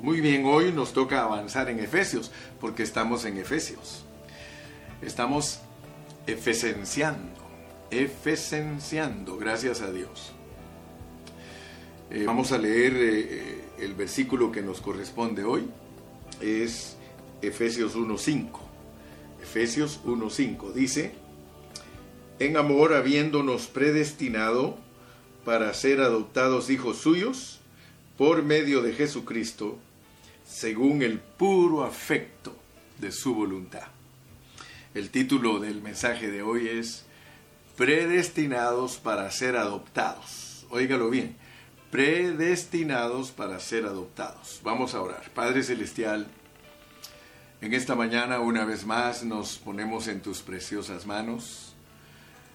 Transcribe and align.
Muy 0.00 0.22
bien, 0.22 0.46
hoy 0.46 0.72
nos 0.72 0.94
toca 0.94 1.20
avanzar 1.22 1.68
en 1.68 1.78
Efesios, 1.78 2.30
porque 2.58 2.82
estamos 2.82 3.26
en 3.26 3.36
Efesios. 3.36 4.02
Estamos 5.02 5.60
efesenciando, 6.26 7.38
efesenciando, 7.90 9.36
gracias 9.36 9.82
a 9.82 9.92
Dios. 9.92 10.32
Eh, 12.10 12.24
vamos 12.26 12.50
a 12.52 12.56
leer 12.56 12.94
eh, 12.96 13.64
el 13.78 13.92
versículo 13.92 14.50
que 14.50 14.62
nos 14.62 14.80
corresponde 14.80 15.44
hoy, 15.44 15.68
es 16.40 16.96
Efesios 17.42 17.94
1.5. 17.94 18.58
Efesios 19.42 20.00
1.5 20.06 20.72
dice, 20.72 21.12
en 22.38 22.56
amor 22.56 22.94
habiéndonos 22.94 23.66
predestinado 23.66 24.78
para 25.44 25.74
ser 25.74 26.00
adoptados 26.00 26.70
hijos 26.70 26.96
suyos 26.96 27.60
por 28.16 28.42
medio 28.42 28.80
de 28.80 28.94
Jesucristo, 28.94 29.78
según 30.50 31.02
el 31.02 31.20
puro 31.20 31.84
afecto 31.84 32.56
de 32.98 33.12
su 33.12 33.34
voluntad. 33.34 33.86
El 34.94 35.10
título 35.10 35.60
del 35.60 35.80
mensaje 35.80 36.30
de 36.30 36.42
hoy 36.42 36.68
es 36.68 37.04
Predestinados 37.76 38.98
para 38.98 39.30
ser 39.30 39.56
adoptados. 39.56 40.66
Óigalo 40.70 41.08
bien, 41.08 41.36
predestinados 41.90 43.30
para 43.30 43.58
ser 43.60 43.86
adoptados. 43.86 44.60
Vamos 44.64 44.94
a 44.94 45.00
orar. 45.00 45.30
Padre 45.30 45.62
Celestial, 45.62 46.26
en 47.60 47.72
esta 47.72 47.94
mañana 47.94 48.40
una 48.40 48.64
vez 48.64 48.84
más 48.84 49.22
nos 49.22 49.56
ponemos 49.56 50.08
en 50.08 50.20
tus 50.20 50.42
preciosas 50.42 51.06
manos. 51.06 51.74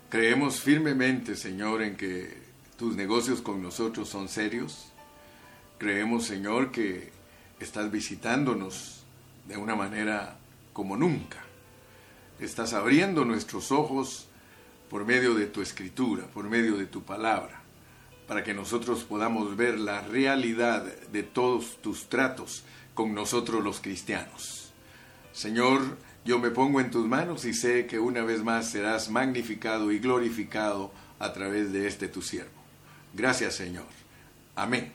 Creemos 0.09 0.59
firmemente, 0.59 1.36
Señor, 1.36 1.81
en 1.81 1.95
que 1.95 2.38
tus 2.77 2.95
negocios 2.95 3.41
con 3.41 3.64
nosotros 3.64 4.09
son 4.09 4.27
serios. 4.27 4.91
Creemos, 5.77 6.25
Señor, 6.25 6.72
que 6.72 7.12
estás 7.59 7.91
visitándonos 7.91 9.04
de 9.48 9.58
una 9.58 9.76
manera 9.76 10.38
como 10.73 10.98
nunca. 10.98 11.44
Estás 12.39 12.73
abriendo 12.73 13.23
nuestros 13.25 13.72
ojos 13.72 14.28
por 14.89 15.06
medio 15.06 15.34
de 15.34 15.45
tu 15.47 15.62
escritura, 15.62 16.25
por 16.28 16.45
medio 16.50 16.78
de 16.78 16.86
tu 16.86 17.03
palabra, 17.03 17.62
para 18.28 18.44
que 18.44 18.53
nosotros 18.53 19.03
podamos 19.03 19.56
ver 19.56 19.80
la 19.80 20.02
realidad 20.02 20.84
de 20.84 21.23
todos 21.23 21.81
tus 21.81 22.09
tratos 22.09 22.64
con 22.94 23.14
nosotros 23.14 23.64
los 23.64 23.80
cristianos. 23.80 24.73
Señor, 25.31 25.97
yo 26.23 26.40
me 26.40 26.50
pongo 26.50 26.80
en 26.81 26.92
tus 26.92 27.06
manos 27.06 27.45
y 27.45 27.53
sé 27.53 27.86
que 27.86 28.00
una 28.00 28.23
vez 28.23 28.44
más 28.44 28.69
serás 28.72 29.09
magnificado 29.09 29.92
y 29.92 30.00
glorificado 30.00 30.92
a 31.19 31.34
través 31.34 31.72
de 31.72 31.88
este 31.88 32.08
tu 32.08 32.22
siervo. 32.22 32.50
Gracias, 33.14 33.56
Señor. 33.56 33.86
Amén. 34.56 34.92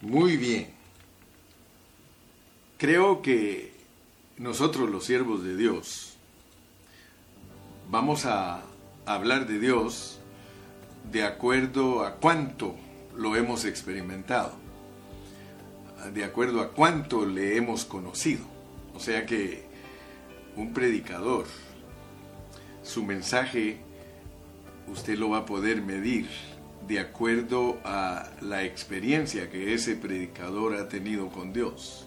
Muy 0.00 0.36
bien. 0.36 0.79
Creo 2.80 3.20
que 3.20 3.74
nosotros 4.38 4.88
los 4.88 5.04
siervos 5.04 5.44
de 5.44 5.54
Dios 5.54 6.14
vamos 7.90 8.24
a 8.24 8.62
hablar 9.04 9.46
de 9.46 9.58
Dios 9.58 10.18
de 11.12 11.24
acuerdo 11.24 12.06
a 12.06 12.14
cuánto 12.14 12.74
lo 13.14 13.36
hemos 13.36 13.66
experimentado, 13.66 14.54
de 16.14 16.24
acuerdo 16.24 16.62
a 16.62 16.70
cuánto 16.70 17.26
le 17.26 17.58
hemos 17.58 17.84
conocido. 17.84 18.46
O 18.94 18.98
sea 18.98 19.26
que 19.26 19.62
un 20.56 20.72
predicador, 20.72 21.44
su 22.82 23.04
mensaje, 23.04 23.76
usted 24.88 25.18
lo 25.18 25.28
va 25.28 25.40
a 25.40 25.44
poder 25.44 25.82
medir 25.82 26.30
de 26.88 26.98
acuerdo 26.98 27.78
a 27.84 28.30
la 28.40 28.64
experiencia 28.64 29.50
que 29.50 29.74
ese 29.74 29.96
predicador 29.96 30.76
ha 30.76 30.88
tenido 30.88 31.28
con 31.28 31.52
Dios 31.52 32.06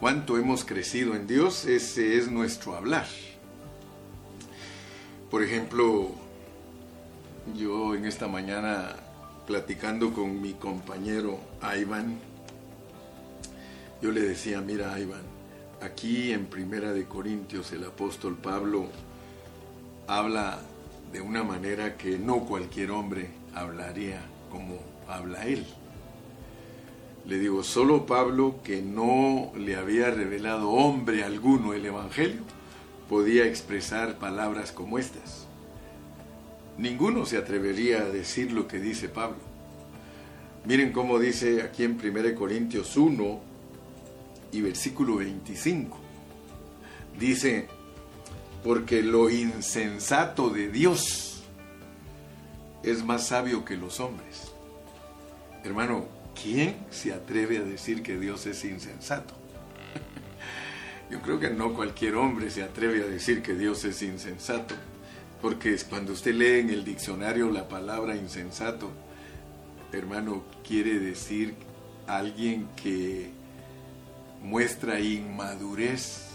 cuánto 0.00 0.38
hemos 0.38 0.64
crecido 0.64 1.14
en 1.14 1.26
Dios, 1.26 1.64
ese 1.66 2.18
es 2.18 2.30
nuestro 2.30 2.74
hablar. 2.74 3.06
Por 5.30 5.42
ejemplo, 5.42 6.10
yo 7.56 7.94
en 7.94 8.04
esta 8.04 8.28
mañana 8.28 8.96
platicando 9.46 10.12
con 10.12 10.40
mi 10.40 10.54
compañero 10.54 11.38
Ivan, 11.62 12.18
yo 14.00 14.12
le 14.12 14.20
decía, 14.20 14.60
mira 14.60 14.98
Ivan, 14.98 15.22
aquí 15.80 16.32
en 16.32 16.46
Primera 16.46 16.92
de 16.92 17.06
Corintios 17.06 17.72
el 17.72 17.84
apóstol 17.84 18.36
Pablo 18.36 18.86
habla 20.06 20.60
de 21.12 21.20
una 21.20 21.42
manera 21.42 21.96
que 21.96 22.18
no 22.18 22.40
cualquier 22.40 22.90
hombre 22.90 23.30
hablaría 23.54 24.20
como 24.50 24.78
habla 25.08 25.46
él. 25.46 25.66
Le 27.28 27.38
digo, 27.38 27.62
solo 27.62 28.06
Pablo, 28.06 28.60
que 28.64 28.80
no 28.80 29.52
le 29.54 29.76
había 29.76 30.10
revelado 30.10 30.70
hombre 30.70 31.24
alguno 31.24 31.74
el 31.74 31.84
Evangelio, 31.84 32.40
podía 33.06 33.44
expresar 33.44 34.18
palabras 34.18 34.72
como 34.72 34.98
estas. 34.98 35.46
Ninguno 36.78 37.26
se 37.26 37.36
atrevería 37.36 37.98
a 37.98 38.08
decir 38.08 38.50
lo 38.50 38.66
que 38.66 38.78
dice 38.78 39.10
Pablo. 39.10 39.36
Miren 40.64 40.90
cómo 40.90 41.18
dice 41.18 41.60
aquí 41.60 41.84
en 41.84 42.00
1 42.02 42.34
Corintios 42.34 42.96
1 42.96 43.40
y 44.52 44.62
versículo 44.62 45.16
25. 45.16 45.98
Dice, 47.20 47.68
porque 48.64 49.02
lo 49.02 49.28
insensato 49.28 50.48
de 50.48 50.70
Dios 50.70 51.42
es 52.82 53.04
más 53.04 53.26
sabio 53.26 53.66
que 53.66 53.76
los 53.76 54.00
hombres. 54.00 54.50
Hermano, 55.62 56.17
¿quién 56.42 56.76
se 56.90 57.12
atreve 57.12 57.58
a 57.58 57.62
decir 57.62 58.02
que 58.02 58.18
Dios 58.18 58.46
es 58.46 58.64
insensato? 58.64 59.34
Yo 61.10 61.20
creo 61.22 61.40
que 61.40 61.50
no 61.50 61.74
cualquier 61.74 62.16
hombre 62.16 62.50
se 62.50 62.62
atreve 62.62 63.02
a 63.02 63.06
decir 63.06 63.42
que 63.42 63.54
Dios 63.54 63.84
es 63.84 64.02
insensato, 64.02 64.74
porque 65.40 65.76
cuando 65.88 66.12
usted 66.12 66.34
lee 66.34 66.60
en 66.60 66.70
el 66.70 66.84
diccionario 66.84 67.50
la 67.50 67.68
palabra 67.68 68.16
insensato, 68.16 68.90
hermano, 69.92 70.44
quiere 70.66 70.98
decir 70.98 71.54
alguien 72.06 72.68
que 72.76 73.30
muestra 74.42 75.00
inmadurez 75.00 76.28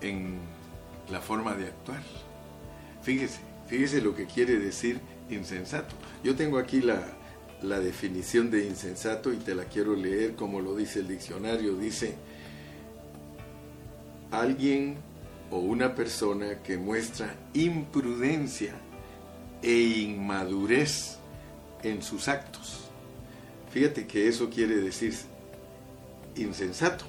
en 0.00 0.38
la 1.10 1.20
forma 1.20 1.54
de 1.54 1.66
actuar. 1.66 2.02
Fíjese, 3.02 3.40
fíjese 3.68 4.00
lo 4.00 4.14
que 4.14 4.26
quiere 4.26 4.58
decir 4.58 5.00
insensato. 5.28 5.94
Yo 6.22 6.34
tengo 6.36 6.58
aquí 6.58 6.80
la, 6.80 7.04
la 7.62 7.80
definición 7.80 8.50
de 8.50 8.66
insensato 8.66 9.32
y 9.32 9.36
te 9.36 9.54
la 9.54 9.64
quiero 9.64 9.94
leer 9.94 10.34
como 10.34 10.60
lo 10.60 10.76
dice 10.76 11.00
el 11.00 11.08
diccionario. 11.08 11.74
Dice, 11.76 12.14
alguien 14.30 14.96
o 15.50 15.58
una 15.58 15.94
persona 15.94 16.62
que 16.62 16.78
muestra 16.78 17.34
imprudencia 17.54 18.74
e 19.62 19.72
inmadurez 19.72 21.16
en 21.82 22.02
sus 22.02 22.28
actos. 22.28 22.88
Fíjate 23.70 24.06
que 24.06 24.28
eso 24.28 24.50
quiere 24.50 24.76
decir 24.76 25.14
insensato. 26.36 27.04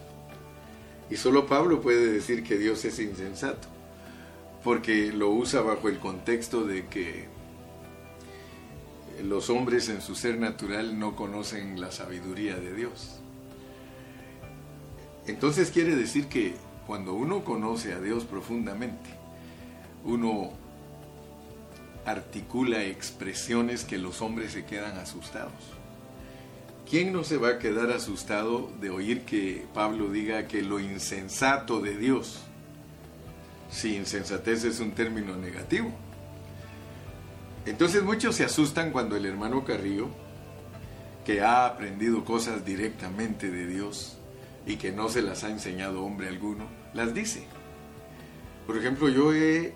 Y 1.10 1.18
solo 1.18 1.46
Pablo 1.46 1.82
puede 1.82 2.12
decir 2.12 2.44
que 2.44 2.58
Dios 2.58 2.86
es 2.86 3.00
insensato, 3.00 3.68
porque 4.64 5.12
lo 5.12 5.30
usa 5.30 5.62
bajo 5.62 5.90
el 5.90 6.00
contexto 6.00 6.64
de 6.64 6.88
que 6.88 7.26
los 9.24 9.50
hombres 9.50 9.90
en 9.90 10.02
su 10.02 10.16
ser 10.16 10.38
natural 10.38 10.98
no 10.98 11.16
conocen 11.16 11.80
la 11.80 11.92
sabiduría 11.92 12.56
de 12.56 12.74
Dios. 12.74 13.20
Entonces 15.28 15.72
quiere 15.72 15.96
decir 15.96 16.28
que 16.28 16.56
cuando 16.88 17.14
uno 17.14 17.44
conoce 17.44 17.94
a 17.94 18.00
Dios 18.00 18.26
profundamente, 18.26 19.10
uno 20.04 20.52
articula 22.06 22.84
expresiones 22.84 23.84
que 23.84 23.98
los 23.98 24.22
hombres 24.22 24.54
se 24.54 24.66
quedan 24.66 24.98
asustados. 24.98 25.54
¿Quién 26.90 27.14
no 27.14 27.24
se 27.24 27.38
va 27.38 27.50
a 27.50 27.60
quedar 27.60 27.92
asustado 27.92 28.70
de 28.82 28.90
oír 28.90 29.22
que 29.22 29.66
Pablo 29.74 30.10
diga 30.10 30.48
que 30.48 30.62
lo 30.62 30.80
insensato 30.80 31.80
de 31.80 31.96
Dios, 31.96 32.40
si 33.70 33.96
insensatez 33.96 34.66
es 34.66 34.80
un 34.80 34.92
término 34.92 35.38
negativo, 35.38 35.92
entonces 37.66 38.04
muchos 38.04 38.36
se 38.36 38.44
asustan 38.44 38.92
cuando 38.92 39.16
el 39.16 39.26
hermano 39.26 39.64
Carrillo, 39.64 40.10
que 41.26 41.42
ha 41.42 41.66
aprendido 41.66 42.26
cosas 42.26 42.66
directamente 42.66 43.52
de 43.52 43.68
Dios 43.68 44.18
y 44.66 44.78
que 44.78 44.92
no 44.92 45.10
se 45.10 45.22
las 45.22 45.44
ha 45.44 45.50
enseñado 45.50 46.04
hombre 46.04 46.28
alguno, 46.28 46.66
las 46.94 47.14
dice. 47.14 47.44
Por 48.66 48.78
ejemplo, 48.78 49.10
yo 49.10 49.34
he 49.34 49.74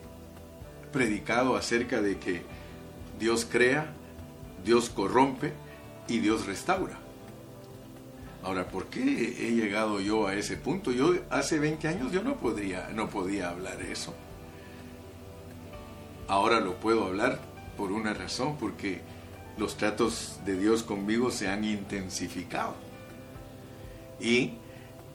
predicado 0.92 1.56
acerca 1.56 2.02
de 2.02 2.18
que 2.18 2.42
Dios 3.20 3.46
crea, 3.50 3.94
Dios 4.64 4.90
corrompe 4.90 5.54
y 6.08 6.20
Dios 6.20 6.46
restaura. 6.48 6.98
Ahora, 8.44 8.68
¿por 8.68 8.86
qué 8.88 9.02
he 9.02 9.52
llegado 9.52 10.00
yo 10.00 10.28
a 10.28 10.36
ese 10.36 10.56
punto? 10.56 10.92
Yo 10.92 11.16
hace 11.32 11.58
20 11.58 11.88
años 11.88 12.12
yo 12.12 12.24
no 12.24 12.38
podría 12.38 12.90
no 12.90 13.10
podía 13.10 13.50
hablar 13.50 13.82
eso. 13.82 14.14
Ahora 16.28 16.60
lo 16.60 16.76
puedo 16.76 17.06
hablar 17.06 17.40
por 17.78 17.92
una 17.92 18.14
razón, 18.14 18.58
porque 18.58 19.02
los 19.58 19.78
tratos 19.78 20.40
de 20.46 20.58
Dios 20.58 20.84
conmigo 20.84 21.32
se 21.32 21.48
han 21.48 21.64
intensificado. 21.64 22.76
Y 24.20 24.54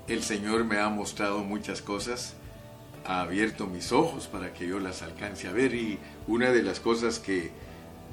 el 0.08 0.22
Señor 0.22 0.64
me 0.64 0.78
ha 0.78 0.88
mostrado 0.88 1.40
muchas 1.40 1.82
cosas, 1.82 2.34
ha 3.04 3.20
abierto 3.20 3.66
mis 3.66 3.92
ojos 3.92 4.26
para 4.26 4.52
que 4.52 4.66
yo 4.66 4.78
las 4.78 5.02
alcance 5.02 5.48
a 5.48 5.52
ver 5.52 5.74
y 5.74 5.98
una 6.26 6.50
de 6.50 6.62
las 6.62 6.80
cosas 6.80 7.18
que 7.18 7.50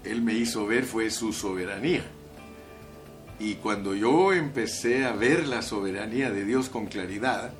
Él 0.04 0.22
me 0.22 0.34
hizo 0.34 0.66
ver 0.66 0.86
fue 0.86 1.10
su 1.10 1.34
soberanía. 1.34 2.04
Y 3.40 3.56
cuando 3.56 3.94
yo 3.94 4.34
empecé 4.34 5.06
a 5.06 5.12
ver 5.12 5.48
la 5.48 5.62
soberanía 5.62 6.32
de 6.32 6.44
Dios 6.44 6.70
con 6.70 6.88
claridad, 6.88 7.52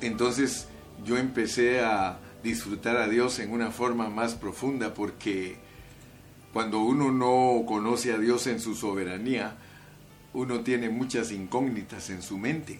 entonces 0.00 0.68
yo 1.04 1.16
empecé 1.16 1.80
a 1.80 2.18
disfrutar 2.46 2.96
a 2.96 3.08
Dios 3.08 3.40
en 3.40 3.50
una 3.50 3.72
forma 3.72 4.08
más 4.08 4.36
profunda 4.36 4.94
porque 4.94 5.56
cuando 6.52 6.78
uno 6.78 7.10
no 7.10 7.66
conoce 7.66 8.12
a 8.12 8.18
Dios 8.18 8.46
en 8.46 8.60
su 8.60 8.76
soberanía, 8.76 9.56
uno 10.32 10.60
tiene 10.60 10.88
muchas 10.88 11.32
incógnitas 11.32 12.08
en 12.08 12.22
su 12.22 12.38
mente. 12.38 12.78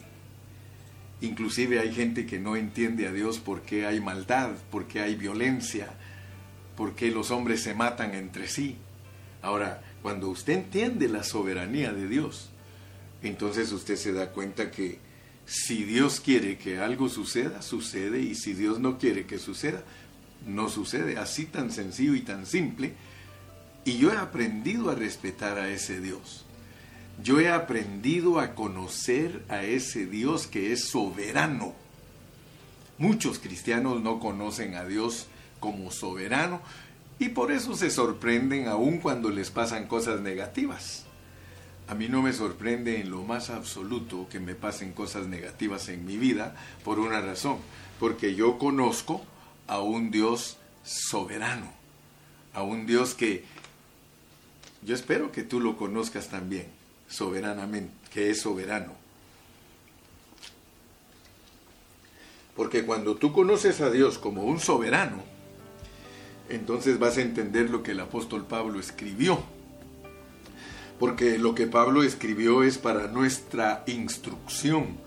Inclusive 1.19 1.79
hay 1.81 1.93
gente 1.93 2.25
que 2.25 2.39
no 2.39 2.55
entiende 2.55 3.07
a 3.07 3.11
Dios 3.11 3.39
porque 3.39 3.85
hay 3.85 3.99
maldad, 3.99 4.51
porque 4.71 5.01
hay 5.01 5.15
violencia, 5.15 5.89
porque 6.77 7.11
los 7.11 7.29
hombres 7.29 7.61
se 7.61 7.73
matan 7.73 8.15
entre 8.15 8.47
sí. 8.47 8.77
Ahora, 9.41 9.83
cuando 10.01 10.29
usted 10.29 10.53
entiende 10.53 11.09
la 11.09 11.23
soberanía 11.23 11.91
de 11.91 12.07
Dios, 12.07 12.51
entonces 13.21 13.71
usted 13.73 13.97
se 13.97 14.13
da 14.13 14.31
cuenta 14.31 14.71
que 14.71 14.99
si 15.47 15.85
Dios 15.85 16.19
quiere 16.19 16.57
que 16.57 16.79
algo 16.79 17.07
suceda, 17.07 17.61
sucede, 17.61 18.19
y 18.19 18.35
si 18.35 18.53
Dios 18.53 18.81
no 18.81 18.97
quiere 18.97 19.25
que 19.25 19.39
suceda, 19.39 19.81
no 20.45 20.69
sucede. 20.69 21.17
Así 21.17 21.45
tan 21.45 21.71
sencillo 21.71 22.15
y 22.15 22.21
tan 22.21 22.45
simple. 22.45 22.93
Y 23.85 23.97
yo 23.97 24.11
he 24.11 24.17
aprendido 24.17 24.89
a 24.89 24.95
respetar 24.95 25.57
a 25.57 25.69
ese 25.69 26.01
Dios. 26.01 26.45
Yo 27.23 27.39
he 27.39 27.49
aprendido 27.49 28.41
a 28.41 28.55
conocer 28.55 29.43
a 29.47 29.63
ese 29.63 30.05
Dios 30.05 30.47
que 30.47 30.73
es 30.73 30.83
soberano. 30.89 31.73
Muchos 32.97 33.39
cristianos 33.39 34.01
no 34.01 34.19
conocen 34.19 34.75
a 34.75 34.83
Dios 34.83 35.27
como 35.61 35.91
soberano 35.91 36.61
y 37.19 37.29
por 37.29 37.53
eso 37.53 37.73
se 37.75 37.89
sorprenden 37.89 38.67
aún 38.67 38.99
cuando 38.99 39.29
les 39.29 39.49
pasan 39.49 39.87
cosas 39.87 40.19
negativas. 40.19 41.06
A 41.87 41.95
mí 41.95 42.09
no 42.09 42.21
me 42.21 42.33
sorprende 42.33 42.99
en 42.99 43.09
lo 43.09 43.23
más 43.23 43.49
absoluto 43.49 44.27
que 44.29 44.41
me 44.41 44.55
pasen 44.55 44.91
cosas 44.91 45.27
negativas 45.27 45.87
en 45.87 46.05
mi 46.05 46.17
vida 46.17 46.55
por 46.83 46.99
una 46.99 47.21
razón, 47.21 47.59
porque 47.97 48.35
yo 48.35 48.57
conozco 48.57 49.25
a 49.67 49.79
un 49.79 50.11
Dios 50.11 50.57
soberano, 50.83 51.71
a 52.53 52.61
un 52.61 52.85
Dios 52.85 53.13
que 53.13 53.45
yo 54.83 54.95
espero 54.95 55.31
que 55.31 55.43
tú 55.43 55.61
lo 55.61 55.77
conozcas 55.77 56.27
también, 56.27 56.67
soberanamente, 57.07 57.93
que 58.13 58.31
es 58.31 58.41
soberano. 58.41 58.93
Porque 62.55 62.85
cuando 62.85 63.15
tú 63.15 63.31
conoces 63.31 63.79
a 63.79 63.89
Dios 63.89 64.17
como 64.17 64.43
un 64.43 64.59
soberano, 64.59 65.23
entonces 66.49 66.99
vas 66.99 67.17
a 67.17 67.21
entender 67.21 67.69
lo 67.69 67.81
que 67.81 67.91
el 67.91 67.99
apóstol 68.01 68.45
Pablo 68.45 68.79
escribió 68.79 69.41
porque 70.99 71.37
lo 71.37 71.53
que 71.53 71.67
Pablo 71.67 72.03
escribió 72.03 72.63
es 72.63 72.77
para 72.77 73.07
nuestra 73.07 73.83
instrucción, 73.87 74.97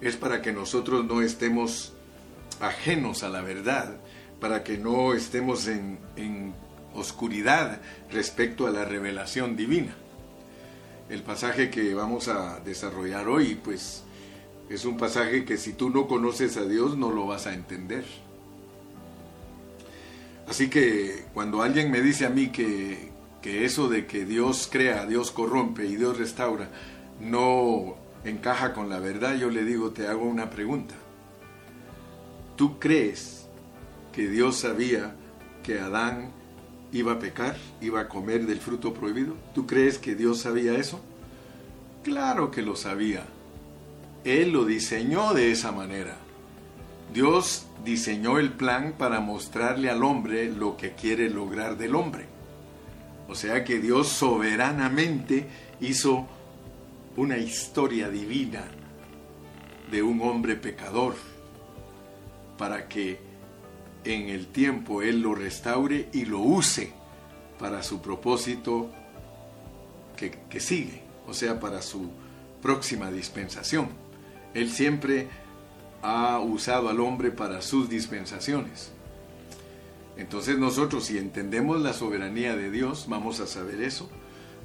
es 0.00 0.16
para 0.16 0.42
que 0.42 0.52
nosotros 0.52 1.04
no 1.04 1.22
estemos 1.22 1.92
ajenos 2.60 3.22
a 3.22 3.28
la 3.28 3.42
verdad, 3.42 3.96
para 4.40 4.62
que 4.62 4.78
no 4.78 5.14
estemos 5.14 5.68
en, 5.68 6.54
oscuridad 6.94 7.80
respecto 8.10 8.66
a 8.66 8.70
la 8.70 8.84
revelación 8.84 9.56
divina. 9.56 9.94
El 11.08 11.22
pasaje 11.22 11.70
que 11.70 11.94
vamos 11.94 12.28
a 12.28 12.60
desarrollar 12.60 13.28
hoy, 13.28 13.54
pues, 13.54 14.02
es 14.68 14.84
un 14.84 14.98
pasaje 14.98 15.46
que 15.46 15.56
si 15.56 15.72
tú 15.72 15.88
no 15.88 16.06
conoces 16.06 16.58
a 16.58 16.66
Dios 16.66 16.98
no 16.98 17.10
lo 17.10 17.26
vas 17.26 17.46
a 17.46 17.54
entender. 17.54 18.04
Así 20.46 20.68
que 20.68 21.24
cuando 21.32 21.62
alguien 21.62 21.90
me 21.90 22.02
dice 22.02 22.26
a 22.26 22.28
mí 22.28 22.48
que, 22.48 23.11
que 23.42 23.64
eso 23.64 23.88
de 23.88 24.06
que 24.06 24.24
Dios 24.24 24.68
crea, 24.70 25.06
Dios 25.06 25.30
corrompe 25.30 25.86
y 25.86 25.96
Dios 25.96 26.18
restaura 26.18 26.70
no 27.22 27.96
encaja 28.24 28.72
con 28.72 28.88
la 28.88 28.98
verdad, 28.98 29.36
yo 29.36 29.50
le 29.50 29.64
digo, 29.64 29.90
te 29.90 30.08
hago 30.08 30.24
una 30.24 30.50
pregunta. 30.50 30.94
¿Tú 32.56 32.78
crees 32.78 33.46
que 34.12 34.28
Dios 34.28 34.56
sabía 34.56 35.14
que 35.62 35.78
Adán 35.78 36.32
iba 36.92 37.12
a 37.12 37.18
pecar, 37.18 37.56
iba 37.80 38.00
a 38.00 38.08
comer 38.08 38.46
del 38.46 38.60
fruto 38.60 38.92
prohibido? 38.92 39.34
¿Tú 39.54 39.66
crees 39.66 39.98
que 39.98 40.14
Dios 40.14 40.40
sabía 40.40 40.74
eso? 40.74 41.00
Claro 42.02 42.50
que 42.50 42.62
lo 42.62 42.76
sabía. 42.76 43.24
Él 44.24 44.52
lo 44.52 44.64
diseñó 44.64 45.32
de 45.34 45.50
esa 45.50 45.72
manera. 45.72 46.16
Dios 47.12 47.66
diseñó 47.84 48.38
el 48.38 48.52
plan 48.52 48.94
para 48.96 49.20
mostrarle 49.20 49.90
al 49.90 50.02
hombre 50.02 50.50
lo 50.50 50.76
que 50.76 50.92
quiere 50.92 51.28
lograr 51.28 51.76
del 51.76 51.94
hombre. 51.94 52.31
O 53.32 53.34
sea 53.34 53.64
que 53.64 53.78
Dios 53.78 54.08
soberanamente 54.08 55.46
hizo 55.80 56.28
una 57.16 57.38
historia 57.38 58.10
divina 58.10 58.62
de 59.90 60.02
un 60.02 60.20
hombre 60.20 60.54
pecador 60.54 61.14
para 62.58 62.90
que 62.90 63.20
en 64.04 64.28
el 64.28 64.48
tiempo 64.48 65.00
Él 65.00 65.22
lo 65.22 65.34
restaure 65.34 66.10
y 66.12 66.26
lo 66.26 66.40
use 66.40 66.92
para 67.58 67.82
su 67.82 68.02
propósito 68.02 68.90
que, 70.14 70.60
sigue, 70.60 71.00
o 71.26 71.32
sea, 71.32 71.58
para 71.58 71.80
su 71.80 72.10
próxima 72.60 73.10
dispensación. 73.10 73.88
Él 74.52 74.70
siempre 74.70 75.28
ha 76.02 76.38
usado 76.38 76.90
al 76.90 77.00
hombre 77.00 77.30
para 77.30 77.62
sus 77.62 77.88
dispensaciones. 77.88 78.92
Entonces 80.16 80.58
nosotros 80.58 81.04
si 81.04 81.18
entendemos 81.18 81.80
la 81.80 81.92
soberanía 81.92 82.56
de 82.56 82.70
Dios, 82.70 83.06
vamos 83.08 83.40
a 83.40 83.46
saber 83.46 83.82
eso, 83.82 84.08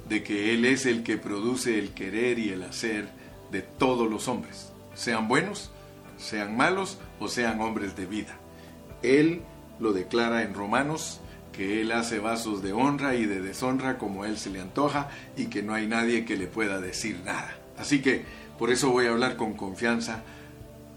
de 0.08 0.22
que 0.22 0.54
Él 0.54 0.64
es 0.64 0.86
el 0.86 1.02
que 1.02 1.18
produce 1.18 1.78
el 1.78 1.90
querer 1.90 2.38
y 2.38 2.50
el 2.50 2.62
hacer 2.62 3.08
de 3.50 3.62
todos 3.62 4.10
los 4.10 4.28
hombres, 4.28 4.72
sean 4.94 5.28
buenos, 5.28 5.70
sean 6.16 6.56
malos 6.56 6.98
o 7.18 7.28
sean 7.28 7.60
hombres 7.60 7.96
de 7.96 8.06
vida. 8.06 8.38
Él 9.02 9.42
lo 9.78 9.92
declara 9.92 10.42
en 10.42 10.54
Romanos, 10.54 11.20
que 11.52 11.80
Él 11.80 11.92
hace 11.92 12.20
vasos 12.20 12.62
de 12.62 12.72
honra 12.72 13.16
y 13.16 13.26
de 13.26 13.40
deshonra 13.40 13.98
como 13.98 14.24
Él 14.24 14.38
se 14.38 14.50
le 14.50 14.60
antoja 14.60 15.08
y 15.36 15.46
que 15.46 15.62
no 15.62 15.74
hay 15.74 15.86
nadie 15.86 16.24
que 16.24 16.36
le 16.36 16.46
pueda 16.46 16.80
decir 16.80 17.20
nada. 17.24 17.56
Así 17.76 18.00
que 18.00 18.24
por 18.58 18.70
eso 18.70 18.90
voy 18.90 19.06
a 19.06 19.10
hablar 19.10 19.36
con 19.36 19.54
confianza 19.54 20.22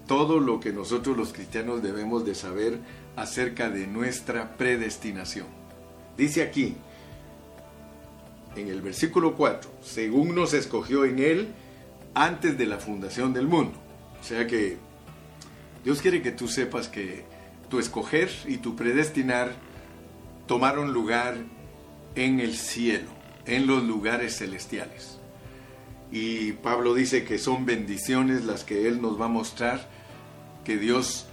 todo 0.08 0.40
lo 0.40 0.60
que 0.60 0.74
nosotros 0.74 1.16
los 1.16 1.32
cristianos 1.32 1.82
debemos 1.82 2.26
de 2.26 2.36
saber 2.36 2.80
acerca 3.22 3.70
de 3.70 3.88
nuestra 3.88 4.58
predestinación. 4.58 5.48
Dice 6.18 6.42
aquí, 6.42 6.76
en 8.56 8.68
el 8.68 8.82
versículo 8.82 9.36
4, 9.36 9.70
según 9.84 10.36
nos 10.36 10.54
escogió 10.54 11.06
en 11.06 11.20
Él 11.20 11.48
antes 12.14 12.58
de 12.58 12.66
la 12.66 12.78
fundación 12.78 13.34
del 13.34 13.48
mundo. 13.48 13.78
O 14.20 14.24
sea 14.24 14.48
que 14.48 14.78
Dios 15.84 16.02
quiere 16.02 16.22
que 16.22 16.32
tú 16.32 16.48
sepas 16.48 16.88
que 16.88 17.24
tu 17.70 17.80
escoger 17.80 18.30
y 18.46 18.58
tu 18.58 18.76
predestinar 18.76 19.54
tomaron 20.48 20.92
lugar 20.92 21.38
en 22.16 22.40
el 22.40 22.56
cielo, 22.56 23.10
en 23.46 23.68
los 23.68 23.84
lugares 23.84 24.38
celestiales. 24.38 25.20
Y 26.12 26.54
Pablo 26.54 26.94
dice 26.94 27.24
que 27.24 27.38
son 27.38 27.66
bendiciones 27.66 28.44
las 28.44 28.64
que 28.64 28.88
Él 28.88 29.02
nos 29.02 29.20
va 29.20 29.26
a 29.26 29.30
mostrar, 29.30 29.88
que 30.66 30.78
Dios 30.78 31.28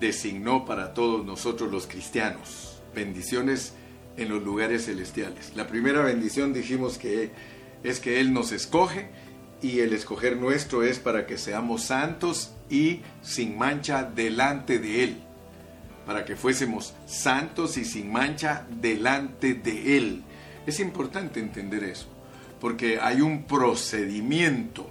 designó 0.00 0.64
para 0.64 0.94
todos 0.94 1.24
nosotros 1.24 1.70
los 1.70 1.86
cristianos. 1.86 2.80
Bendiciones 2.94 3.74
en 4.16 4.28
los 4.28 4.42
lugares 4.42 4.86
celestiales. 4.86 5.52
La 5.54 5.66
primera 5.66 6.02
bendición 6.02 6.52
dijimos 6.52 6.98
que 6.98 7.30
es 7.82 8.00
que 8.00 8.20
Él 8.20 8.32
nos 8.32 8.52
escoge 8.52 9.08
y 9.60 9.80
el 9.80 9.92
escoger 9.92 10.36
nuestro 10.36 10.82
es 10.82 10.98
para 10.98 11.26
que 11.26 11.38
seamos 11.38 11.84
santos 11.84 12.52
y 12.68 13.00
sin 13.22 13.56
mancha 13.56 14.02
delante 14.04 14.78
de 14.78 15.04
Él. 15.04 15.22
Para 16.06 16.24
que 16.24 16.36
fuésemos 16.36 16.94
santos 17.06 17.76
y 17.78 17.84
sin 17.84 18.12
mancha 18.12 18.66
delante 18.68 19.54
de 19.54 19.96
Él. 19.96 20.22
Es 20.66 20.80
importante 20.80 21.40
entender 21.40 21.84
eso, 21.84 22.06
porque 22.60 23.00
hay 23.00 23.20
un 23.20 23.44
procedimiento, 23.44 24.88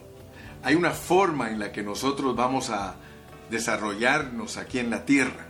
hay 0.63 0.75
una 0.75 0.91
forma 0.91 1.49
en 1.49 1.59
la 1.59 1.71
que 1.71 1.83
nosotros 1.83 2.35
vamos 2.35 2.69
a 2.69 2.95
desarrollarnos 3.51 4.57
aquí 4.57 4.79
en 4.79 4.89
la 4.89 5.05
tierra. 5.05 5.47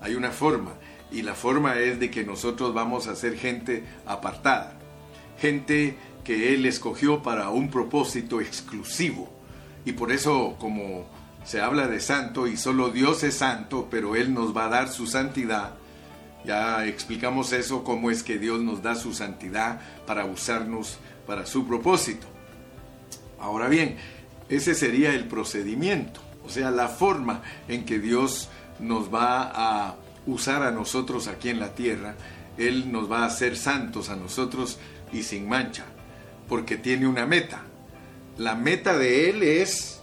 Hay 0.00 0.14
una 0.14 0.30
forma 0.30 0.74
y 1.10 1.22
la 1.22 1.34
forma 1.34 1.78
es 1.78 1.98
de 1.98 2.10
que 2.10 2.24
nosotros 2.24 2.72
vamos 2.72 3.08
a 3.08 3.16
ser 3.16 3.36
gente 3.36 3.84
apartada, 4.06 4.74
gente 5.38 5.96
que 6.22 6.54
Él 6.54 6.66
escogió 6.66 7.22
para 7.22 7.48
un 7.50 7.70
propósito 7.70 8.40
exclusivo. 8.40 9.28
Y 9.84 9.92
por 9.92 10.12
eso 10.12 10.56
como 10.60 11.06
se 11.44 11.60
habla 11.60 11.88
de 11.88 12.00
santo 12.00 12.46
y 12.46 12.56
solo 12.56 12.90
Dios 12.90 13.24
es 13.24 13.34
santo, 13.34 13.88
pero 13.90 14.14
Él 14.14 14.32
nos 14.32 14.56
va 14.56 14.66
a 14.66 14.68
dar 14.68 14.88
su 14.88 15.06
santidad, 15.06 15.74
ya 16.44 16.86
explicamos 16.86 17.52
eso, 17.52 17.84
cómo 17.84 18.10
es 18.10 18.22
que 18.22 18.38
Dios 18.38 18.60
nos 18.60 18.82
da 18.82 18.94
su 18.94 19.12
santidad 19.12 19.80
para 20.06 20.24
usarnos 20.24 20.98
para 21.26 21.46
su 21.46 21.66
propósito. 21.66 22.26
Ahora 23.38 23.68
bien, 23.68 23.96
Ese 24.48 24.74
sería 24.74 25.14
el 25.14 25.28
procedimiento, 25.28 26.20
o 26.50 26.52
sea, 26.52 26.72
la 26.72 26.88
forma 26.88 27.42
en 27.68 27.84
que 27.84 28.00
Dios 28.00 28.48
nos 28.80 29.14
va 29.14 29.52
a 29.54 29.94
usar 30.26 30.64
a 30.64 30.72
nosotros 30.72 31.28
aquí 31.28 31.48
en 31.48 31.60
la 31.60 31.76
tierra. 31.76 32.16
Él 32.58 32.90
nos 32.90 33.08
va 33.08 33.20
a 33.20 33.26
hacer 33.26 33.56
santos 33.56 34.10
a 34.10 34.16
nosotros 34.16 34.80
y 35.12 35.22
sin 35.22 35.48
mancha, 35.48 35.84
porque 36.48 36.76
tiene 36.76 37.06
una 37.06 37.24
meta. 37.24 37.62
La 38.36 38.56
meta 38.56 38.98
de 38.98 39.30
Él 39.30 39.44
es 39.44 40.00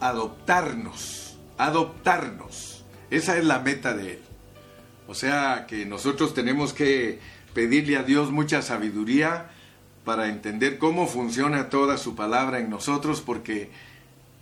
adoptarnos, 0.00 1.38
adoptarnos. 1.56 2.84
Esa 3.08 3.38
es 3.38 3.44
la 3.46 3.60
meta 3.60 3.94
de 3.94 4.12
Él. 4.12 4.22
O 5.08 5.14
sea 5.14 5.64
que 5.66 5.86
nosotros 5.86 6.34
tenemos 6.34 6.74
que 6.74 7.20
pedirle 7.54 7.96
a 7.96 8.02
Dios 8.02 8.30
mucha 8.30 8.60
sabiduría 8.60 9.50
para 10.04 10.28
entender 10.28 10.76
cómo 10.76 11.06
funciona 11.06 11.70
toda 11.70 11.96
su 11.96 12.14
palabra 12.14 12.58
en 12.58 12.68
nosotros, 12.68 13.22
porque 13.22 13.70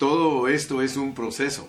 todo 0.02 0.48
esto 0.48 0.82
es 0.82 0.96
un 0.96 1.14
proceso. 1.14 1.68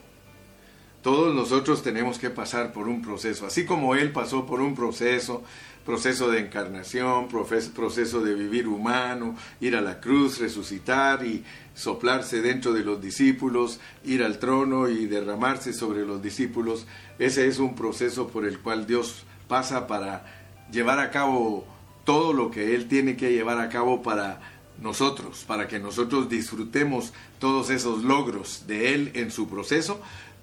Todos 1.03 1.35
nosotros 1.35 1.83
tenemos 1.83 2.17
que 2.17 2.31
pasar 2.31 2.73
por 2.73 2.87
un 2.87 3.03
proceso, 3.03 3.45
así 3.45 3.63
como 3.63 3.93
Él 3.93 4.11
pasó 4.11 4.47
por 4.47 4.59
un 4.59 4.73
proceso, 4.73 5.43
proceso 5.85 6.31
de 6.31 6.39
encarnación, 6.39 7.27
proceso 7.27 8.21
de 8.21 8.33
vivir 8.33 8.67
humano, 8.67 9.35
ir 9.61 9.75
a 9.75 9.81
la 9.81 9.99
cruz, 9.99 10.39
resucitar 10.39 11.23
y 11.23 11.43
soplarse 11.75 12.41
dentro 12.41 12.73
de 12.73 12.83
los 12.83 12.99
discípulos, 12.99 13.79
ir 14.03 14.23
al 14.23 14.39
trono 14.39 14.89
y 14.89 15.05
derramarse 15.05 15.71
sobre 15.71 16.03
los 16.03 16.23
discípulos. 16.23 16.87
Ese 17.19 17.45
es 17.45 17.59
un 17.59 17.75
proceso 17.75 18.29
por 18.29 18.47
el 18.47 18.57
cual 18.61 18.87
Dios 18.87 19.25
pasa 19.47 19.85
para 19.85 20.25
llevar 20.71 20.97
a 20.97 21.11
cabo 21.11 21.67
todo 22.03 22.33
lo 22.33 22.49
que 22.49 22.73
Él 22.73 22.87
tiene 22.87 23.15
que 23.15 23.31
llevar 23.31 23.59
a 23.59 23.69
cabo 23.69 24.01
para 24.01 24.52
nosotros, 24.81 25.43
para 25.45 25.67
que 25.67 25.79
nosotros 25.79 26.29
disfrutemos 26.29 27.13
todos 27.39 27.69
esos 27.69 28.03
logros 28.03 28.63
de 28.67 28.93
Él 28.93 29.11
en 29.13 29.31
su 29.31 29.47
proceso, 29.47 30.01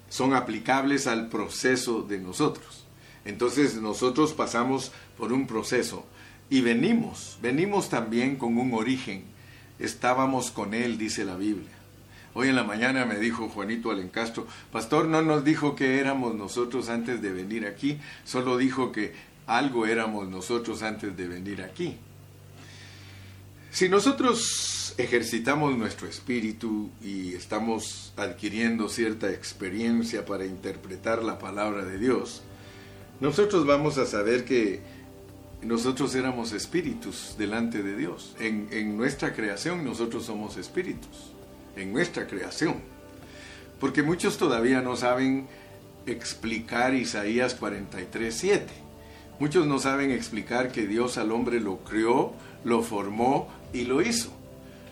son 0.09 0.33
aplicables 0.33 1.07
al 1.07 1.29
proceso 1.29 2.01
de 2.01 2.19
nosotros. 2.19 2.85
Entonces 3.23 3.75
nosotros 3.75 4.33
pasamos 4.33 4.91
por 5.17 5.31
un 5.31 5.47
proceso 5.47 6.05
y 6.49 6.61
venimos, 6.61 7.37
venimos 7.41 7.89
también 7.89 8.35
con 8.35 8.57
un 8.57 8.73
origen. 8.73 9.23
Estábamos 9.79 10.51
con 10.51 10.73
Él, 10.73 10.97
dice 10.97 11.23
la 11.23 11.35
Biblia. 11.35 11.71
Hoy 12.33 12.47
en 12.47 12.55
la 12.55 12.63
mañana 12.63 13.05
me 13.05 13.19
dijo 13.19 13.49
Juanito 13.49 13.91
Alencastro, 13.91 14.47
pastor, 14.71 15.05
no 15.05 15.21
nos 15.21 15.43
dijo 15.43 15.75
que 15.75 15.99
éramos 15.99 16.33
nosotros 16.33 16.89
antes 16.89 17.21
de 17.21 17.31
venir 17.31 17.65
aquí, 17.65 17.99
solo 18.23 18.57
dijo 18.57 18.91
que 18.91 19.13
algo 19.47 19.85
éramos 19.85 20.29
nosotros 20.29 20.81
antes 20.81 21.15
de 21.17 21.27
venir 21.27 21.61
aquí. 21.61 21.97
Si 23.71 23.87
nosotros 23.87 24.93
ejercitamos 24.97 25.77
nuestro 25.77 26.05
espíritu 26.05 26.89
y 27.01 27.33
estamos 27.35 28.11
adquiriendo 28.17 28.89
cierta 28.89 29.31
experiencia 29.31 30.25
para 30.25 30.45
interpretar 30.45 31.23
la 31.23 31.39
palabra 31.39 31.85
de 31.85 31.97
Dios, 31.97 32.41
nosotros 33.21 33.65
vamos 33.65 33.97
a 33.97 34.05
saber 34.05 34.43
que 34.43 34.81
nosotros 35.61 36.13
éramos 36.15 36.51
espíritus 36.51 37.35
delante 37.37 37.81
de 37.81 37.95
Dios. 37.95 38.35
En, 38.41 38.97
nuestra 38.97 39.33
creación 39.33 39.85
nosotros 39.85 40.25
somos 40.25 40.57
espíritus, 40.57 41.31
en 41.77 41.93
nuestra 41.93 42.27
creación. 42.27 42.75
Porque 43.79 44.03
muchos 44.03 44.37
todavía 44.37 44.81
no 44.81 44.97
saben 44.97 45.47
explicar 46.05 46.93
Isaías 46.93 47.55
43, 47.55 48.35
7. 48.35 48.65
Muchos 49.39 49.65
no 49.65 49.79
saben 49.79 50.11
explicar 50.11 50.73
que 50.73 50.85
Dios 50.85 51.17
al 51.17 51.31
hombre 51.31 51.61
lo 51.61 51.77
creó, 51.77 52.33
lo 52.65 52.83
formó 52.83 53.60
y 53.73 53.85
lo 53.85 54.01
hizo. 54.01 54.31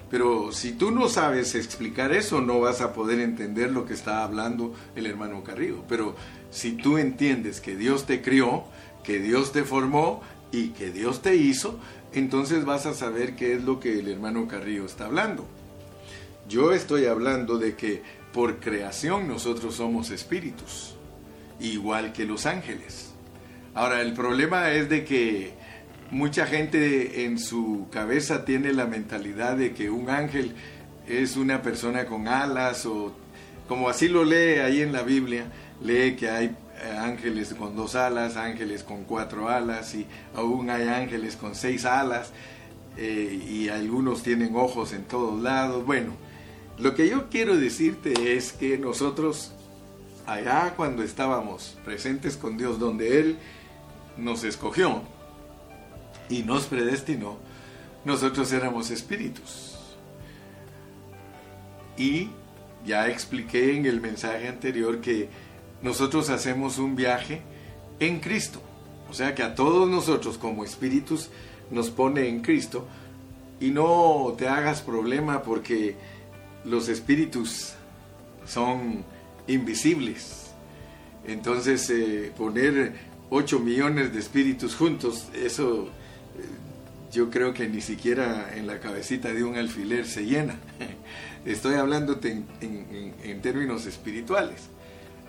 Pero 0.09 0.51
si 0.51 0.71
tú 0.71 0.91
no 0.91 1.07
sabes 1.07 1.53
explicar 1.53 2.11
eso, 2.13 2.41
no 2.41 2.59
vas 2.59 2.81
a 2.81 2.93
poder 2.93 3.19
entender 3.19 3.71
lo 3.71 3.85
que 3.85 3.93
está 3.93 4.23
hablando 4.23 4.73
el 4.95 5.05
hermano 5.05 5.43
Carrillo. 5.43 5.83
Pero 5.87 6.15
si 6.49 6.71
tú 6.71 6.97
entiendes 6.97 7.61
que 7.61 7.75
Dios 7.75 8.05
te 8.05 8.21
crió, 8.21 8.63
que 9.03 9.19
Dios 9.19 9.51
te 9.51 9.63
formó 9.63 10.21
y 10.51 10.69
que 10.69 10.91
Dios 10.91 11.21
te 11.21 11.35
hizo, 11.35 11.79
entonces 12.13 12.65
vas 12.65 12.87
a 12.87 12.95
saber 12.95 13.35
qué 13.35 13.53
es 13.53 13.63
lo 13.63 13.79
que 13.79 13.99
el 13.99 14.07
hermano 14.07 14.47
Carrillo 14.47 14.85
está 14.85 15.05
hablando. 15.05 15.45
Yo 16.47 16.73
estoy 16.73 17.05
hablando 17.05 17.59
de 17.59 17.75
que 17.75 18.01
por 18.33 18.59
creación 18.59 19.27
nosotros 19.27 19.75
somos 19.75 20.09
espíritus, 20.09 20.95
igual 21.59 22.13
que 22.13 22.25
los 22.25 22.47
ángeles. 22.47 23.11
Ahora, 23.75 24.01
el 24.01 24.13
problema 24.13 24.71
es 24.71 24.89
de 24.89 25.05
que 25.05 25.53
mucha 26.11 26.45
gente 26.45 27.25
en 27.25 27.39
su 27.39 27.87
cabeza 27.91 28.45
tiene 28.45 28.73
la 28.73 28.85
mentalidad 28.85 29.57
de 29.57 29.73
que 29.73 29.89
un 29.89 30.09
ángel 30.09 30.53
es 31.07 31.37
una 31.37 31.61
persona 31.61 32.05
con 32.05 32.27
alas 32.27 32.85
o 32.85 33.13
como 33.67 33.89
así 33.89 34.07
lo 34.07 34.23
lee 34.23 34.59
ahí 34.59 34.81
en 34.81 34.91
la 34.91 35.03
Biblia, 35.03 35.45
lee 35.83 36.15
que 36.15 36.29
hay 36.29 36.45
eh, 36.47 36.97
ángeles 36.97 37.53
con 37.53 37.75
dos 37.75 37.95
alas, 37.95 38.35
ángeles 38.35 38.83
con 38.83 39.03
cuatro 39.03 39.49
alas 39.49 39.93
y 39.93 40.07
aún 40.35 40.69
hay 40.69 40.87
ángeles 40.87 41.35
con 41.35 41.53
seis 41.53 41.85
alas 41.85 42.31
eh, 42.97 43.39
y 43.47 43.69
algunos 43.69 44.23
tienen 44.23 44.55
ojos 44.55 44.93
en 44.93 45.03
todos 45.03 45.39
lados. 45.41 45.85
Bueno, 45.85 46.13
lo 46.79 46.95
que 46.95 47.09
yo 47.09 47.29
quiero 47.29 47.57
decirte 47.57 48.35
es 48.35 48.53
que 48.53 48.77
nosotros 48.77 49.51
allá 50.25 50.73
cuando 50.75 51.03
estábamos 51.03 51.77
presentes 51.85 52.37
con 52.37 52.57
Dios, 52.57 52.79
donde 52.79 53.19
Él 53.19 53.37
nos 54.17 54.43
escogió, 54.43 55.03
y 56.29 56.43
nos 56.43 56.65
predestinó, 56.65 57.37
nosotros 58.05 58.51
éramos 58.53 58.91
espíritus. 58.91 59.77
Y 61.97 62.29
ya 62.85 63.07
expliqué 63.09 63.75
en 63.75 63.85
el 63.85 63.99
mensaje 63.99 64.47
anterior 64.47 65.01
que 65.01 65.29
nosotros 65.81 66.29
hacemos 66.29 66.77
un 66.77 66.95
viaje 66.95 67.41
en 67.99 68.19
Cristo. 68.19 68.61
O 69.09 69.13
sea 69.13 69.33
que 69.35 69.43
a 69.43 69.55
todos 69.55 69.89
nosotros 69.89 70.37
como 70.37 70.63
espíritus 70.63 71.29
nos 71.71 71.89
pone 71.89 72.27
en 72.27 72.41
Cristo 72.41 72.87
y 73.59 73.71
no 73.71 74.35
te 74.37 74.47
hagas 74.47 74.81
problema 74.81 75.41
porque 75.41 75.95
los 76.63 76.87
espíritus 76.89 77.73
son 78.45 79.03
invisibles. 79.47 80.51
Entonces 81.27 81.89
eh, 81.89 82.31
poner 82.37 82.93
8 83.29 83.59
millones 83.59 84.13
de 84.13 84.19
espíritus 84.19 84.75
juntos, 84.75 85.27
eso 85.33 85.89
yo 87.11 87.29
creo 87.29 87.53
que 87.53 87.67
ni 87.67 87.81
siquiera 87.81 88.55
en 88.55 88.67
la 88.67 88.79
cabecita 88.79 89.33
de 89.33 89.43
un 89.43 89.57
alfiler 89.57 90.05
se 90.05 90.25
llena. 90.25 90.55
Estoy 91.45 91.75
hablando 91.75 92.19
en, 92.21 93.41
términos 93.41 93.85
espirituales. 93.85 94.69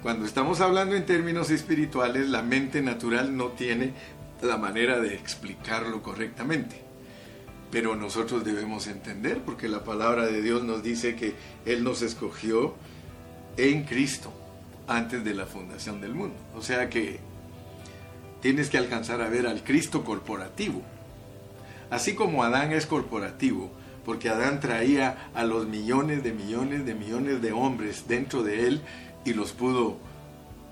Cuando 0.02 0.26
estamos 0.26 0.61
hablando 0.61 0.97
en 0.97 1.07
términos 1.07 1.50
espirituales, 1.50 2.29
la 2.29 2.43
mente 2.43 2.83
natural 2.83 3.37
no 3.37 3.49
tiene 3.49 3.93
la 4.43 4.57
manera 4.57 5.00
de 5.00 5.14
explicarlo 5.14 6.02
correctamente. 6.02 6.83
Pero 7.71 7.95
nosotros 7.97 8.45
debemos 8.45 8.87
entender, 8.87 9.40
porque 9.43 9.69
la 9.69 9.85
palabra 9.85 10.26
de 10.26 10.43
Dios 10.43 10.64
nos 10.64 10.83
dice 10.83 11.14
que 11.14 11.35
Él 11.64 11.85
nos 11.85 12.02
escogió 12.02 12.75
en 13.57 13.85
Cristo 13.85 14.33
antes 14.88 15.25
de 15.25 15.35
la 15.35 15.47
fundación 15.47 16.00
del 16.00 16.14
mundo. 16.14 16.37
O 16.57 16.62
sea 16.62 16.90
que 16.90 17.21
tienes 18.43 18.69
que 18.69 18.79
alcanzar 18.79 19.23
a 19.23 19.29
ver 19.29 19.47
al 19.47 19.62
Cristo 19.62 20.02
corporativo 20.02 20.83
Así 21.91 22.15
como 22.15 22.45
Adán 22.45 22.73
es 22.73 22.87
corporativo, 22.87 23.71
porque 24.05 24.29
Adán 24.29 24.61
traía 24.61 25.31
a 25.35 25.45
los 25.45 25.67
millones 25.67 26.23
de 26.23 26.33
millones 26.33 26.87
de 26.87 26.95
millones 26.95 27.43
de 27.43 27.53
hombres 27.53 28.05
dentro 28.09 28.43
de 28.43 28.67
él 28.67 28.81
y 29.25 29.35
los 29.35 29.53
pudo 29.53 29.99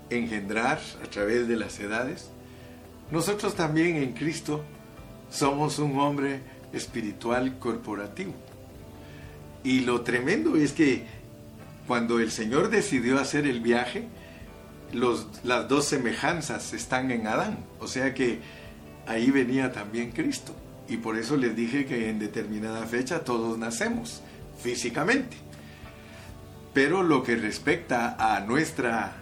engendrar 0.09 0.79
a 1.03 1.09
través 1.09 1.47
de 1.47 1.55
las 1.55 1.79
edades, 1.79 2.29
nosotros 3.11 3.55
también 3.55 3.97
en 3.97 4.13
Cristo 4.13 4.63
somos 5.29 5.79
un 5.79 5.99
hombre 5.99 6.41
espiritual 6.73 7.57
corporativo. 7.59 8.33
Y 9.63 9.81
lo 9.81 10.01
tremendo 10.01 10.55
es 10.55 10.71
que 10.71 11.05
cuando 11.87 12.19
el 12.19 12.31
Señor 12.31 12.69
decidió 12.69 13.19
hacer 13.19 13.45
el 13.45 13.61
viaje, 13.61 14.07
las 15.43 15.67
dos 15.67 15.85
semejanzas 15.85 16.73
están 16.73 17.11
en 17.11 17.27
Adán. 17.27 17.65
O 17.79 17.87
sea 17.87 18.13
que 18.13 18.39
ahí 19.07 19.31
venía 19.31 19.71
también 19.71 20.11
Cristo. 20.11 20.53
Y 20.89 20.97
por 20.97 21.17
eso 21.17 21.37
les 21.37 21.55
dije 21.55 21.85
que 21.85 22.09
en 22.09 22.17
determinada 22.17 22.85
fecha 22.87 23.23
todos 23.23 23.57
nacemos 23.59 24.21
físicamente. 24.61 25.37
Pero 26.73 27.03
lo 27.03 27.23
que 27.23 27.35
respecta 27.35 28.15
a 28.17 28.39
nuestra 28.41 29.15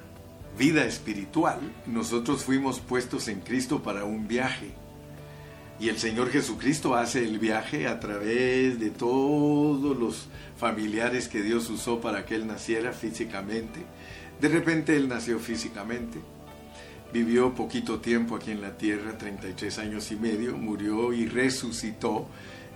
vida 0.58 0.86
espiritual, 0.86 1.60
nosotros 1.86 2.44
fuimos 2.44 2.80
puestos 2.80 3.28
en 3.28 3.42
Cristo 3.42 3.84
para 3.84 4.06
un 4.06 4.28
viaje. 4.28 4.72
Y 5.80 5.90
el 5.90 5.98
Señor 6.00 6.32
Jesucristo 6.32 6.96
hace 6.96 7.24
el 7.24 7.38
viaje 7.38 7.88
a 7.88 8.00
través 8.00 8.80
de 8.80 8.90
todos 8.90 9.96
los 9.98 10.28
familiares 10.58 11.28
que 11.28 11.42
Dios 11.42 11.70
usó 11.70 12.00
para 12.02 12.26
que 12.26 12.36
Él 12.36 12.48
naciera 12.48 12.94
físicamente. 12.94 13.82
De 14.40 14.48
repente 14.48 14.96
Él 14.96 15.08
nació 15.08 15.38
físicamente 15.38 16.18
vivió 17.14 17.54
poquito 17.54 18.00
tiempo 18.00 18.36
aquí 18.36 18.52
en 18.52 18.62
la 18.62 18.78
tierra, 18.78 19.18
33 19.18 19.80
años 19.80 20.12
y 20.12 20.16
medio, 20.16 20.58
murió 20.58 21.14
y 21.14 21.28
resucitó 21.28 22.28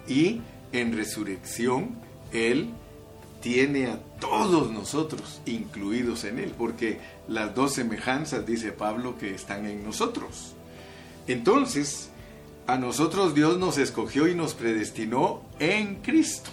y 0.07 0.41
en 0.71 0.95
resurrección 0.95 1.95
Él 2.31 2.69
tiene 3.41 3.87
a 3.87 3.99
todos 4.19 4.71
nosotros 4.71 5.41
incluidos 5.45 6.23
en 6.23 6.39
Él, 6.39 6.53
porque 6.57 6.99
las 7.27 7.55
dos 7.55 7.73
semejanzas, 7.73 8.45
dice 8.45 8.71
Pablo, 8.71 9.17
que 9.17 9.33
están 9.33 9.65
en 9.65 9.83
nosotros. 9.83 10.53
Entonces, 11.27 12.09
a 12.67 12.77
nosotros 12.77 13.33
Dios 13.33 13.57
nos 13.57 13.77
escogió 13.77 14.27
y 14.27 14.35
nos 14.35 14.53
predestinó 14.53 15.41
en 15.59 15.95
Cristo. 15.95 16.51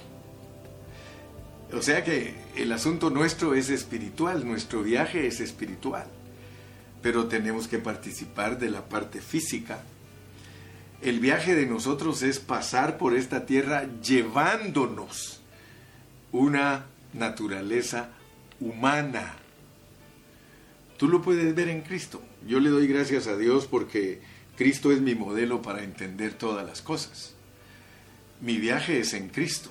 O 1.73 1.83
sea 1.83 2.03
que 2.03 2.35
el 2.57 2.73
asunto 2.73 3.11
nuestro 3.11 3.55
es 3.55 3.69
espiritual, 3.69 4.47
nuestro 4.47 4.83
viaje 4.83 5.27
es 5.27 5.41
espiritual, 5.41 6.07
pero 7.03 7.29
tenemos 7.29 7.69
que 7.69 7.79
participar 7.79 8.59
de 8.59 8.71
la 8.71 8.89
parte 8.89 9.21
física. 9.21 9.81
El 11.01 11.21
viaje 11.21 11.55
de 11.55 11.67
nosotros 11.67 12.23
es 12.23 12.41
pasar 12.41 12.99
por 12.99 13.15
esta 13.15 13.47
tierra 13.47 13.87
llevándonos 14.03 15.41
una 16.33 16.87
naturaleza 17.13 18.11
humana. 18.61 19.37
Tú 20.97 21.09
lo 21.09 21.23
puedes 21.23 21.55
ver 21.55 21.69
en 21.69 21.83
Cristo. 21.83 22.21
Yo 22.47 22.59
le 22.59 22.71
doy 22.71 22.89
gracias 22.89 23.29
a 23.29 23.37
Dios 23.37 23.67
porque 23.67 24.21
Cristo 24.57 24.91
es 24.91 25.01
mi 25.01 25.15
modelo 25.15 25.63
para 25.63 25.85
entender 25.85 26.33
todas 26.35 26.67
las 26.67 26.83
cosas. 26.83 27.35
Mi 28.41 28.59
viaje 28.59 28.99
es 28.99 29.15
en 29.15 29.29
Cristo. 29.29 29.71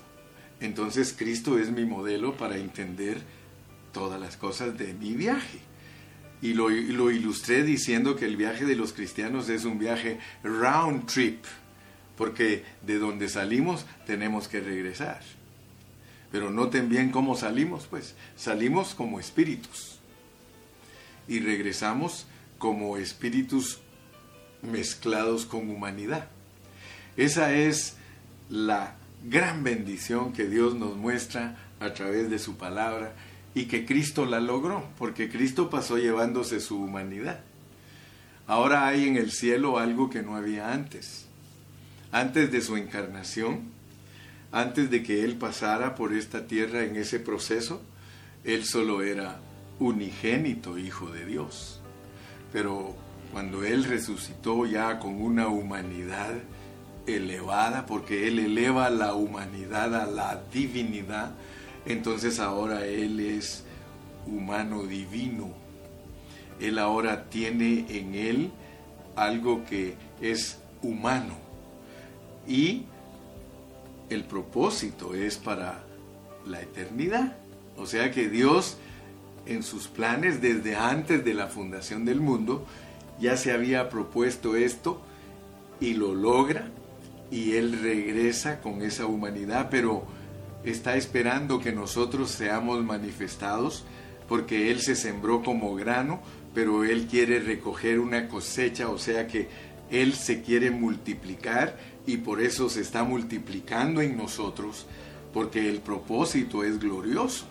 Entonces 0.62 1.14
Cristo 1.18 1.60
es 1.60 1.70
mi 1.70 1.84
modelo 1.84 2.38
para 2.38 2.58
entender 2.58 3.22
todas 3.92 4.20
las 4.20 4.38
cosas 4.38 4.78
de 4.78 4.94
mi 4.94 5.14
viaje. 5.14 5.67
Y 6.42 6.54
lo, 6.54 6.70
ilustré 6.70 7.64
diciendo 7.64 8.16
que 8.16 8.26
el 8.26 8.38
viaje 8.38 8.66
de 8.66 8.76
los 8.76 8.94
cristianos 8.94 9.50
es 9.50 9.66
un 9.66 9.80
viaje 9.80 10.20
round 10.44 11.08
trip, 11.08 11.44
porque 12.16 12.64
de 12.84 13.00
donde 13.00 13.28
salimos 13.28 13.86
tenemos 14.06 14.48
que 14.48 14.60
regresar. 14.60 15.22
Pero 16.32 16.52
noten 16.52 16.90
bien 16.90 17.10
cómo 17.10 17.36
salimos, 17.36 17.88
pues 17.88 18.16
salimos 18.36 18.94
como 18.94 19.20
espíritus 19.20 20.00
y 21.28 21.40
regresamos 21.40 22.28
como 22.58 22.98
espíritus 22.98 23.80
mezclados 24.62 25.46
con 25.46 25.70
humanidad. 25.70 26.28
Esa 27.16 27.54
es 27.54 27.96
la 28.50 28.96
gran 29.24 29.64
bendición 29.64 30.34
que 30.34 30.48
Dios 30.48 30.76
nos 30.76 30.96
muestra 30.96 31.58
a 31.80 31.94
través 31.94 32.30
de 32.30 32.40
su 32.40 32.58
palabra 32.58 33.14
y 33.54 33.66
que 33.66 33.86
Cristo 33.86 34.26
la 34.26 34.40
logró, 34.40 34.84
porque 34.98 35.30
Cristo 35.30 35.70
pasó 35.70 35.98
llevándose 35.98 36.60
su 36.60 36.78
humanidad. 36.78 37.40
Ahora 38.46 38.88
hay 38.88 39.08
en 39.08 39.18
el 39.18 39.32
cielo 39.32 39.78
algo 39.78 40.10
que 40.10 40.24
no 40.24 40.36
había 40.36 40.72
antes. 40.72 41.28
Antes 42.12 42.52
de 42.52 42.62
su 42.62 42.78
encarnación, 42.78 43.72
antes 44.52 44.90
de 44.90 45.04
que 45.04 45.24
Él 45.24 45.36
pasara 45.36 45.96
por 45.96 46.14
esta 46.14 46.48
tierra 46.48 46.84
en 46.84 46.96
ese 46.96 47.20
proceso, 47.20 47.82
Él 48.44 48.64
solo 48.64 49.02
era 49.02 49.40
unigénito 49.80 50.78
Hijo 50.78 51.10
de 51.12 51.26
Dios. 51.26 51.82
Pero 52.54 52.96
cuando 53.32 53.64
Él 53.64 53.84
resucitó 53.84 54.66
ya 54.66 55.00
con 55.00 55.22
una 55.22 55.48
humanidad 55.48 56.34
elevada, 57.06 57.86
porque 57.86 58.28
Él 58.28 58.40
eleva 58.40 58.90
la 58.90 59.14
humanidad 59.14 59.94
a 59.96 60.06
la 60.06 60.42
divinidad, 60.54 61.32
entonces 61.88 62.40
ahora 62.40 62.86
Él 62.86 63.20
es 63.20 63.64
humano 64.26 64.84
divino. 64.84 65.50
Él 66.60 66.80
ahora 66.80 67.30
tiene 67.30 67.86
en 67.90 68.16
Él 68.16 68.52
algo 69.16 69.64
que 69.66 69.96
es 70.22 70.60
humano. 70.82 71.36
Y 72.48 72.84
el 74.10 74.24
propósito 74.24 75.14
es 75.14 75.38
para 75.38 75.84
la 76.46 76.62
eternidad. 76.62 77.38
O 77.78 77.86
sea 77.86 78.12
que 78.12 78.30
Dios 78.30 78.78
en 79.46 79.64
sus 79.64 79.88
planes 79.88 80.42
desde 80.42 80.76
antes 80.76 81.24
de 81.24 81.34
la 81.34 81.48
fundación 81.48 82.06
del 82.06 82.20
mundo 82.20 82.66
ya 83.20 83.38
se 83.38 83.52
había 83.52 83.90
propuesto 83.90 84.56
esto 84.56 85.02
y 85.80 85.94
lo 85.94 86.14
logra 86.14 86.70
y 87.32 87.54
Él 87.54 87.80
regresa 87.82 88.62
con 88.62 88.82
esa 88.82 89.06
humanidad, 89.06 89.68
pero 89.70 90.06
está 90.72 90.96
esperando 90.96 91.60
que 91.60 91.72
nosotros 91.72 92.32
seamos 92.32 92.84
manifestados 92.84 93.86
porque 94.28 94.72
Él 94.72 94.82
se 94.82 94.96
sembró 94.96 95.42
como 95.44 95.76
grano, 95.76 96.22
pero 96.54 96.84
Él 96.84 97.08
quiere 97.08 97.40
recoger 97.40 98.00
una 98.00 98.28
cosecha, 98.28 98.90
o 98.90 98.98
sea 98.98 99.28
que 99.28 99.48
Él 99.90 100.14
se 100.14 100.42
quiere 100.42 100.72
multiplicar 100.72 101.78
y 102.06 102.18
por 102.18 102.42
eso 102.42 102.70
se 102.70 102.82
está 102.82 103.04
multiplicando 103.04 104.02
en 104.02 104.18
nosotros, 104.18 104.86
porque 105.34 105.70
el 105.70 105.80
propósito 105.80 106.64
es 106.64 106.80
glorioso. 106.80 107.46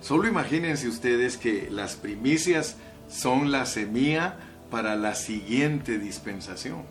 Solo 0.00 0.28
imagínense 0.28 0.88
ustedes 0.88 1.36
que 1.36 1.68
las 1.70 1.96
primicias 1.96 2.76
son 3.08 3.50
la 3.50 3.66
semilla 3.66 4.38
para 4.70 4.96
la 4.96 5.14
siguiente 5.14 5.98
dispensación. 5.98 6.82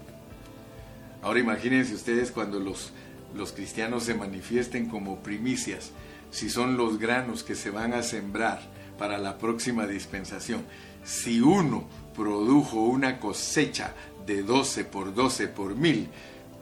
Ahora 1.21 1.39
imagínense 1.39 1.93
ustedes 1.93 2.31
cuando 2.31 2.59
los, 2.59 2.93
los 3.35 3.51
cristianos 3.51 4.03
se 4.03 4.13
manifiesten 4.13 4.87
como 4.87 5.21
primicias, 5.21 5.91
si 6.31 6.49
son 6.49 6.77
los 6.77 6.99
granos 6.99 7.43
que 7.43 7.55
se 7.55 7.69
van 7.69 7.93
a 7.93 8.03
sembrar 8.03 8.61
para 8.97 9.17
la 9.17 9.37
próxima 9.37 9.85
dispensación. 9.85 10.63
Si 11.03 11.41
uno 11.41 11.87
produjo 12.15 12.81
una 12.81 13.19
cosecha 13.19 13.93
de 14.25 14.41
12 14.41 14.85
por 14.85 15.13
12 15.13 15.47
por 15.49 15.75
mil, 15.75 16.07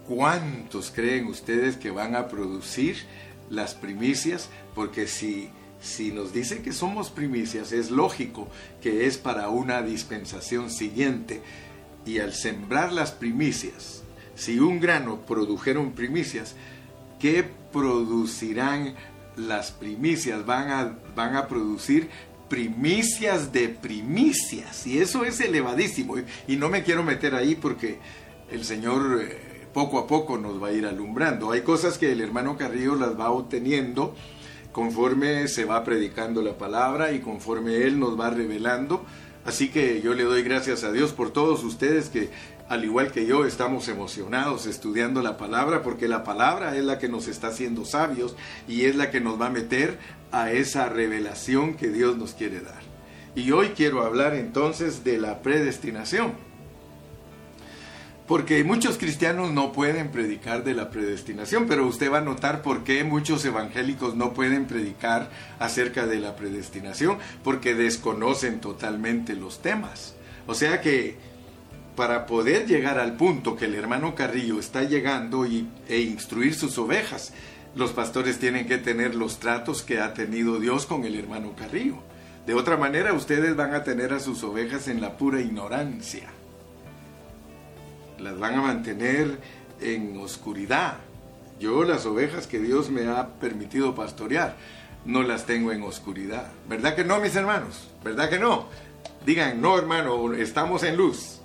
¿cuántos 0.08 0.92
creen 0.92 1.28
ustedes 1.28 1.78
que 1.78 1.92
van 1.92 2.16
a 2.16 2.28
producir 2.28 2.98
las 3.50 3.74
primicias? 3.74 4.50
Porque 4.76 5.08
si 5.08 5.50
si 5.84 6.14
nos 6.14 6.32
dice 6.32 6.62
que 6.62 6.72
somos 6.72 7.10
primicias, 7.10 7.74
es 7.74 7.92
lógico 7.92 8.48
que 8.82 9.06
es 9.06 9.18
para 9.18 9.50
una 9.50 9.82
dispensación 9.82 10.70
siguiente. 10.70 11.42
Y 12.06 12.20
al 12.20 12.34
sembrar 12.34 12.94
las 12.94 13.12
primicias, 13.12 14.02
si 14.36 14.60
un 14.60 14.80
grano 14.80 15.22
produjeron 15.22 15.92
primicias, 15.92 16.56
¿qué 17.20 17.46
producirán 17.72 18.96
las 19.36 19.72
primicias? 19.72 20.46
Van 20.46 20.70
a, 20.70 20.98
van 21.16 21.36
a 21.36 21.48
producir 21.48 22.10
primicias 22.50 23.52
de 23.52 23.70
primicias. 23.70 24.86
Y 24.86 25.00
eso 25.00 25.24
es 25.26 25.40
elevadísimo. 25.40 26.16
Y 26.48 26.56
no 26.56 26.70
me 26.70 26.84
quiero 26.84 27.04
meter 27.04 27.36
ahí 27.36 27.56
porque 27.56 27.98
el 28.52 28.64
Señor 28.64 29.22
eh, 29.22 29.66
poco 29.74 29.98
a 29.98 30.08
poco 30.08 30.38
nos 30.38 30.62
va 30.62 30.68
a 30.68 30.72
ir 30.72 30.86
alumbrando. 30.86 31.52
Hay 31.52 31.62
cosas 31.62 31.98
que 31.98 32.12
el 32.12 32.22
hermano 32.22 32.58
Carrillo 32.58 32.96
las 32.96 33.20
va 33.20 33.32
obteniendo 33.32 34.16
conforme 34.72 35.48
se 35.48 35.66
va 35.66 35.84
predicando 35.84 36.42
la 36.42 36.58
palabra 36.58 37.12
y 37.12 37.20
conforme 37.20 37.84
Él 37.84 38.00
nos 38.00 38.20
va 38.20 38.30
revelando. 38.30 39.06
Así 39.46 39.70
que 39.70 40.02
yo 40.02 40.14
le 40.14 40.24
doy 40.24 40.42
gracias 40.42 40.84
a 40.84 40.92
Dios 40.92 41.12
por 41.12 41.32
todos 41.32 41.64
ustedes 41.64 42.10
que, 42.10 42.30
al 42.70 42.84
igual 42.86 43.12
que 43.12 43.26
yo, 43.26 43.46
estamos 43.46 43.88
emocionados 43.88 44.66
estudiando 44.66 45.22
la 45.22 45.38
palabra, 45.38 45.84
porque 45.84 46.08
la 46.08 46.24
palabra 46.24 46.76
es 46.78 46.84
la 46.84 46.98
que 46.98 47.10
nos 47.10 47.28
está 47.28 47.48
haciendo 47.48 47.86
sabios 47.86 48.36
y 48.68 48.86
es 48.86 48.96
la 48.96 49.12
que 49.12 49.20
nos 49.20 49.40
va 49.40 49.48
a 49.48 49.52
meter 49.52 49.98
a 50.32 50.52
esa 50.52 50.90
revelación 50.90 51.76
que 51.76 51.90
Dios 51.90 52.18
nos 52.18 52.34
quiere 52.34 52.62
dar. 52.62 52.82
Y 53.36 53.52
hoy 53.52 53.70
quiero 53.70 54.04
hablar 54.04 54.36
entonces 54.36 55.04
de 55.04 55.18
la 55.18 55.42
predestinación. 55.42 56.34
Porque 58.28 58.64
muchos 58.64 58.98
cristianos 58.98 59.52
no 59.52 59.74
pueden 59.74 60.10
predicar 60.10 60.64
de 60.64 60.74
la 60.74 60.90
predestinación, 60.90 61.68
pero 61.68 61.86
usted 61.86 62.12
va 62.12 62.20
a 62.20 62.22
notar 62.22 62.62
por 62.62 62.86
qué 62.86 63.04
muchos 63.04 63.44
evangélicos 63.44 64.16
no 64.16 64.34
pueden 64.34 64.66
predicar 64.66 65.30
acerca 65.60 66.08
de 66.08 66.20
la 66.20 66.36
predestinación, 66.38 67.18
porque 67.44 67.76
desconocen 67.76 68.62
totalmente 68.62 69.36
los 69.36 69.62
temas. 69.62 70.16
O 70.48 70.56
sea 70.56 70.80
que 70.80 71.18
para 71.96 72.26
poder 72.26 72.66
llegar 72.66 73.00
al 73.00 73.14
punto 73.14 73.56
que 73.56 73.66
el 73.66 73.76
hermano 73.76 74.16
Carrillo 74.16 74.60
está 74.60 74.84
llegando 74.84 75.46
y, 75.46 75.68
e 75.88 76.00
instruir 76.00 76.56
sus 76.56 76.78
ovejas, 76.78 77.34
los 77.76 77.92
pastores 77.92 78.40
tienen 78.40 78.68
que 78.68 78.78
tener 78.78 79.16
los 79.16 79.40
tratos 79.40 79.82
que 79.82 80.00
ha 80.00 80.14
tenido 80.14 80.60
Dios 80.60 80.86
con 80.86 81.06
el 81.06 81.16
hermano 81.16 81.54
Carrillo. 81.56 81.98
De 82.46 82.54
otra 82.54 82.78
manera, 82.78 83.14
ustedes 83.14 83.56
van 83.56 83.74
a 83.74 83.84
tener 83.84 84.14
a 84.14 84.20
sus 84.20 84.44
ovejas 84.44 84.88
en 84.88 85.02
la 85.02 85.18
pura 85.18 85.42
ignorancia 85.42 86.30
las 88.24 88.40
van 88.40 88.56
a 88.56 88.62
mantener 88.62 89.40
en 89.82 90.18
oscuridad. 90.18 90.96
Yo 91.60 91.84
las 91.84 92.06
ovejas 92.06 92.48
que 92.48 92.60
Dios 92.60 92.90
me 92.90 93.08
ha 93.08 93.28
permitido 93.40 93.94
pastorear, 93.96 94.56
no 95.06 95.24
las 95.24 95.46
tengo 95.46 95.72
en 95.72 95.84
oscuridad. 95.84 96.52
¿Verdad 96.68 96.96
que 96.96 97.04
no, 97.04 97.20
mis 97.20 97.36
hermanos? 97.36 97.90
¿Verdad 98.04 98.30
que 98.30 98.40
no? 98.40 98.68
Digan, 99.26 99.62
no, 99.62 99.78
hermano, 99.78 100.34
estamos 100.34 100.84
en 100.84 100.98
luz. 100.98 101.42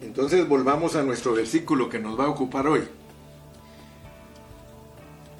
Entonces 0.00 0.46
volvamos 0.48 0.96
a 0.96 1.02
nuestro 1.02 1.34
versículo 1.34 1.88
que 1.88 1.98
nos 1.98 2.18
va 2.18 2.24
a 2.24 2.30
ocupar 2.30 2.66
hoy. 2.66 2.82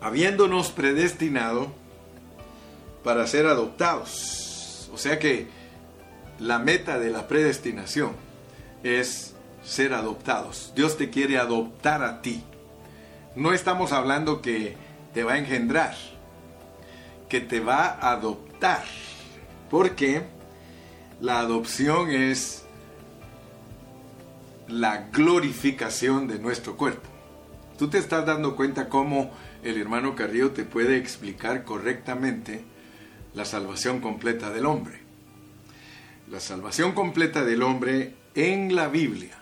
Habiéndonos 0.01 0.71
predestinado 0.71 1.69
para 3.03 3.27
ser 3.27 3.47
adoptados. 3.47 4.90
O 4.93 4.99
sea 4.99 5.19
que 5.19 5.49
la 6.38 6.59
meta 6.59 6.99
de 6.99 7.11
la 7.11 7.29
predestinación 7.29 8.12
es 8.83 9.35
ser 9.62 9.95
adoptados. 9.95 10.73
Dios 10.75 10.97
te 10.97 11.11
quiere 11.11 11.38
adoptar 11.38 12.03
a 12.03 12.23
ti. 12.23 12.43
no 13.37 13.53
estamos 13.53 13.90
hablando 13.93 14.40
que 14.43 14.77
te 15.12 15.25
va 15.25 15.33
a 15.33 15.38
engendrar, 15.38 15.97
que 17.29 17.40
te 17.40 17.59
va 17.59 17.87
a 17.87 18.12
adoptar, 18.12 18.85
porque 19.71 20.23
la 21.21 21.40
adopción 21.40 22.11
es 22.11 22.63
la 24.68 25.09
glorificación 25.12 26.27
de 26.27 26.38
nuestro 26.38 26.77
cuerpo. 26.77 27.09
Tú 27.79 27.88
te 27.88 27.98
estás 27.98 28.24
dando 28.24 28.57
cuenta 28.57 28.88
cómo 28.88 29.33
el 29.62 29.81
hermano 29.81 30.14
Carrillo 30.14 30.53
te 30.53 30.64
puede 30.64 30.96
explicar 30.96 31.64
correctamente 31.64 32.64
la 33.35 33.44
salvación 33.44 34.00
completa 34.00 34.50
del 34.50 34.66
hombre. 34.66 35.00
La 36.31 36.40
salvación 36.40 36.92
completa 36.92 37.44
del 37.44 37.62
hombre 37.62 38.14
en 38.35 38.74
la 38.74 38.88
Biblia 38.88 39.37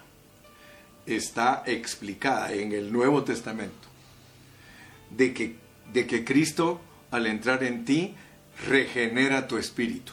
está 1.06 1.62
explicada 1.66 2.52
en 2.52 2.72
el 2.72 2.92
Nuevo 2.92 3.22
Testamento. 3.24 3.88
De 5.10 5.34
que, 5.34 5.56
de 5.92 6.06
que 6.06 6.24
Cristo 6.24 6.80
al 7.10 7.26
entrar 7.26 7.62
en 7.64 7.84
ti 7.84 8.14
regenera 8.66 9.46
tu 9.46 9.58
espíritu. 9.58 10.12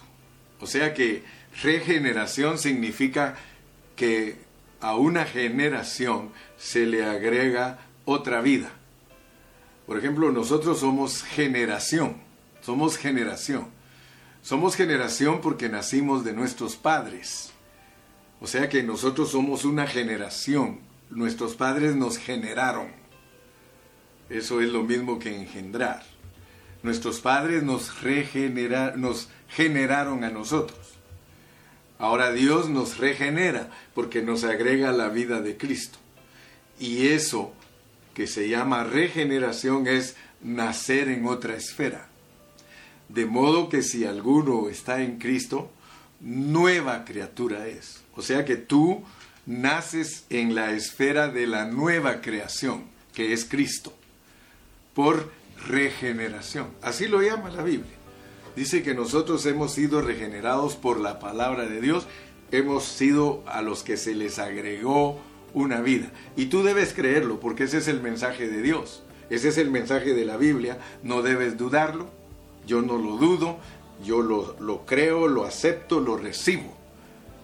O 0.60 0.68
sea 0.68 0.94
que 0.94 1.24
regeneración 1.64 2.58
significa 2.58 3.38
que 3.96 4.49
a 4.82 4.96
una 4.96 5.26
generación 5.26 6.32
se 6.58 6.86
le 6.86 7.06
agrega 7.06 7.80
otra 8.06 8.42
vida. 8.42 8.72
Por 9.86 9.98
ejemplo, 9.98 10.32
nosotros 10.32 10.80
somos 10.80 11.24
generación, 11.24 12.18
somos 12.62 12.98
generación. 12.98 13.80
Somos 14.42 14.76
generación 14.76 15.42
porque 15.42 15.70
nacimos 15.70 16.24
de 16.24 16.34
nuestros 16.34 16.76
padres. 16.76 17.52
O 18.40 18.48
sea 18.48 18.70
que 18.70 18.84
nosotros 18.84 19.32
somos 19.32 19.66
una 19.66 19.86
generación. 19.86 20.80
Nuestros 21.10 21.56
padres 21.56 21.96
nos 21.96 22.18
generaron. 22.18 22.88
Eso 24.30 24.62
es 24.62 24.70
lo 24.70 24.84
mismo 24.84 25.20
que 25.20 25.36
engendrar. 25.36 26.04
Nuestros 26.84 27.20
padres 27.20 27.64
nos, 27.64 27.92
nos 28.96 29.30
generaron 29.50 30.24
a 30.24 30.30
nosotros. 30.30 30.89
Ahora 32.00 32.32
Dios 32.32 32.70
nos 32.70 32.98
regenera 32.98 33.70
porque 33.94 34.22
nos 34.22 34.46
agrega 34.46 34.92
la 34.92 35.10
vida 35.10 35.42
de 35.42 35.58
Cristo. 35.58 36.00
Y 36.80 37.08
eso 37.08 37.54
que 38.14 38.26
se 38.26 38.48
llama 38.50 38.86
regeneración 38.86 39.86
es 39.86 40.16
nacer 40.42 41.10
en 41.10 41.28
otra 41.28 41.56
esfera. 41.56 42.08
De 43.10 43.26
modo 43.26 43.68
que 43.70 43.84
si 43.84 44.06
alguno 44.06 44.70
está 44.70 45.02
en 45.02 45.20
Cristo, 45.20 45.70
nueva 46.22 47.04
criatura 47.04 47.68
es. 47.68 48.02
O 48.16 48.22
sea 48.22 48.46
que 48.46 48.56
tú 48.56 49.04
naces 49.46 50.26
en 50.30 50.56
la 50.56 50.72
esfera 50.72 51.28
de 51.28 51.48
la 51.48 51.66
nueva 51.66 52.22
creación, 52.22 52.86
que 53.14 53.34
es 53.34 53.44
Cristo, 53.44 53.94
por 54.94 55.32
regeneración. 55.68 56.68
Así 56.82 57.08
lo 57.08 57.22
llama 57.22 57.50
la 57.50 57.64
Biblia. 57.64 57.99
Dice 58.60 58.84
que 58.84 58.94
nosotros 58.94 59.46
hemos 59.46 59.72
sido 59.72 60.02
regenerados 60.02 60.76
por 60.76 61.00
la 61.00 61.18
palabra 61.18 61.66
de 61.66 61.80
Dios, 61.80 62.08
hemos 62.52 62.84
sido 62.84 63.42
a 63.48 63.62
los 63.62 63.84
que 63.84 63.96
se 63.96 64.14
les 64.14 64.38
agregó 64.38 65.18
una 65.54 65.80
vida. 65.80 66.12
Y 66.36 66.48
tú 66.48 66.62
debes 66.62 66.94
creerlo, 66.94 67.40
porque 67.40 67.64
ese 67.64 67.78
es 67.78 67.88
el 67.88 68.02
mensaje 68.02 68.50
de 68.50 68.62
Dios, 68.62 69.02
ese 69.30 69.48
es 69.48 69.58
el 69.58 69.72
mensaje 69.72 70.14
de 70.14 70.26
la 70.26 70.36
Biblia, 70.36 70.78
no 71.04 71.22
debes 71.22 71.58
dudarlo, 71.58 72.10
yo 72.68 72.82
no 72.82 72.98
lo 72.98 73.16
dudo, 73.16 73.60
yo 74.04 74.22
lo, 74.22 74.58
lo 74.60 74.86
creo, 74.86 75.30
lo 75.30 75.46
acepto, 75.46 76.02
lo 76.02 76.18
recibo. 76.18 76.76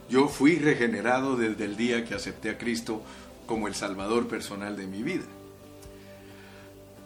Yo 0.09 0.27
fui 0.27 0.57
regenerado 0.57 1.37
desde 1.37 1.63
el 1.63 1.77
día 1.77 2.03
que 2.03 2.15
acepté 2.15 2.49
a 2.49 2.57
Cristo 2.57 3.01
como 3.45 3.69
el 3.69 3.75
Salvador 3.75 4.27
personal 4.27 4.75
de 4.75 4.85
mi 4.85 5.01
vida. 5.01 5.23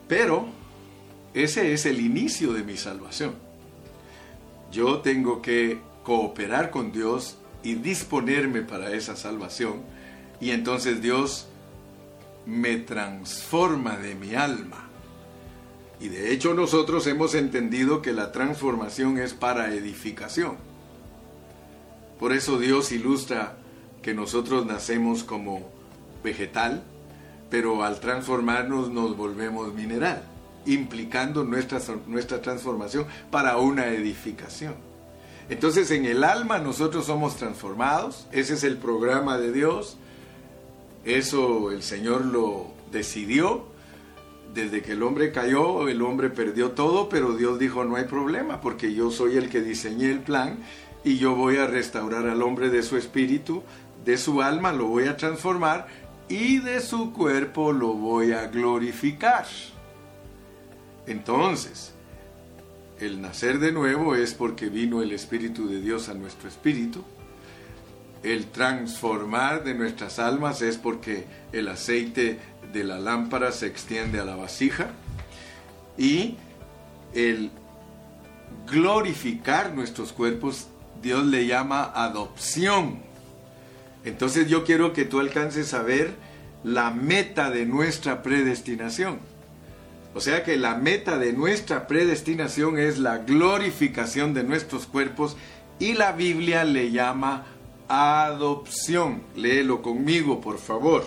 Pero 0.07 0.47
ese 1.35 1.73
es 1.73 1.85
el 1.85 1.99
inicio 1.99 2.53
de 2.53 2.63
mi 2.63 2.75
salvación. 2.75 3.48
Yo 4.71 4.99
tengo 4.99 5.41
que 5.41 5.79
cooperar 6.03 6.69
con 6.69 6.91
Dios 6.91 7.37
y 7.63 7.75
disponerme 7.75 8.61
para 8.61 8.93
esa 8.93 9.15
salvación. 9.15 9.81
Y 10.39 10.51
entonces 10.51 11.01
Dios 11.01 11.47
me 12.45 12.77
transforma 12.77 13.97
de 13.97 14.15
mi 14.15 14.35
alma. 14.35 14.87
Y 15.99 16.07
de 16.07 16.31
hecho 16.31 16.53
nosotros 16.53 17.05
hemos 17.07 17.35
entendido 17.35 18.01
que 18.01 18.13
la 18.13 18.31
transformación 18.31 19.17
es 19.17 19.33
para 19.33 19.73
edificación. 19.73 20.57
Por 22.19 22.31
eso 22.31 22.57
Dios 22.57 22.91
ilustra 22.91 23.57
que 24.01 24.13
nosotros 24.13 24.65
nacemos 24.65 25.23
como 25.23 25.69
vegetal, 26.23 26.83
pero 27.49 27.83
al 27.83 27.99
transformarnos 27.99 28.89
nos 28.89 29.17
volvemos 29.17 29.73
mineral 29.73 30.28
implicando 30.65 31.43
nuestra, 31.43 31.79
nuestra 32.07 32.41
transformación 32.41 33.05
para 33.31 33.57
una 33.57 33.87
edificación. 33.87 34.75
Entonces 35.49 35.89
en 35.91 36.05
el 36.05 36.23
alma 36.23 36.59
nosotros 36.59 37.05
somos 37.05 37.35
transformados, 37.35 38.27
ese 38.31 38.53
es 38.53 38.63
el 38.63 38.77
programa 38.77 39.37
de 39.37 39.51
Dios, 39.51 39.97
eso 41.05 41.71
el 41.71 41.81
Señor 41.81 42.25
lo 42.25 42.67
decidió, 42.91 43.65
desde 44.53 44.81
que 44.81 44.93
el 44.93 45.03
hombre 45.03 45.31
cayó, 45.31 45.87
el 45.87 46.01
hombre 46.01 46.29
perdió 46.29 46.71
todo, 46.71 47.09
pero 47.09 47.35
Dios 47.35 47.59
dijo 47.59 47.83
no 47.83 47.95
hay 47.95 48.05
problema, 48.05 48.61
porque 48.61 48.93
yo 48.93 49.11
soy 49.11 49.37
el 49.37 49.49
que 49.49 49.61
diseñé 49.61 50.11
el 50.11 50.19
plan 50.19 50.59
y 51.03 51.17
yo 51.17 51.35
voy 51.35 51.57
a 51.57 51.67
restaurar 51.67 52.27
al 52.27 52.41
hombre 52.41 52.69
de 52.69 52.83
su 52.83 52.97
espíritu, 52.97 53.63
de 54.05 54.17
su 54.17 54.41
alma, 54.41 54.71
lo 54.71 54.85
voy 54.85 55.05
a 55.05 55.17
transformar 55.17 55.87
y 56.27 56.59
de 56.59 56.79
su 56.79 57.11
cuerpo 57.11 57.71
lo 57.71 57.93
voy 57.93 58.33
a 58.33 58.47
glorificar. 58.47 59.45
Entonces, 61.09 61.91
el 62.99 63.19
nacer 63.19 63.57
de 63.57 63.71
nuevo 63.71 64.13
es 64.15 64.35
porque 64.35 64.69
vino 64.69 65.01
el 65.01 65.11
Espíritu 65.11 65.67
de 65.67 65.81
Dios 65.81 66.07
a 66.07 66.13
nuestro 66.13 66.47
espíritu. 66.47 67.03
El 68.21 68.45
transformar 68.45 69.63
de 69.63 69.73
nuestras 69.73 70.19
almas 70.19 70.61
es 70.61 70.77
porque 70.77 71.25
el 71.51 71.67
aceite 71.67 72.39
de 72.71 72.83
la 72.83 72.99
lámpara 72.99 73.51
se 73.51 73.65
extiende 73.65 74.19
a 74.19 74.25
la 74.25 74.35
vasija. 74.35 74.91
Y 75.97 76.35
el 77.15 77.49
glorificar 78.67 79.73
nuestros 79.73 80.13
cuerpos, 80.13 80.67
Dios 81.01 81.25
le 81.25 81.47
llama 81.47 81.91
adopción. 81.95 82.99
Entonces 84.05 84.47
yo 84.47 84.63
quiero 84.63 84.93
que 84.93 85.05
tú 85.05 85.19
alcances 85.19 85.73
a 85.73 85.81
ver 85.81 86.13
la 86.63 86.91
meta 86.91 87.49
de 87.49 87.65
nuestra 87.65 88.21
predestinación. 88.21 89.28
O 90.13 90.21
sea 90.21 90.43
que 90.43 90.57
la 90.57 90.75
meta 90.75 91.17
de 91.17 91.33
nuestra 91.33 91.87
predestinación 91.87 92.79
es 92.79 92.97
la 92.97 93.19
glorificación 93.19 94.33
de 94.33 94.43
nuestros 94.43 94.87
cuerpos 94.87 95.37
y 95.77 95.93
la 95.93 96.13
Biblia 96.13 96.63
le 96.63 96.91
llama 96.91 97.45
adopción. 97.87 99.21
Léelo 99.35 99.81
conmigo, 99.81 100.41
por 100.41 100.57
favor. 100.57 101.03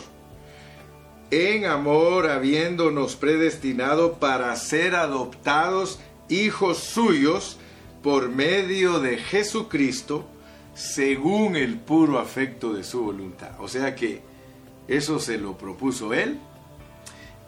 En 1.31 1.65
amor, 1.65 2.29
habiéndonos 2.29 3.17
predestinado 3.17 4.15
para 4.19 4.55
ser 4.57 4.95
adoptados 4.95 5.99
hijos 6.29 6.79
suyos 6.79 7.59
por 8.03 8.29
medio 8.29 9.01
de 9.01 9.17
Jesucristo, 9.17 10.27
según 10.75 11.57
el 11.57 11.79
puro 11.79 12.19
afecto 12.19 12.73
de 12.73 12.85
su 12.85 13.03
voluntad. 13.03 13.53
O 13.61 13.69
sea 13.69 13.95
que 13.95 14.23
eso 14.89 15.19
se 15.19 15.39
lo 15.39 15.57
propuso 15.59 16.15
Él 16.15 16.39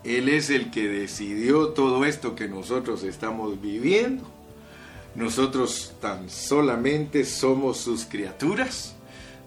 él 0.04 0.28
es 0.28 0.50
el 0.50 0.70
que 0.70 0.86
decidió 0.86 1.68
todo 1.68 2.04
esto 2.04 2.36
que 2.36 2.46
nosotros 2.46 3.02
estamos 3.04 3.60
viviendo. 3.60 4.24
Nosotros 5.14 5.94
tan 6.00 6.28
solamente 6.28 7.24
somos 7.24 7.78
sus 7.78 8.04
criaturas, 8.04 8.94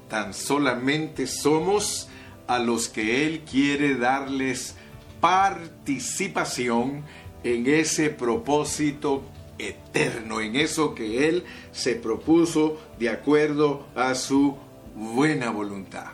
tan 0.10 0.34
solamente 0.34 1.28
somos 1.28 2.08
a 2.48 2.60
los 2.60 2.88
que 2.88 3.26
Él 3.26 3.42
quiere 3.42 3.96
darles 3.96 4.76
participación 5.20 7.04
en 7.44 7.68
ese 7.68 8.10
propósito 8.10 9.24
eterno, 9.60 10.40
en 10.40 10.56
eso 10.56 10.96
que 10.96 11.28
Él 11.28 11.44
se 11.72 11.96
propuso 11.96 12.80
de 12.98 13.10
acuerdo 13.10 13.86
a 13.96 14.16
su 14.16 14.56
buena 14.96 15.50
voluntad. 15.50 16.08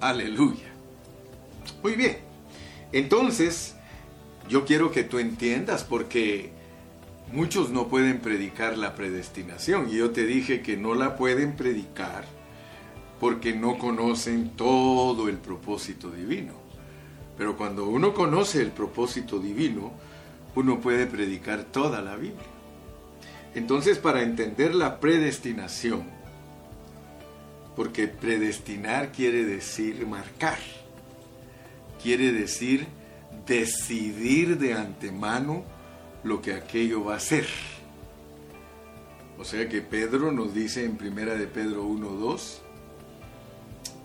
Aleluya. 0.00 0.72
Muy 1.82 1.94
bien. 1.94 2.18
Entonces, 2.92 3.74
yo 4.48 4.64
quiero 4.64 4.90
que 4.90 5.04
tú 5.04 5.18
entiendas 5.18 5.84
porque 5.84 6.50
muchos 7.32 7.70
no 7.70 7.88
pueden 7.88 8.20
predicar 8.20 8.76
la 8.78 8.94
predestinación 8.94 9.88
y 9.90 9.96
yo 9.96 10.10
te 10.10 10.26
dije 10.26 10.62
que 10.62 10.76
no 10.76 10.94
la 10.94 11.16
pueden 11.16 11.56
predicar 11.56 12.24
porque 13.20 13.54
no 13.54 13.78
conocen 13.78 14.50
todo 14.50 15.28
el 15.28 15.38
propósito 15.38 16.10
divino. 16.10 16.52
Pero 17.38 17.56
cuando 17.56 17.88
uno 17.88 18.14
conoce 18.14 18.60
el 18.60 18.70
propósito 18.70 19.38
divino, 19.38 19.92
uno 20.54 20.80
puede 20.80 21.06
predicar 21.06 21.64
toda 21.64 22.02
la 22.02 22.16
Biblia. 22.16 22.46
Entonces, 23.54 23.98
para 23.98 24.22
entender 24.22 24.74
la 24.74 25.00
predestinación, 25.00 26.04
porque 27.74 28.06
predestinar 28.08 29.10
quiere 29.10 29.44
decir 29.44 30.06
marcar, 30.06 30.58
quiere 32.02 32.32
decir 32.32 32.86
decidir 33.46 34.58
de 34.58 34.74
antemano 34.74 35.64
lo 36.22 36.40
que 36.40 36.54
aquello 36.54 37.04
va 37.04 37.16
a 37.16 37.20
ser. 37.20 37.46
O 39.38 39.44
sea 39.44 39.68
que 39.68 39.82
Pedro 39.82 40.32
nos 40.32 40.54
dice 40.54 40.84
en 40.84 40.96
primera 40.96 41.34
de 41.34 41.46
Pedro 41.46 41.84
1:2 41.84 42.60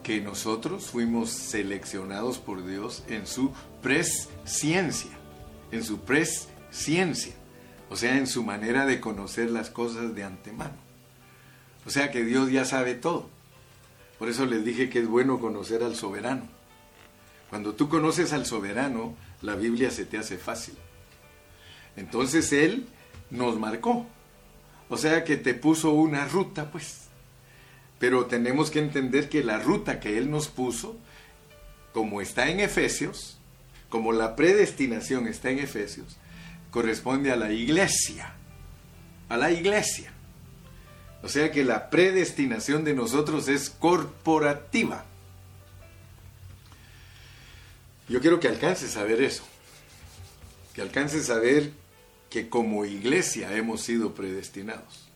que 0.03 0.21
nosotros 0.21 0.89
fuimos 0.89 1.29
seleccionados 1.29 2.39
por 2.39 2.65
Dios 2.65 3.03
en 3.07 3.27
su 3.27 3.51
presciencia, 3.81 5.11
en 5.71 5.83
su 5.83 5.99
presciencia, 5.99 7.33
o 7.89 7.95
sea, 7.95 8.17
en 8.17 8.25
su 8.25 8.43
manera 8.43 8.85
de 8.85 8.99
conocer 8.99 9.51
las 9.51 9.69
cosas 9.69 10.15
de 10.15 10.23
antemano. 10.23 10.77
O 11.85 11.91
sea 11.91 12.11
que 12.11 12.23
Dios 12.23 12.51
ya 12.51 12.65
sabe 12.65 12.95
todo. 12.95 13.29
Por 14.17 14.29
eso 14.29 14.45
les 14.45 14.65
dije 14.65 14.89
que 14.89 14.99
es 14.99 15.07
bueno 15.07 15.39
conocer 15.39 15.83
al 15.83 15.95
soberano. 15.95 16.58
Cuando 17.49 17.73
tú 17.73 17.89
conoces 17.89 18.33
al 18.33 18.45
soberano, 18.45 19.15
la 19.41 19.55
Biblia 19.55 19.91
se 19.91 20.05
te 20.05 20.17
hace 20.17 20.37
fácil. 20.37 20.75
Entonces 21.95 22.53
Él 22.53 22.87
nos 23.29 23.59
marcó. 23.59 24.05
O 24.89 24.97
sea 24.97 25.23
que 25.23 25.37
te 25.37 25.53
puso 25.53 25.91
una 25.91 26.25
ruta, 26.25 26.71
pues. 26.71 27.07
Pero 27.99 28.25
tenemos 28.25 28.71
que 28.71 28.79
entender 28.79 29.29
que 29.29 29.43
la 29.43 29.59
ruta 29.59 29.99
que 29.99 30.17
Él 30.17 30.31
nos 30.31 30.47
puso, 30.47 30.97
como 31.93 32.21
está 32.21 32.49
en 32.49 32.59
Efesios, 32.59 33.39
como 33.89 34.13
la 34.13 34.35
predestinación 34.35 35.27
está 35.27 35.49
en 35.49 35.59
Efesios, 35.59 36.17
corresponde 36.71 37.31
a 37.31 37.35
la 37.35 37.51
iglesia. 37.51 38.33
A 39.27 39.37
la 39.37 39.51
iglesia. 39.51 40.13
O 41.21 41.27
sea 41.27 41.51
que 41.51 41.65
la 41.65 41.89
predestinación 41.89 42.83
de 42.83 42.93
nosotros 42.93 43.47
es 43.47 43.69
corporativa. 43.69 45.05
Yo 48.09 48.19
quiero 48.19 48.39
que 48.39 48.47
alcances 48.47 48.97
a 48.97 49.03
ver 49.03 49.21
eso. 49.21 49.43
Que 50.73 50.81
alcances 50.81 51.29
a 51.29 51.39
ver 51.39 51.71
que 52.29 52.49
como 52.49 52.85
iglesia 52.85 53.55
hemos 53.55 53.81
sido 53.81 54.15
predestinados. 54.15 55.07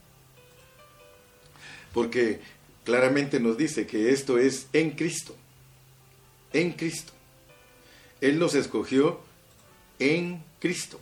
Porque 1.91 2.39
claramente 2.84 3.39
nos 3.39 3.58
dice 3.58 3.88
que 3.88 4.12
esto 4.12 4.38
es 4.38 4.67
en 4.73 4.91
Cristo. 4.91 5.36
En 6.53 6.73
Cristo. 6.73 7.12
Él 8.21 8.39
nos 8.39 8.53
escogió 8.56 9.19
en 9.99 10.43
Cristo. 10.60 10.99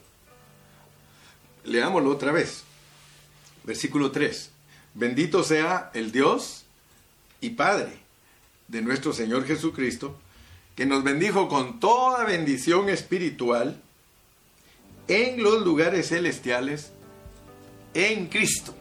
Leámoslo 1.65 2.09
otra 2.09 2.31
vez. 2.31 2.63
Versículo 3.63 4.11
3. 4.11 4.49
Bendito 4.93 5.43
sea 5.43 5.91
el 5.93 6.11
Dios 6.11 6.65
y 7.41 7.51
Padre 7.51 7.99
de 8.67 8.81
nuestro 8.81 9.13
Señor 9.13 9.45
Jesucristo, 9.45 10.17
que 10.75 10.85
nos 10.85 11.03
bendijo 11.03 11.47
con 11.47 11.79
toda 11.79 12.25
bendición 12.25 12.89
espiritual 12.89 13.81
en 15.07 15.43
los 15.43 15.65
lugares 15.65 16.09
celestiales 16.09 16.91
en 17.93 18.27
Cristo. 18.27 18.73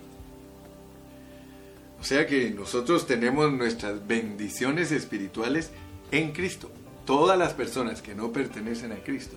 O 2.00 2.05
sea 2.05 2.26
que 2.26 2.50
nosotros 2.50 3.07
tenemos 3.07 3.53
nuestras 3.53 4.07
bendiciones 4.07 4.92
espirituales 4.92 5.70
en 6.11 6.33
Cristo. 6.33 6.70
Todas 7.05 7.38
las 7.38 7.53
personas 7.53 8.00
que 8.00 8.14
no 8.14 8.33
pertenecen 8.33 8.92
a 8.92 9.03
Cristo, 9.03 9.37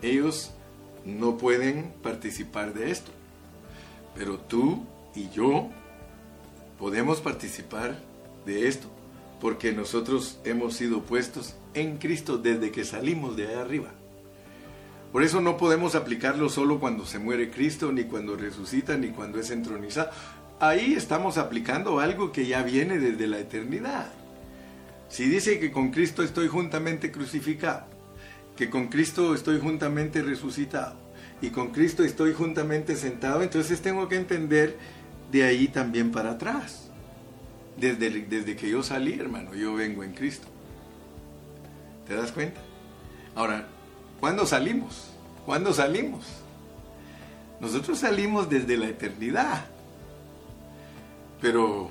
ellos 0.00 0.52
no 1.04 1.36
pueden 1.36 1.92
participar 2.02 2.72
de 2.72 2.90
esto. 2.90 3.10
Pero 4.14 4.38
tú 4.38 4.86
y 5.14 5.28
yo 5.30 5.68
podemos 6.78 7.20
participar 7.20 7.98
de 8.46 8.68
esto 8.68 8.88
porque 9.44 9.72
nosotros 9.72 10.38
hemos 10.44 10.74
sido 10.74 11.02
puestos 11.02 11.54
en 11.74 11.98
Cristo 11.98 12.38
desde 12.38 12.70
que 12.70 12.82
salimos 12.82 13.36
de 13.36 13.46
ahí 13.46 13.54
arriba. 13.56 13.90
Por 15.12 15.22
eso 15.22 15.42
no 15.42 15.58
podemos 15.58 15.94
aplicarlo 15.94 16.48
solo 16.48 16.80
cuando 16.80 17.04
se 17.04 17.18
muere 17.18 17.50
Cristo, 17.50 17.92
ni 17.92 18.04
cuando 18.04 18.36
resucita, 18.36 18.96
ni 18.96 19.08
cuando 19.08 19.38
es 19.38 19.50
entronizado. 19.50 20.08
Ahí 20.60 20.94
estamos 20.94 21.36
aplicando 21.36 22.00
algo 22.00 22.32
que 22.32 22.46
ya 22.46 22.62
viene 22.62 22.98
desde 22.98 23.26
la 23.26 23.38
eternidad. 23.38 24.10
Si 25.10 25.26
dice 25.26 25.60
que 25.60 25.70
con 25.70 25.90
Cristo 25.90 26.22
estoy 26.22 26.48
juntamente 26.48 27.12
crucificado, 27.12 27.84
que 28.56 28.70
con 28.70 28.88
Cristo 28.88 29.34
estoy 29.34 29.60
juntamente 29.60 30.22
resucitado 30.22 30.96
y 31.42 31.50
con 31.50 31.70
Cristo 31.70 32.02
estoy 32.02 32.32
juntamente 32.32 32.96
sentado, 32.96 33.42
entonces 33.42 33.82
tengo 33.82 34.08
que 34.08 34.16
entender 34.16 34.78
de 35.30 35.44
ahí 35.44 35.68
también 35.68 36.12
para 36.12 36.30
atrás. 36.30 36.84
Desde, 37.76 38.10
desde 38.10 38.56
que 38.56 38.70
yo 38.70 38.82
salí, 38.82 39.14
hermano, 39.14 39.54
yo 39.54 39.74
vengo 39.74 40.04
en 40.04 40.12
Cristo. 40.12 40.46
¿Te 42.06 42.14
das 42.14 42.32
cuenta? 42.32 42.60
Ahora, 43.34 43.66
¿Cuándo 44.24 44.46
salimos? 44.46 45.08
¿Cuándo 45.44 45.74
salimos? 45.74 46.24
Nosotros 47.60 47.98
salimos 47.98 48.48
desde 48.48 48.78
la 48.78 48.88
eternidad, 48.88 49.66
pero 51.42 51.90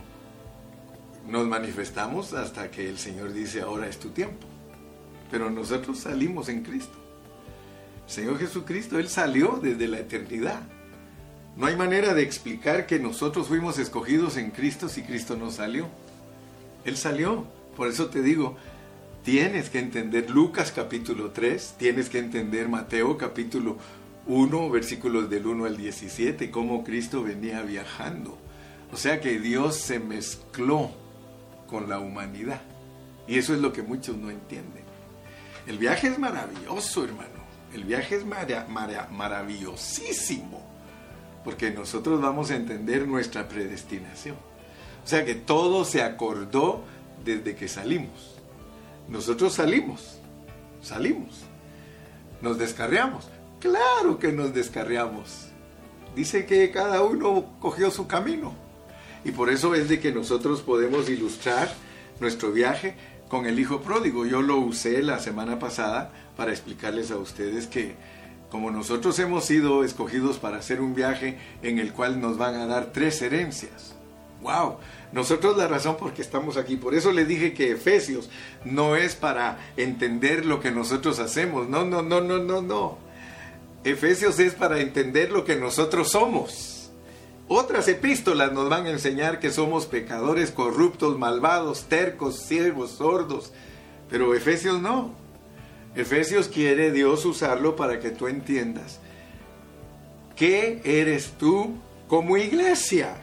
nos 1.28 1.46
manifestamos 1.46 2.34
hasta 2.34 2.72
que 2.72 2.90
el 2.90 2.98
Señor 2.98 3.34
dice, 3.34 3.62
ahora 3.62 3.88
es 3.88 4.00
tu 4.00 4.10
tiempo. 4.10 4.48
Pero 5.30 5.52
nosotros 5.52 6.00
salimos 6.00 6.50
en 6.50 6.64
Cristo. 6.64 6.98
Señor 8.08 8.40
Jesucristo, 8.40 8.98
Él 8.98 9.10
salió 9.10 9.60
desde 9.62 9.88
la 9.88 10.00
eternidad. 10.00 10.64
No 11.56 11.68
hay 11.68 11.76
manera 11.76 12.16
de 12.16 12.24
explicar 12.24 12.88
que 12.88 13.00
nosotros 13.00 13.48
fuimos 13.48 13.78
escogidos 13.78 14.38
en 14.38 14.50
Cristo 14.50 14.90
si 14.90 15.04
Cristo 15.04 15.38
no 15.38 15.52
salió. 15.52 15.88
Él 16.84 16.98
salió. 16.98 17.46
Por 17.78 17.88
eso 17.88 18.08
te 18.08 18.22
digo, 18.22 18.58
tienes 19.24 19.70
que 19.70 19.80
entender 19.80 20.30
Lucas 20.30 20.72
capítulo 20.72 21.32
3, 21.32 21.76
tienes 21.78 22.10
que 22.10 22.20
entender 22.20 22.70
Mateo 22.70 23.18
capítulo 23.18 23.78
1, 24.28 24.70
versículos 24.70 25.30
del 25.30 25.48
1 25.48 25.66
al 25.66 25.78
17, 25.78 26.50
cómo 26.50 26.84
Cristo 26.84 27.24
venía 27.24 27.62
viajando. 27.62 28.38
O 28.92 28.98
sea 28.98 29.22
que 29.22 29.40
Dios 29.40 29.78
se 29.78 30.00
mezcló 30.00 30.92
con 31.68 31.90
la 31.90 32.00
humanidad. 32.00 32.62
Y 33.28 33.38
eso 33.38 33.54
es 33.54 33.60
lo 33.60 33.74
que 33.74 33.82
muchos 33.82 34.18
no 34.18 34.30
entienden. 34.30 34.84
El 35.66 35.78
viaje 35.78 36.08
es 36.08 36.20
maravilloso, 36.20 37.04
hermano. 37.04 37.44
El 37.74 37.86
viaje 37.86 38.18
es 38.18 38.26
maravillosísimo. 38.26 40.73
Porque 41.44 41.72
nosotros 41.72 42.22
vamos 42.22 42.52
a 42.52 42.56
entender 42.56 43.08
nuestra 43.08 43.48
predestinación. 43.48 44.36
O 45.04 45.08
sea 45.08 45.26
que 45.26 45.36
todo 45.36 45.84
se 45.84 46.02
acordó 46.02 46.84
desde 47.24 47.56
que 47.56 47.68
salimos. 47.68 48.36
Nosotros 49.10 49.54
salimos, 49.54 50.20
salimos, 50.82 51.42
nos 52.42 52.58
descarriamos. 52.58 53.28
Claro 53.60 54.20
que 54.20 54.32
nos 54.32 54.54
descarriamos. 54.54 55.48
Dice 56.16 56.46
que 56.46 56.72
cada 56.72 57.02
uno 57.02 57.46
cogió 57.60 57.92
su 57.92 58.08
camino. 58.08 58.54
Y 59.26 59.32
por 59.32 59.50
eso 59.50 59.74
es 59.76 59.90
de 59.90 60.00
que 60.00 60.12
nosotros 60.12 60.62
podemos 60.62 61.10
ilustrar 61.10 61.74
nuestro 62.20 62.52
viaje 62.52 62.96
con 63.30 63.46
el 63.46 63.60
hijo 63.60 63.82
pródigo. 63.82 64.26
Yo 64.26 64.42
lo 64.42 64.58
usé 64.58 65.02
la 65.02 65.20
semana 65.20 65.60
pasada 65.60 66.12
para 66.36 66.52
explicarles 66.52 67.12
a 67.12 67.18
ustedes 67.18 67.68
que 67.68 67.96
como 68.54 68.70
nosotros 68.70 69.18
hemos 69.18 69.46
sido 69.46 69.84
escogidos 69.84 70.38
para 70.38 70.58
hacer 70.58 70.80
un 70.80 70.94
viaje 70.94 71.40
en 71.64 71.80
el 71.80 71.92
cual 71.92 72.22
nos 72.22 72.38
van 72.38 72.54
a 72.54 72.68
dar 72.68 72.92
tres 72.94 73.20
herencias. 73.24 73.96
¡Wow! 74.44 74.76
Nosotros 75.12 75.58
la 75.58 75.68
razón 75.68 75.98
por 75.98 76.14
qué 76.14 76.22
estamos 76.22 76.56
aquí, 76.56 76.76
por 76.76 76.94
eso 76.94 77.12
le 77.12 77.26
dije 77.26 77.56
que 77.56 77.72
Efesios 77.72 78.30
no 78.64 78.96
es 78.96 79.16
para 79.16 79.58
entender 79.76 80.46
lo 80.46 80.60
que 80.60 80.70
nosotros 80.70 81.18
hacemos, 81.18 81.68
no, 81.68 81.84
no, 81.84 82.04
no, 82.04 82.22
no, 82.22 82.38
no, 82.38 82.62
no. 82.62 83.00
Efesios 83.84 84.38
es 84.38 84.54
para 84.54 84.82
entender 84.82 85.32
lo 85.32 85.46
que 85.46 85.56
nosotros 85.56 86.12
somos. 86.12 86.92
Otras 87.48 87.88
epístolas 87.88 88.52
nos 88.52 88.70
van 88.70 88.86
a 88.86 88.92
enseñar 88.92 89.40
que 89.40 89.50
somos 89.50 89.88
pecadores 89.88 90.52
corruptos, 90.52 91.18
malvados, 91.18 91.86
tercos, 91.86 92.44
ciegos, 92.46 92.92
sordos, 92.92 93.52
pero 94.12 94.36
Efesios 94.36 94.80
no. 94.80 95.23
Efesios 95.96 96.48
quiere 96.48 96.92
Dios 96.92 97.24
usarlo 97.26 97.76
para 97.76 98.00
que 98.00 98.10
tú 98.10 98.28
entiendas 98.28 99.00
qué 100.36 100.82
eres 100.84 101.34
tú 101.38 101.76
como 102.08 102.38
iglesia. 102.38 103.16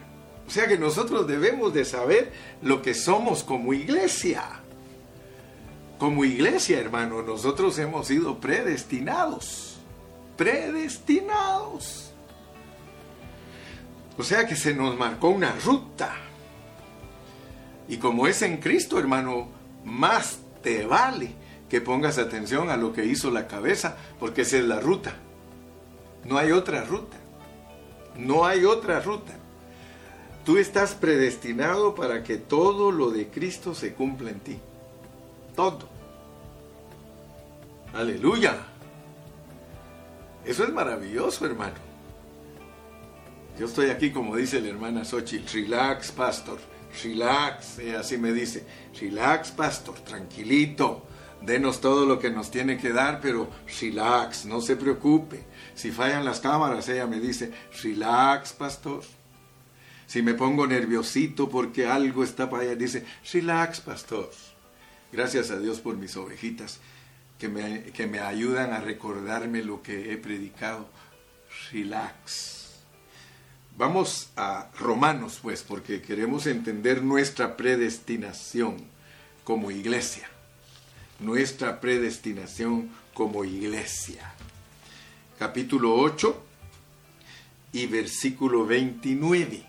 O 0.47 0.49
sea 0.49 0.67
que 0.67 0.77
nosotros 0.77 1.27
debemos 1.27 1.73
de 1.73 1.85
saber 1.85 2.31
lo 2.61 2.81
que 2.81 2.93
somos 2.93 3.43
como 3.43 3.73
iglesia. 3.73 4.43
Como 5.97 6.25
iglesia, 6.25 6.79
hermano, 6.79 7.21
nosotros 7.21 7.77
hemos 7.79 8.07
sido 8.07 8.39
predestinados. 8.39 9.79
Predestinados. 10.35 12.11
O 14.17 14.23
sea 14.23 14.47
que 14.47 14.55
se 14.55 14.73
nos 14.73 14.97
marcó 14.97 15.29
una 15.29 15.55
ruta. 15.63 16.13
Y 17.87 17.97
como 17.97 18.27
es 18.27 18.41
en 18.41 18.57
Cristo, 18.57 18.99
hermano, 18.99 19.49
más 19.83 20.39
te 20.63 20.85
vale 20.85 21.40
que 21.71 21.79
pongas 21.79 22.17
atención 22.17 22.69
a 22.69 22.75
lo 22.75 22.91
que 22.91 23.05
hizo 23.05 23.31
la 23.31 23.47
cabeza, 23.47 23.95
porque 24.19 24.41
esa 24.41 24.57
es 24.57 24.65
la 24.65 24.81
ruta. 24.81 25.13
No 26.25 26.37
hay 26.37 26.51
otra 26.51 26.83
ruta. 26.83 27.15
No 28.17 28.45
hay 28.45 28.65
otra 28.65 28.99
ruta. 28.99 29.31
Tú 30.43 30.57
estás 30.57 30.95
predestinado 30.95 31.95
para 31.95 32.23
que 32.23 32.35
todo 32.35 32.91
lo 32.91 33.09
de 33.09 33.29
Cristo 33.29 33.73
se 33.73 33.93
cumpla 33.93 34.31
en 34.31 34.39
ti. 34.41 34.59
Todo. 35.55 35.87
Aleluya. 37.93 38.57
Eso 40.43 40.65
es 40.65 40.73
maravilloso, 40.73 41.45
hermano. 41.45 41.75
Yo 43.57 43.67
estoy 43.67 43.91
aquí, 43.91 44.11
como 44.11 44.35
dice 44.35 44.59
la 44.59 44.67
hermana 44.67 45.05
Xochitl, 45.05 45.53
relax, 45.53 46.11
pastor, 46.11 46.59
relax, 47.01 47.79
así 47.97 48.17
me 48.17 48.33
dice, 48.33 48.65
relax, 48.99 49.51
pastor, 49.51 49.95
tranquilito, 50.01 51.05
denos 51.41 51.81
todo 51.81 52.05
lo 52.05 52.19
que 52.19 52.29
nos 52.29 52.51
tiene 52.51 52.77
que 52.77 52.91
dar, 52.91 53.19
pero 53.21 53.49
relax, 53.79 54.45
no 54.45 54.61
se 54.61 54.75
preocupe. 54.75 55.43
Si 55.75 55.91
fallan 55.91 56.25
las 56.25 56.39
cámaras, 56.39 56.87
ella 56.89 57.07
me 57.07 57.19
dice, 57.19 57.51
relax, 57.83 58.53
pastor. 58.53 59.03
Si 60.07 60.21
me 60.21 60.33
pongo 60.33 60.67
nerviosito 60.67 61.49
porque 61.49 61.87
algo 61.87 62.23
está 62.23 62.49
para 62.49 62.63
allá, 62.63 62.75
dice, 62.75 63.05
relax, 63.31 63.81
pastor. 63.81 64.29
Gracias 65.11 65.51
a 65.51 65.59
Dios 65.59 65.79
por 65.79 65.97
mis 65.97 66.15
ovejitas 66.15 66.79
que 67.37 67.49
me, 67.49 67.83
que 67.85 68.07
me 68.07 68.19
ayudan 68.19 68.71
a 68.71 68.79
recordarme 68.79 69.63
lo 69.63 69.81
que 69.81 70.13
he 70.13 70.17
predicado. 70.17 70.87
Relax. 71.71 72.61
Vamos 73.77 74.29
a 74.35 74.69
Romanos, 74.77 75.39
pues, 75.41 75.63
porque 75.63 76.01
queremos 76.01 76.45
entender 76.45 77.03
nuestra 77.03 77.57
predestinación 77.57 78.77
como 79.43 79.71
iglesia. 79.71 80.30
Nuestra 81.21 81.79
predestinación 81.79 82.89
como 83.13 83.45
iglesia. 83.45 84.33
Capítulo 85.37 85.93
8 85.93 86.43
y 87.73 87.85
versículo 87.85 88.65
29. 88.65 89.63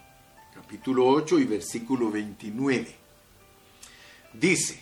Capítulo 0.54 1.06
8 1.08 1.38
y 1.40 1.44
versículo 1.44 2.10
29. 2.10 2.96
Dice, 4.32 4.80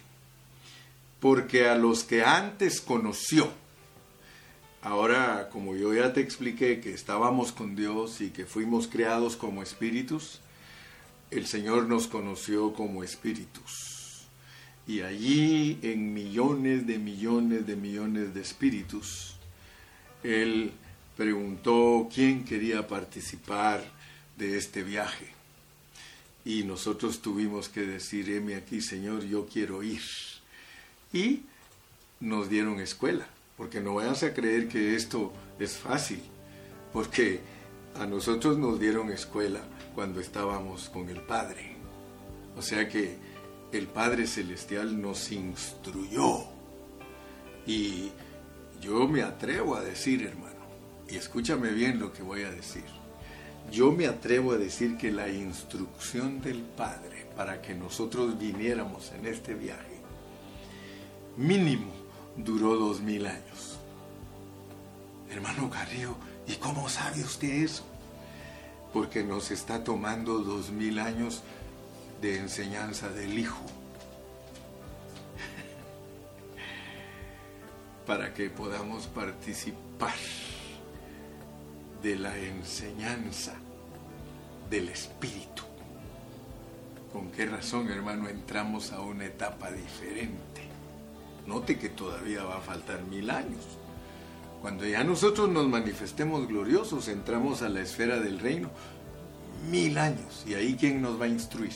porque 1.19 1.69
a 1.69 1.75
los 1.75 2.05
que 2.05 2.23
antes 2.23 2.81
conoció, 2.81 3.51
ahora 4.81 5.49
como 5.51 5.75
yo 5.75 5.93
ya 5.93 6.13
te 6.13 6.21
expliqué 6.21 6.79
que 6.79 6.95
estábamos 6.95 7.51
con 7.51 7.75
Dios 7.75 8.21
y 8.21 8.31
que 8.31 8.47
fuimos 8.47 8.87
creados 8.87 9.37
como 9.37 9.61
espíritus, 9.65 10.41
el 11.33 11.49
Señor 11.49 11.89
nos 11.89 12.07
conoció 12.07 12.73
como 12.75 13.03
espíritus. 13.03 13.90
Y 14.87 15.03
allí 15.03 15.79
en 15.83 16.13
millones 16.13 16.87
de 16.87 16.99
millones 16.99 17.67
de 17.67 17.77
millones 17.77 18.35
de 18.35 18.41
espíritus, 18.41 19.35
Él 20.23 20.73
preguntó 21.17 22.09
quién 22.13 22.45
quería 22.45 22.89
participar 22.89 23.85
de 24.37 24.57
este 24.57 24.83
viaje. 24.83 25.29
Y 26.45 26.65
nosotros 26.65 27.21
tuvimos 27.21 27.69
que 27.69 27.83
decir, 27.83 28.31
heme 28.31 28.57
aquí, 28.57 28.81
Señor, 28.81 29.25
yo 29.25 29.47
quiero 29.47 29.83
ir 29.83 30.01
y 31.13 31.43
nos 32.21 32.49
dieron 32.49 32.81
escuela, 32.81 33.27
porque 33.57 33.81
no 33.81 33.95
vayan 33.95 34.15
a 34.15 34.35
creer 34.35 34.69
que 34.69 34.95
esto 34.95 35.33
es 35.59 35.77
fácil, 35.77 36.21
porque 36.93 37.41
a 37.97 38.07
nosotros 38.07 38.57
nos 38.59 38.81
dieron 38.81 39.11
escuela 39.11 39.61
cuando 39.95 40.21
estábamos 40.21 40.89
con 40.89 41.09
el 41.09 41.21
Padre. 41.21 41.77
O 42.57 42.63
sea 42.63 42.89
que 42.89 43.17
el 43.73 43.87
Padre 43.87 44.27
Celestial 44.27 45.01
nos 45.01 45.31
instruyó. 45.33 46.45
Y 47.67 48.11
yo 48.81 49.07
me 49.07 49.23
atrevo 49.23 49.77
a 49.77 49.81
decir, 49.81 50.27
hermano, 50.27 50.61
y 51.09 51.17
escúchame 51.17 51.71
bien 51.71 51.99
lo 51.99 52.13
que 52.13 52.23
voy 52.23 52.43
a 52.43 52.51
decir, 52.51 52.85
yo 53.71 53.93
me 53.93 54.07
atrevo 54.07 54.53
a 54.53 54.59
decir 54.59 54.97
que 54.97 55.13
la 55.13 55.29
instrucción 55.29 56.41
del 56.41 56.63
Padre 56.63 57.27
para 57.37 57.63
que 57.63 57.75
nosotros 57.75 58.39
viniéramos 58.39 59.13
en 59.13 59.27
este 59.27 59.55
viaje 59.55 60.01
mínimo 61.37 61.91
duró 62.37 62.77
dos 62.77 63.01
mil 63.01 63.27
años. 63.27 63.79
Hermano 65.31 65.71
Carrillo, 65.71 66.17
¿y 66.47 66.55
cómo 66.55 66.89
sabe 66.89 67.23
usted 67.23 67.65
eso? 67.65 67.85
Porque 68.93 69.23
nos 69.23 69.51
está 69.51 69.85
tomando 69.85 70.39
dos 70.41 70.71
mil 70.71 70.99
años 70.99 71.43
de 72.21 72.39
enseñanza 72.39 73.09
del 73.09 73.39
Hijo. 73.39 73.65
Para 78.07 78.35
que 78.35 78.51
podamos 78.51 79.07
participar 79.07 80.15
de 82.03 82.17
la 82.17 82.37
enseñanza 82.37 83.55
del 84.69 84.89
Espíritu. 84.89 85.63
¿Con 87.13 87.31
qué 87.33 87.47
razón, 87.47 87.91
hermano, 87.91 88.29
entramos 88.29 88.93
a 88.93 89.01
una 89.01 89.27
etapa 89.27 89.71
diferente? 89.71 90.63
Note 91.47 91.79
que 91.79 91.89
todavía 91.89 92.45
va 92.45 92.59
a 92.59 92.61
faltar 92.61 93.03
mil 93.05 93.31
años. 93.31 93.79
Cuando 94.61 94.87
ya 94.87 95.03
nosotros 95.03 95.49
nos 95.49 95.67
manifestemos 95.67 96.47
gloriosos, 96.47 97.09
entramos 97.09 97.63
a 97.63 97.69
la 97.69 97.81
esfera 97.81 98.21
del 98.21 98.39
reino. 98.39 98.71
Mil 99.71 99.99
años. 99.99 100.45
¿Y 100.47 100.55
ahí 100.55 100.77
quién 100.79 101.03
nos 101.03 101.21
va 101.21 101.25
a 101.25 101.29
instruir? 101.29 101.73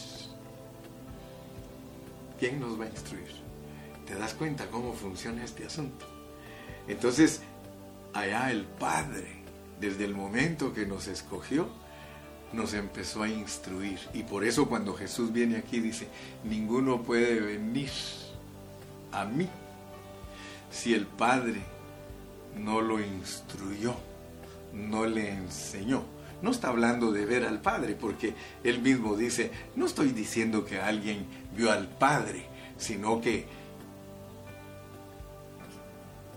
¿Quién 2.45 2.61
nos 2.61 2.79
va 2.79 2.85
a 2.85 2.89
instruir? 2.89 3.31
¿Te 4.07 4.15
das 4.17 4.35
cuenta 4.35 4.71
cómo 4.71 4.93
funciona 4.93 5.43
este 5.43 5.65
asunto? 5.65 6.05
Entonces, 6.87 7.41
allá 8.13 8.51
el 8.51 8.65
Padre, 8.65 9.29
desde 9.81 10.05
el 10.05 10.15
momento 10.15 10.75
que 10.75 10.85
nos 10.85 11.09
escogió, 11.09 11.71
nos 12.53 12.75
empezó 12.75 13.23
a 13.23 13.31
instruir. 13.31 13.99
Y 14.13 14.25
por 14.25 14.45
eso 14.45 14.69
cuando 14.69 14.93
Jesús 14.93 15.33
viene 15.33 15.57
aquí 15.57 15.81
dice, 15.81 16.07
ninguno 16.45 17.03
puede 17.03 17.41
venir 17.41 17.89
a 19.11 19.25
mí 19.25 19.49
si 20.71 20.93
el 20.93 21.07
Padre 21.07 21.63
no 22.59 22.83
lo 22.83 23.01
instruyó, 23.01 23.95
no 24.75 25.07
le 25.07 25.31
enseñó. 25.31 26.03
No 26.45 26.51
está 26.51 26.69
hablando 26.69 27.11
de 27.11 27.25
ver 27.25 27.47
al 27.47 27.63
Padre, 27.63 27.97
porque 27.99 28.35
él 28.63 28.83
mismo 28.83 29.17
dice, 29.17 29.51
no 29.77 29.87
estoy 29.87 30.11
diciendo 30.11 30.67
que 30.67 30.79
alguien 30.79 31.25
vio 31.57 31.73
al 31.73 31.89
Padre, 31.89 32.45
sino 32.77 33.19
que, 33.19 33.47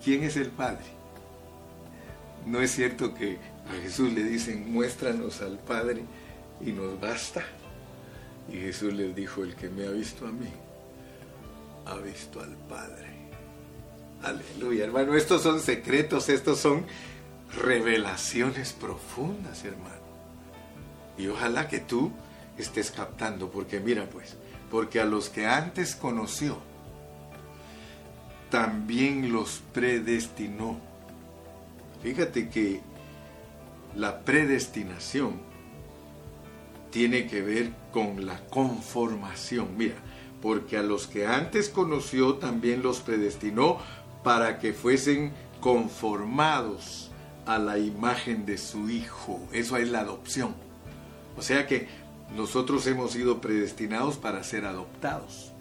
¿quién 0.01 0.23
es 0.23 0.37
el 0.37 0.47
Padre? 0.47 0.85
No 2.45 2.61
es 2.61 2.71
cierto 2.71 3.13
que 3.13 3.37
a 3.69 3.81
Jesús 3.81 4.13
le 4.13 4.23
dicen, 4.23 4.71
muéstranos 4.71 5.41
al 5.41 5.59
Padre 5.59 6.03
y 6.65 6.71
nos 6.71 6.97
basta. 7.01 7.43
Y 8.49 8.53
Jesús 8.53 8.93
les 8.93 9.13
dijo, 9.13 9.43
el 9.43 9.57
que 9.57 9.67
me 9.67 9.87
ha 9.87 9.91
visto 9.91 10.25
a 10.25 10.31
mí, 10.31 10.47
ha 11.85 11.97
visto 11.97 12.39
al 12.39 12.55
Padre. 12.69 13.09
Aleluya, 14.23 14.85
hermano. 14.85 15.15
Estos 15.15 15.41
son 15.41 15.59
secretos, 15.59 16.29
estos 16.29 16.59
son 16.59 16.85
revelaciones 17.61 18.71
profundas, 18.71 19.65
hermano. 19.65 19.96
Y 21.17 21.27
ojalá 21.27 21.67
que 21.67 21.79
tú 21.79 22.11
estés 22.57 22.91
captando, 22.91 23.49
porque 23.49 23.79
mira 23.79 24.07
pues, 24.09 24.35
porque 24.69 24.99
a 24.99 25.05
los 25.05 25.29
que 25.29 25.45
antes 25.47 25.95
conoció, 25.95 26.57
también 28.49 29.31
los 29.31 29.61
predestinó. 29.73 30.77
Fíjate 32.01 32.49
que 32.49 32.81
la 33.95 34.19
predestinación 34.21 35.41
tiene 36.91 37.27
que 37.27 37.41
ver 37.41 37.71
con 37.91 38.25
la 38.25 38.39
conformación. 38.47 39.75
Mira, 39.77 39.95
porque 40.41 40.77
a 40.77 40.83
los 40.83 41.07
que 41.07 41.27
antes 41.27 41.69
conoció 41.69 42.35
también 42.35 42.83
los 42.83 43.01
predestinó 43.01 43.79
para 44.23 44.59
que 44.59 44.73
fuesen 44.73 45.33
conformados 45.59 47.11
a 47.45 47.57
la 47.57 47.77
imagen 47.79 48.45
de 48.45 48.57
su 48.57 48.89
Hijo. 48.89 49.47
Eso 49.51 49.77
es 49.77 49.89
la 49.89 49.99
adopción. 50.01 50.66
O 51.37 51.41
sea 51.41 51.67
que 51.67 51.87
nosotros 52.35 52.85
hemos 52.87 53.11
sido 53.11 53.39
predestinados 53.39 54.17
para 54.17 54.43
ser 54.43 54.65
adoptados. 54.65 55.53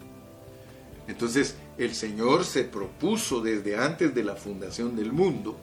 Entonces 1.07 1.55
el 1.77 1.95
Señor 1.95 2.43
se 2.43 2.63
propuso 2.63 3.41
desde 3.41 3.77
antes 3.77 4.13
de 4.13 4.23
la 4.23 4.35
fundación 4.35 4.95
del 4.95 5.13
mundo, 5.13 5.57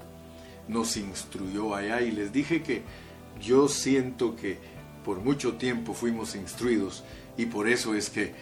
nos 0.68 0.96
instruyó 0.96 1.74
allá 1.74 2.00
y 2.00 2.12
les 2.12 2.32
dije 2.32 2.62
que 2.62 2.82
yo 3.40 3.68
siento 3.68 4.36
que 4.36 4.58
por 5.04 5.18
mucho 5.20 5.54
tiempo 5.54 5.92
fuimos 5.92 6.34
instruidos 6.34 7.04
y 7.36 7.46
por 7.46 7.68
eso 7.68 7.94
es 7.94 8.08
que 8.08 8.32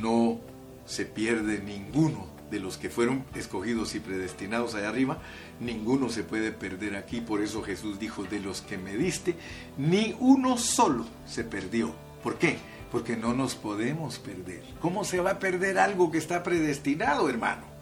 no 0.00 0.38
se 0.86 1.04
pierde 1.06 1.60
ninguno 1.60 2.37
de 2.50 2.60
los 2.60 2.78
que 2.78 2.90
fueron 2.90 3.24
escogidos 3.34 3.94
y 3.94 4.00
predestinados 4.00 4.74
allá 4.74 4.88
arriba, 4.88 5.18
ninguno 5.60 6.08
se 6.08 6.24
puede 6.24 6.52
perder 6.52 6.96
aquí. 6.96 7.20
Por 7.20 7.42
eso 7.42 7.62
Jesús 7.62 7.98
dijo, 7.98 8.24
de 8.24 8.40
los 8.40 8.62
que 8.62 8.78
me 8.78 8.96
diste, 8.96 9.34
ni 9.76 10.16
uno 10.18 10.58
solo 10.58 11.06
se 11.26 11.44
perdió. 11.44 11.94
¿Por 12.22 12.36
qué? 12.36 12.58
Porque 12.90 13.16
no 13.16 13.34
nos 13.34 13.54
podemos 13.54 14.18
perder. 14.18 14.62
¿Cómo 14.80 15.04
se 15.04 15.20
va 15.20 15.32
a 15.32 15.38
perder 15.38 15.78
algo 15.78 16.10
que 16.10 16.18
está 16.18 16.42
predestinado, 16.42 17.28
hermano? 17.28 17.78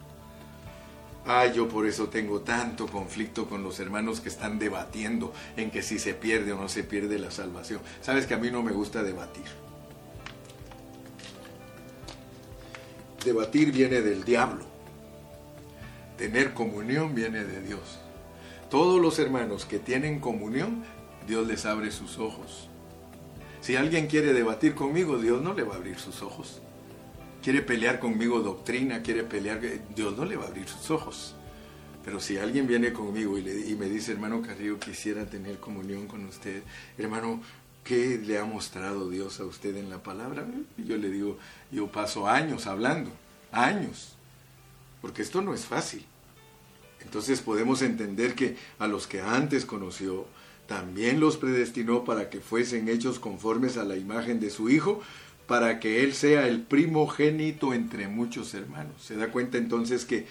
Ah, 1.29 1.47
yo 1.47 1.69
por 1.69 1.87
eso 1.87 2.09
tengo 2.09 2.41
tanto 2.43 2.87
conflicto 2.87 3.49
con 3.49 3.65
los 3.65 3.81
hermanos 3.81 4.21
que 4.21 4.29
están 4.29 4.61
debatiendo 4.61 5.33
en 5.57 5.73
que 5.73 5.83
si 5.83 5.99
se 5.99 6.15
pierde 6.15 6.53
o 6.53 6.57
no 6.57 6.69
se 6.69 6.85
pierde 6.85 7.19
la 7.19 7.33
salvación. 7.33 7.81
Sabes 8.01 8.27
que 8.27 8.35
a 8.35 8.39
mí 8.39 8.51
no 8.51 8.63
me 8.63 8.71
gusta 8.71 9.03
debatir. 9.03 9.66
Debatir 13.27 13.73
viene 13.73 14.03
del 14.03 14.25
diablo. 14.25 14.65
Tener 16.17 16.55
comunión 16.55 17.13
viene 17.13 17.43
de 17.43 17.61
Dios. 17.61 17.99
Todos 18.71 19.03
los 19.03 19.19
hermanos 19.19 19.65
que 19.65 19.81
tienen 19.81 20.21
comunión, 20.21 20.85
Dios 21.27 21.45
les 21.45 21.67
abre 21.67 21.91
sus 21.91 22.19
ojos. 22.19 22.69
Si 23.61 23.75
alguien 23.75 24.07
quiere 24.07 24.33
debatir 24.33 24.77
conmigo, 24.77 25.19
Dios 25.19 25.43
no 25.43 25.55
le 25.55 25.65
va 25.65 25.75
a 25.75 25.79
abrir 25.79 25.99
sus 25.99 26.23
ojos. 26.23 26.63
Quiere 27.43 27.63
pelear 27.63 27.99
conmigo 27.99 28.39
doctrina, 28.39 29.03
quiere 29.03 29.25
pelear, 29.25 29.61
Dios 29.93 30.17
no 30.17 30.25
le 30.25 30.37
va 30.37 30.45
a 30.45 30.47
abrir 30.47 30.69
sus 30.69 30.89
ojos. 30.93 31.35
Pero 32.05 32.21
si 32.21 32.39
alguien 32.39 32.69
viene 32.69 32.93
conmigo 32.93 33.37
y, 33.39 33.43
me 33.77 33.89
dice, 33.89 34.13
hermano 34.13 34.41
Carrillo, 34.41 34.79
quisiera 34.79 35.27
tener 35.27 35.59
comunión 35.59 36.07
con 36.07 36.25
usted, 36.27 36.63
hermano, 36.97 37.41
¿qué 37.87 38.19
le 38.19 38.39
ha 38.39 38.45
mostrado 38.45 39.09
Dios 39.09 39.39
a 39.39 39.45
usted 39.45 39.77
en 39.77 39.89
la 39.89 40.03
palabra? 40.03 40.45
Y 40.77 40.85
yo 40.85 40.97
le 40.97 41.09
digo, 41.09 41.39
yo 41.71 41.87
paso 41.87 42.29
años 42.29 42.67
hablando, 42.67 43.11
años, 43.53 44.17
porque 45.01 45.23
esto 45.23 45.41
no 45.41 45.55
es 45.55 45.65
fácil. 45.65 46.05
Entonces 47.01 47.41
podemos 47.41 47.83
entender 47.83 48.35
que 48.35 48.57
a 48.81 48.89
los 48.89 49.07
que 49.07 49.21
antes 49.21 49.65
conoció, 49.65 50.27
también 50.67 51.21
los 51.21 51.37
predestinó 51.37 52.05
para 52.05 52.29
que 52.29 52.41
fuesen 52.41 52.89
hechos 52.89 53.21
conformes 53.21 53.77
a 53.77 53.85
la 53.85 53.97
imagen 53.97 54.41
de 54.41 54.51
su 54.51 54.69
Hijo, 54.69 55.01
para 55.47 55.79
que 55.79 56.03
Él 56.03 56.13
sea 56.13 56.49
el 56.49 56.63
primogénito 56.63 57.73
entre 57.73 58.09
muchos 58.09 58.53
hermanos. 58.53 59.01
Se 59.01 59.15
da 59.15 59.31
cuenta 59.31 59.59
entonces 59.59 60.05
que 60.05 60.27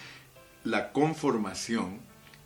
la 0.66 0.92
conformación 0.92 2.00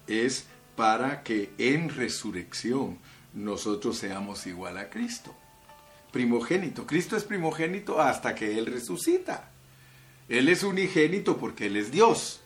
es 0.05 0.45
para 0.75 1.23
que 1.23 1.49
en 1.57 1.89
resurrección 1.89 2.99
nosotros 3.33 3.97
seamos 3.97 4.47
igual 4.47 4.77
a 4.77 4.89
Cristo. 4.89 5.35
Primogénito. 6.11 6.87
Cristo 6.87 7.15
es 7.15 7.23
primogénito 7.23 8.01
hasta 8.01 8.33
que 8.35 8.57
Él 8.57 8.65
resucita. 8.65 9.51
Él 10.27 10.49
es 10.49 10.63
unigénito 10.63 11.37
porque 11.37 11.67
Él 11.67 11.77
es 11.77 11.91
Dios. 11.91 12.41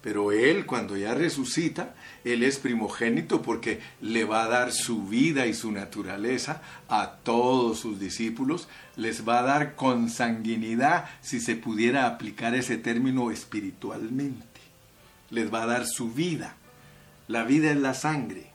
Pero 0.00 0.30
Él 0.30 0.64
cuando 0.64 0.96
ya 0.96 1.14
resucita, 1.14 1.94
Él 2.24 2.44
es 2.44 2.58
primogénito 2.58 3.42
porque 3.42 3.80
le 4.00 4.24
va 4.24 4.44
a 4.44 4.48
dar 4.48 4.72
su 4.72 5.06
vida 5.06 5.46
y 5.46 5.54
su 5.54 5.72
naturaleza 5.72 6.62
a 6.88 7.16
todos 7.22 7.80
sus 7.80 7.98
discípulos, 7.98 8.68
les 8.96 9.28
va 9.28 9.40
a 9.40 9.42
dar 9.42 9.74
consanguinidad, 9.74 11.06
si 11.20 11.40
se 11.40 11.56
pudiera 11.56 12.06
aplicar 12.06 12.54
ese 12.54 12.76
término 12.76 13.32
espiritualmente, 13.32 14.60
les 15.30 15.52
va 15.52 15.64
a 15.64 15.66
dar 15.66 15.86
su 15.86 16.12
vida. 16.12 16.54
La 17.26 17.42
vida 17.42 17.70
es 17.72 17.76
la 17.76 17.94
sangre. 17.94 18.52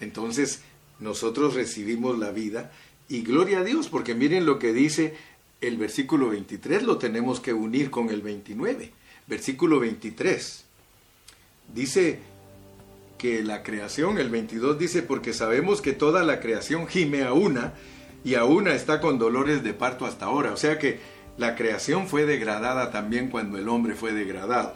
Entonces 0.00 0.62
nosotros 1.00 1.54
recibimos 1.54 2.18
la 2.18 2.30
vida 2.30 2.72
y 3.08 3.22
gloria 3.22 3.60
a 3.60 3.64
Dios, 3.64 3.88
porque 3.88 4.14
miren 4.14 4.46
lo 4.46 4.58
que 4.58 4.72
dice 4.72 5.14
el 5.60 5.76
versículo 5.76 6.28
23, 6.28 6.82
lo 6.82 6.98
tenemos 6.98 7.40
que 7.40 7.52
unir 7.52 7.90
con 7.90 8.10
el 8.10 8.22
29 8.22 8.92
versículo 9.26 9.80
23. 9.80 10.64
Dice 11.74 12.20
que 13.18 13.42
la 13.42 13.62
creación, 13.62 14.18
el 14.18 14.30
22 14.30 14.78
dice, 14.78 15.02
porque 15.02 15.32
sabemos 15.32 15.80
que 15.80 15.92
toda 15.92 16.22
la 16.22 16.40
creación 16.40 16.86
gime 16.86 17.22
a 17.22 17.32
una 17.32 17.74
y 18.24 18.34
a 18.34 18.44
una 18.44 18.74
está 18.74 19.00
con 19.00 19.18
dolores 19.18 19.62
de 19.62 19.74
parto 19.74 20.06
hasta 20.06 20.26
ahora. 20.26 20.52
O 20.52 20.56
sea 20.56 20.78
que 20.78 21.00
la 21.38 21.56
creación 21.56 22.08
fue 22.08 22.24
degradada 22.24 22.90
también 22.90 23.28
cuando 23.28 23.58
el 23.58 23.68
hombre 23.68 23.94
fue 23.94 24.12
degradado. 24.12 24.74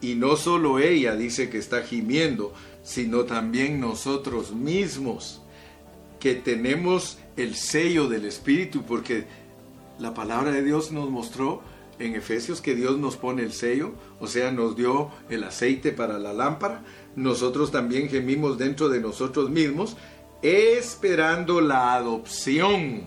Y 0.00 0.14
no 0.14 0.36
solo 0.36 0.78
ella 0.78 1.16
dice 1.16 1.48
que 1.48 1.58
está 1.58 1.82
gimiendo, 1.82 2.52
sino 2.86 3.24
también 3.24 3.80
nosotros 3.80 4.52
mismos, 4.52 5.42
que 6.20 6.36
tenemos 6.36 7.18
el 7.36 7.56
sello 7.56 8.08
del 8.08 8.24
Espíritu, 8.24 8.84
porque 8.84 9.24
la 9.98 10.14
palabra 10.14 10.52
de 10.52 10.62
Dios 10.62 10.92
nos 10.92 11.10
mostró 11.10 11.62
en 11.98 12.14
Efesios 12.14 12.60
que 12.60 12.76
Dios 12.76 12.96
nos 12.96 13.16
pone 13.16 13.42
el 13.42 13.52
sello, 13.52 13.90
o 14.20 14.28
sea, 14.28 14.52
nos 14.52 14.76
dio 14.76 15.10
el 15.28 15.42
aceite 15.42 15.90
para 15.90 16.20
la 16.20 16.32
lámpara, 16.32 16.84
nosotros 17.16 17.72
también 17.72 18.08
gemimos 18.08 18.56
dentro 18.56 18.88
de 18.88 19.00
nosotros 19.00 19.50
mismos, 19.50 19.96
esperando 20.42 21.60
la 21.60 21.94
adopción. 21.94 23.02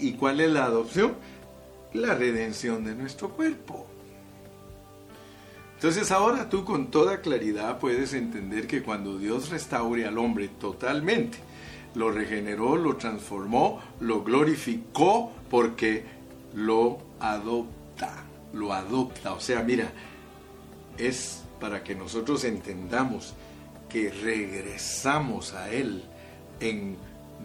¿Y 0.00 0.12
cuál 0.12 0.40
es 0.40 0.52
la 0.52 0.66
adopción? 0.66 1.14
La 1.94 2.14
redención 2.14 2.84
de 2.84 2.94
nuestro 2.94 3.30
cuerpo. 3.30 3.88
Entonces 5.78 6.10
ahora 6.10 6.48
tú 6.48 6.64
con 6.64 6.90
toda 6.90 7.20
claridad 7.20 7.78
puedes 7.78 8.12
entender 8.12 8.66
que 8.66 8.82
cuando 8.82 9.16
Dios 9.16 9.50
restaure 9.50 10.06
al 10.06 10.18
hombre 10.18 10.48
totalmente, 10.48 11.38
lo 11.94 12.10
regeneró, 12.10 12.76
lo 12.76 12.96
transformó, 12.96 13.80
lo 14.00 14.22
glorificó 14.24 15.32
porque 15.48 16.04
lo 16.54 16.98
adoptó 17.20 17.78
lo 18.52 18.72
adopta. 18.72 19.32
O 19.32 19.40
sea, 19.40 19.62
mira, 19.62 19.92
es 20.96 21.42
para 21.60 21.82
que 21.82 21.94
nosotros 21.94 22.44
entendamos 22.44 23.34
que 23.88 24.10
regresamos 24.10 25.54
a 25.54 25.70
Él 25.70 26.04
en 26.60 26.96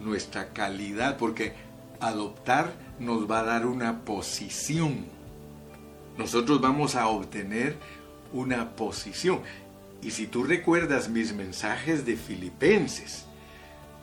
nuestra 0.02 0.52
calidad, 0.52 1.16
porque 1.16 1.54
adoptar 2.00 2.74
nos 2.98 3.30
va 3.30 3.40
a 3.40 3.44
dar 3.44 3.66
una 3.66 4.00
posición. 4.00 5.06
Nosotros 6.18 6.60
vamos 6.60 6.94
a 6.94 7.08
obtener 7.08 7.76
una 8.34 8.76
posición. 8.76 9.40
Y 10.02 10.10
si 10.10 10.26
tú 10.26 10.44
recuerdas 10.44 11.08
mis 11.08 11.32
mensajes 11.32 12.04
de 12.04 12.16
Filipenses, 12.16 13.24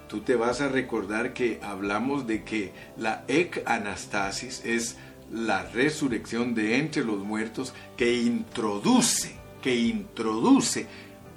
tú 0.07 0.21
te 0.21 0.35
vas 0.35 0.61
a 0.61 0.69
recordar 0.69 1.33
que 1.33 1.59
hablamos 1.61 2.25
de 2.25 2.43
que 2.43 2.71
la 2.97 3.23
ec 3.27 3.61
anastasis 3.67 4.63
es 4.65 4.95
la 5.31 5.63
resurrección 5.63 6.55
de 6.55 6.79
entre 6.79 7.03
los 7.03 7.19
muertos 7.19 7.73
que 7.95 8.21
introduce, 8.21 9.35
que 9.61 9.75
introduce 9.75 10.87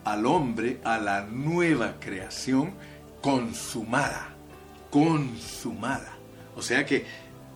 al 0.05 0.24
hombre 0.24 0.80
a 0.84 0.99
la 0.99 1.22
nueva 1.26 2.01
creación 2.01 2.72
consumada, 3.20 4.34
consumada. 4.90 6.16
O 6.57 6.62
sea 6.62 6.86
que 6.86 7.05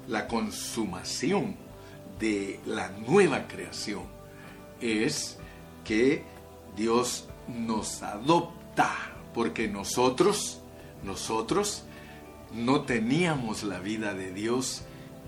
la 0.09 0.27
consumación 0.27 1.57
de 2.19 2.61
la 2.67 2.91
nueva 2.91 3.47
creación 3.47 4.18
es 4.81 5.39
que 5.85 6.25
Dios 6.77 7.29
nos 7.49 8.03
adopta, 8.03 8.95
porque 9.35 9.69
nosotros, 9.69 10.61
nosotros 11.03 11.85
no 12.53 12.83
teníamos 12.83 13.63
la 13.63 13.79
vida 13.81 14.15
de 14.15 14.33
Dios 14.33 14.83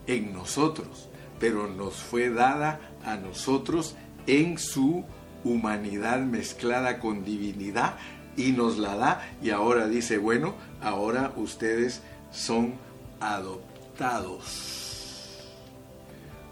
en 0.07 0.33
nosotros, 0.33 1.09
pero 1.39 1.69
nos 1.69 1.95
fue 1.95 2.31
dada 2.31 2.81
a 3.05 3.17
nosotros 3.17 3.97
en 4.27 4.59
su 4.59 5.05
humanidad 5.45 6.21
mezclada 6.21 6.99
con 6.99 7.25
divinidad 7.25 7.97
y 8.37 8.53
nos 8.53 8.79
la 8.79 8.97
da 8.97 9.29
y 9.43 9.51
ahora 9.51 9.89
dice, 9.89 10.19
bueno, 10.19 10.55
ahora 10.81 11.33
ustedes 11.37 12.03
son 12.31 12.75
adoptados. 13.21 14.77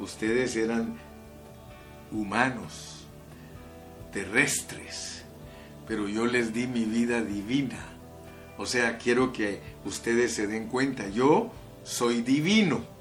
Ustedes 0.01 0.57
eran 0.57 0.99
humanos, 2.13 3.07
terrestres, 4.13 5.25
pero 5.87 6.09
yo 6.09 6.27
les 6.27 6.53
di 6.53 6.67
mi 6.67 6.85
vida 6.85 7.23
divina. 7.23 7.79
O 8.57 8.67
sea, 8.67 8.99
quiero 8.99 9.33
que 9.33 9.61
ustedes 9.85 10.35
se 10.35 10.47
den 10.47 10.69
cuenta, 10.69 11.09
yo 11.09 11.51
soy 11.85 12.23
divino 12.23 12.99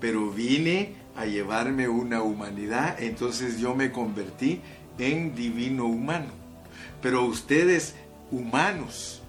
pero 0.00 0.30
vine 0.30 0.94
a 1.16 1.26
llevarme 1.26 1.88
una 1.88 2.22
humanidad, 2.22 3.02
entonces 3.02 3.58
yo 3.58 3.74
me 3.74 3.90
convertí 3.90 4.60
en 4.98 5.34
divino 5.34 5.86
humano. 5.86 6.28
Pero 7.00 7.24
ustedes, 7.24 7.94
humanos, 8.30 9.22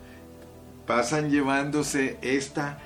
pasan 0.85 1.29
llevándose 1.29 2.17
esta, 2.21 2.79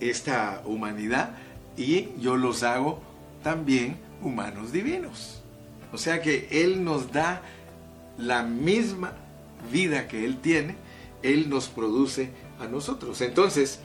esta 0.00 0.62
humanidad 0.64 1.36
y 1.76 2.08
yo 2.20 2.36
los 2.36 2.62
hago 2.62 3.00
también 3.42 3.96
humanos 4.22 4.72
divinos. 4.72 5.40
O 5.92 5.98
sea 5.98 6.22
que 6.22 6.48
Él 6.50 6.84
nos 6.84 7.12
da 7.12 7.42
la 8.18 8.42
misma 8.42 9.12
vida 9.70 10.08
que 10.08 10.24
Él 10.24 10.38
tiene, 10.38 10.76
Él 11.22 11.48
nos 11.50 11.68
produce 11.68 12.30
a 12.58 12.66
nosotros. 12.66 13.20
Entonces, 13.20 13.80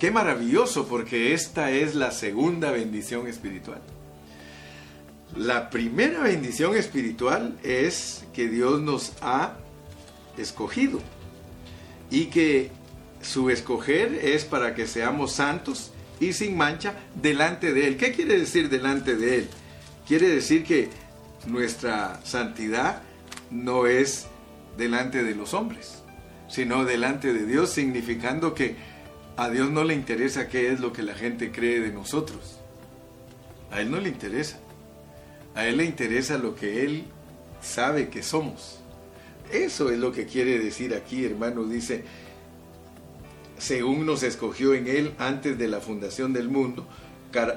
Qué 0.00 0.10
maravilloso, 0.10 0.88
porque 0.88 1.34
esta 1.34 1.72
es 1.72 1.94
la 1.94 2.10
segunda 2.10 2.70
bendición 2.70 3.26
espiritual. 3.26 3.82
La 5.36 5.68
primera 5.68 6.22
bendición 6.22 6.74
espiritual 6.74 7.58
es 7.62 8.24
que 8.32 8.48
Dios 8.48 8.80
nos 8.80 9.12
ha 9.20 9.58
escogido 10.38 11.00
y 12.10 12.26
que 12.26 12.70
su 13.20 13.50
escoger 13.50 14.14
es 14.14 14.46
para 14.46 14.74
que 14.74 14.86
seamos 14.86 15.32
santos 15.32 15.90
y 16.20 16.34
sin 16.34 16.56
mancha 16.56 16.94
delante 17.20 17.72
de 17.72 17.88
Él. 17.88 17.96
¿Qué 17.96 18.12
quiere 18.12 18.38
decir 18.38 18.68
delante 18.68 19.16
de 19.16 19.38
Él? 19.38 19.48
Quiere 20.06 20.28
decir 20.28 20.64
que 20.64 20.90
nuestra 21.46 22.20
santidad 22.24 23.02
no 23.50 23.86
es 23.86 24.26
delante 24.76 25.24
de 25.24 25.34
los 25.34 25.54
hombres, 25.54 26.02
sino 26.48 26.84
delante 26.84 27.32
de 27.32 27.46
Dios, 27.46 27.70
significando 27.70 28.54
que 28.54 28.76
a 29.36 29.48
Dios 29.48 29.70
no 29.70 29.84
le 29.84 29.94
interesa 29.94 30.48
qué 30.48 30.70
es 30.70 30.80
lo 30.80 30.92
que 30.92 31.02
la 31.02 31.14
gente 31.14 31.50
cree 31.50 31.80
de 31.80 31.92
nosotros. 31.92 32.58
A 33.70 33.80
Él 33.80 33.90
no 33.90 33.98
le 33.98 34.08
interesa. 34.08 34.58
A 35.54 35.66
Él 35.66 35.78
le 35.78 35.84
interesa 35.84 36.38
lo 36.38 36.54
que 36.54 36.84
Él 36.84 37.04
sabe 37.62 38.08
que 38.08 38.22
somos. 38.22 38.80
Eso 39.50 39.90
es 39.90 39.98
lo 39.98 40.12
que 40.12 40.26
quiere 40.26 40.58
decir 40.58 40.94
aquí, 40.94 41.24
hermano. 41.24 41.64
Dice, 41.64 42.04
según 43.60 44.06
nos 44.06 44.22
escogió 44.22 44.74
en 44.74 44.88
Él 44.88 45.14
antes 45.18 45.58
de 45.58 45.68
la 45.68 45.80
fundación 45.80 46.32
del 46.32 46.48
mundo, 46.48 46.88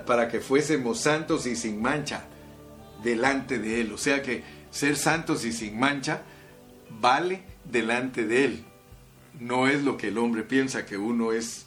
para 0.06 0.28
que 0.28 0.42
fuésemos 0.42 1.00
santos 1.00 1.48
y 1.48 1.56
sin 1.56 1.82
mancha 1.82 2.26
delante 3.04 3.58
de 3.58 3.82
Él. 3.82 3.94
O 3.94 3.98
sea 3.98 4.22
que 4.22 4.44
ser 4.70 4.98
santos 4.98 5.46
y 5.46 5.54
sin 5.54 5.80
mancha 5.80 6.22
vale 6.90 7.44
delante 7.64 8.26
de 8.28 8.46
Él. 8.46 8.64
No 9.40 9.68
es 9.68 9.82
lo 9.84 9.98
que 9.98 10.10
el 10.10 10.18
hombre 10.18 10.44
piensa 10.44 10.86
que 10.86 10.98
uno 10.98 11.32
es, 11.32 11.66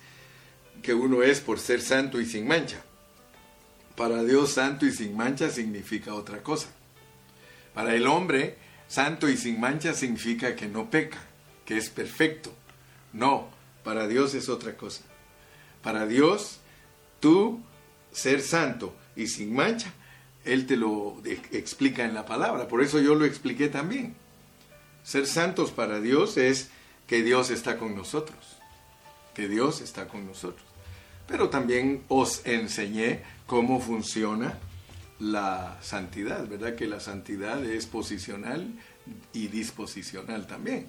que 0.83 0.95
uno 0.95 1.23
es 1.23 1.41
por 1.41 1.59
ser 1.59 1.81
santo 1.81 2.21
y 2.21 2.27
sin 2.27 2.47
mancha. 2.47 2.83
Para 3.97 4.23
Dios 4.23 4.53
santo 4.53 4.85
y 4.85 4.93
sin 4.93 5.17
mancha 5.17 5.51
significa 5.51 6.15
otra 6.15 6.43
cosa. 6.43 6.69
Para 7.73 7.95
el 7.95 8.07
hombre, 8.07 8.59
santo 8.87 9.29
y 9.29 9.37
sin 9.39 9.59
mancha 9.59 9.95
significa 9.95 10.55
que 10.55 10.69
no 10.69 10.91
peca, 10.91 11.19
que 11.65 11.79
es 11.79 11.89
perfecto. 11.89 12.53
No, 13.15 13.56
para 13.87 14.09
Dios 14.09 14.35
es 14.35 14.49
otra 14.49 14.77
cosa. 14.77 15.03
Para 15.81 16.09
Dios, 16.09 16.59
tú 17.21 17.61
ser 18.11 18.43
santo 18.43 18.93
y 19.15 19.29
sin 19.29 19.55
mancha, 19.55 19.93
Él 20.45 20.67
te 20.67 20.77
lo 20.77 21.23
explica 21.53 22.05
en 22.05 22.13
la 22.13 22.27
palabra. 22.27 22.67
Por 22.67 22.83
eso 22.83 22.99
yo 22.99 23.15
lo 23.15 23.25
expliqué 23.25 23.69
también. 23.69 24.17
Ser 25.05 25.29
santos 25.29 25.71
para 25.71 26.01
Dios 26.01 26.37
es 26.37 26.71
que 27.07 27.23
Dios 27.23 27.51
está 27.51 27.79
con 27.79 27.95
nosotros. 27.95 28.57
Que 29.35 29.47
Dios 29.47 29.81
está 29.81 30.09
con 30.09 30.27
nosotros. 30.27 30.67
Pero 31.29 31.49
también 31.49 32.03
os 32.09 32.45
enseñé 32.45 33.23
cómo 33.47 33.81
funciona 33.81 34.59
la 35.21 35.79
santidad, 35.81 36.49
¿verdad? 36.49 36.75
Que 36.75 36.89
la 36.89 36.99
santidad 36.99 37.65
es 37.65 37.87
posicional 37.87 38.69
y 39.33 39.47
disposicional 39.47 40.49
también, 40.49 40.89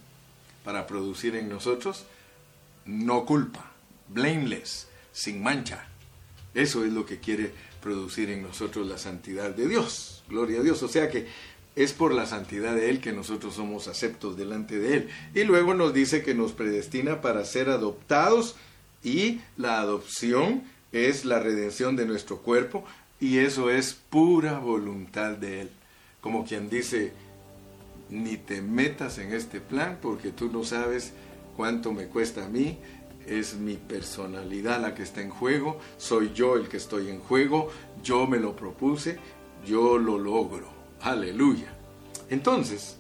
para 0.64 0.88
producir 0.88 1.36
en 1.36 1.48
nosotros 1.48 2.08
no 2.88 3.26
culpa, 3.26 3.72
blameless, 4.10 4.88
sin 5.12 5.44
mancha. 5.44 5.88
Eso 6.54 6.84
es 6.86 6.94
lo 6.94 7.06
que 7.06 7.20
quiere 7.20 7.52
producir 7.82 8.30
en 8.30 8.42
nosotros 8.42 8.88
la 8.88 8.98
santidad 8.98 9.52
de 9.52 9.68
Dios. 9.68 10.24
Gloria 10.30 10.60
a 10.60 10.64
Dios. 10.64 10.82
O 10.84 10.88
sea 10.88 11.10
que 11.10 11.28
es 11.76 11.94
por 11.94 12.14
la 12.14 12.26
santidad 12.26 12.74
de 12.74 12.90
Él 12.90 13.00
que 13.00 13.14
nosotros 13.14 13.54
somos 13.54 13.88
aceptos 13.88 14.36
delante 14.36 14.80
de 14.80 14.96
Él. 14.96 15.10
Y 15.36 15.44
luego 15.44 15.74
nos 15.76 15.94
dice 15.94 16.24
que 16.24 16.34
nos 16.34 16.54
predestina 16.54 17.22
para 17.22 17.46
ser 17.46 17.70
adoptados 17.70 18.56
y 19.04 19.42
la 19.58 19.80
adopción 19.80 20.64
es 20.92 21.26
la 21.26 21.40
redención 21.40 21.96
de 21.96 22.06
nuestro 22.06 22.40
cuerpo 22.40 22.84
y 23.20 23.38
eso 23.40 23.70
es 23.70 23.94
pura 23.94 24.58
voluntad 24.58 25.34
de 25.34 25.62
Él. 25.62 25.70
Como 26.22 26.46
quien 26.46 26.70
dice, 26.70 27.12
ni 28.10 28.38
te 28.38 28.62
metas 28.62 29.20
en 29.20 29.34
este 29.34 29.60
plan 29.62 30.00
porque 30.02 30.32
tú 30.32 30.50
no 30.52 30.64
sabes 30.64 31.14
cuánto 31.58 31.92
me 31.92 32.06
cuesta 32.06 32.46
a 32.46 32.50
mí, 32.50 32.78
es 33.26 33.56
mi 33.56 33.76
personalidad 33.76 34.80
la 34.80 34.96
que 34.96 35.04
está 35.04 35.22
en 35.22 35.32
juego, 35.32 35.80
soy 35.98 36.32
yo 36.34 36.56
el 36.56 36.70
que 36.70 36.78
estoy 36.78 37.10
en 37.10 37.20
juego, 37.20 37.70
yo 38.02 38.26
me 38.28 38.38
lo 38.38 38.56
propuse, 38.56 39.18
yo 39.66 39.98
lo 39.98 40.18
logro. 40.18 40.70
Aleluya. 41.02 41.74
Entonces, 42.30 42.96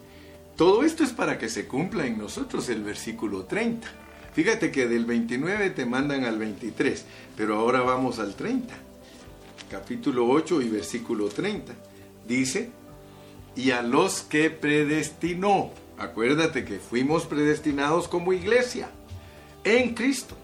todo 0.58 0.84
esto 0.84 1.04
es 1.04 1.12
para 1.12 1.38
que 1.38 1.50
se 1.50 1.68
cumpla 1.68 2.06
en 2.06 2.18
nosotros 2.18 2.68
el 2.70 2.84
versículo 2.84 3.46
30. 3.46 3.88
Fíjate 4.34 4.72
que 4.72 4.88
del 4.88 5.06
29 5.06 5.70
te 5.70 5.86
mandan 5.86 6.26
al 6.26 6.38
23, 6.38 7.06
pero 7.38 7.56
ahora 7.56 7.82
vamos 7.82 8.20
al 8.20 8.36
30. 8.36 8.74
Capítulo 9.70 10.28
8 10.28 10.62
y 10.62 10.70
versículo 10.70 11.30
30. 11.30 11.74
Dice, 12.28 12.72
y 13.56 13.72
a 13.72 13.82
los 13.82 14.22
que 14.22 14.50
predestinó, 14.50 15.72
acuérdate 15.98 16.66
que 16.66 16.80
fuimos 16.80 17.26
predestinados 17.26 18.08
como 18.08 18.34
iglesia, 18.34 18.90
en 19.64 19.94
Cristo. 19.94 20.36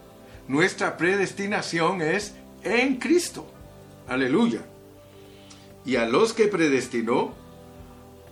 Nuestra 0.47 0.97
predestinación 0.97 2.01
es 2.01 2.35
en 2.63 2.97
Cristo. 2.97 3.47
Aleluya. 4.07 4.61
Y 5.85 5.95
a 5.95 6.05
los 6.05 6.33
que 6.33 6.47
predestinó, 6.47 7.33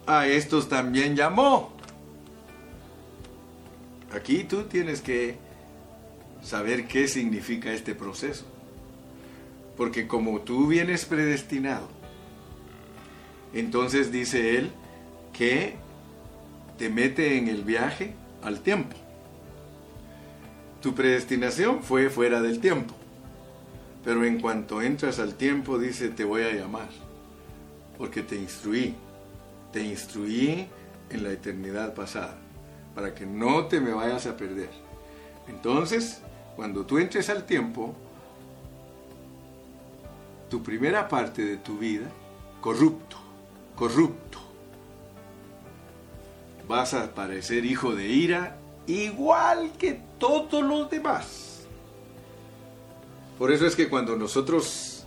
a 0.06 0.28
estos 0.28 0.68
también 0.68 1.16
llamó. 1.16 1.74
Aquí 4.14 4.44
tú 4.44 4.64
tienes 4.64 5.02
que 5.02 5.38
saber 6.44 6.88
qué 6.88 7.08
significa 7.08 7.72
este 7.72 7.96
proceso. 7.96 8.46
Porque 9.78 10.08
como 10.08 10.42
tú 10.42 10.68
vienes 10.68 11.06
predestinado, 11.06 11.88
entonces 13.54 14.12
dice 14.12 14.58
él 14.58 14.72
que 15.34 15.76
te 16.78 16.90
mete 16.90 17.38
en 17.38 17.48
el 17.48 17.64
viaje 17.64 18.14
al 18.42 18.62
tiempo. 18.62 18.96
Tu 20.82 20.96
predestinación 20.96 21.84
fue 21.84 22.10
fuera 22.10 22.42
del 22.42 22.60
tiempo. 22.60 22.96
Pero 24.04 24.26
en 24.26 24.42
cuanto 24.42 24.82
entras 24.82 25.20
al 25.20 25.36
tiempo, 25.36 25.78
dice, 25.78 26.10
te 26.10 26.24
voy 26.24 26.44
a 26.44 26.54
llamar. 26.54 26.90
Porque 27.98 28.24
te 28.24 28.36
instruí. 28.36 28.96
Te 29.72 29.84
instruí 29.84 30.68
en 31.12 31.24
la 31.24 31.32
eternidad 31.32 31.94
pasada. 31.94 32.36
Para 32.96 33.14
que 33.14 33.26
no 33.26 33.68
te 33.68 33.80
me 33.80 33.94
vayas 33.94 34.26
a 34.26 34.36
perder. 34.36 34.70
Entonces, 35.48 36.22
cuando 36.56 36.86
tú 36.86 36.98
entres 36.98 37.30
al 37.30 37.46
tiempo, 37.46 37.96
tu 40.50 40.62
primera 40.64 41.08
parte 41.08 41.46
de 41.46 41.58
tu 41.58 41.78
vida, 41.78 42.08
corrupto, 42.60 43.18
corrupto, 43.76 44.40
vas 46.72 46.94
a 46.94 47.14
parecer 47.14 47.66
hijo 47.66 47.94
de 47.94 48.08
ira 48.08 48.56
igual 48.88 49.74
que 49.78 50.00
todos 50.18 50.64
los 50.64 50.90
demás. 50.90 51.68
Por 53.38 53.52
eso 53.52 53.68
es 53.68 53.76
que 53.76 53.90
cuando 53.90 54.16
nosotros 54.16 55.06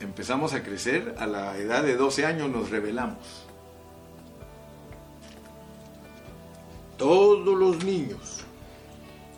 empezamos 0.00 0.52
a 0.52 0.62
crecer, 0.62 1.14
a 1.18 1.26
la 1.26 1.56
edad 1.56 1.84
de 1.84 1.96
12 1.96 2.26
años 2.26 2.50
nos 2.50 2.70
rebelamos. 2.70 3.46
Todos 6.98 7.56
los 7.56 7.84
niños 7.84 8.40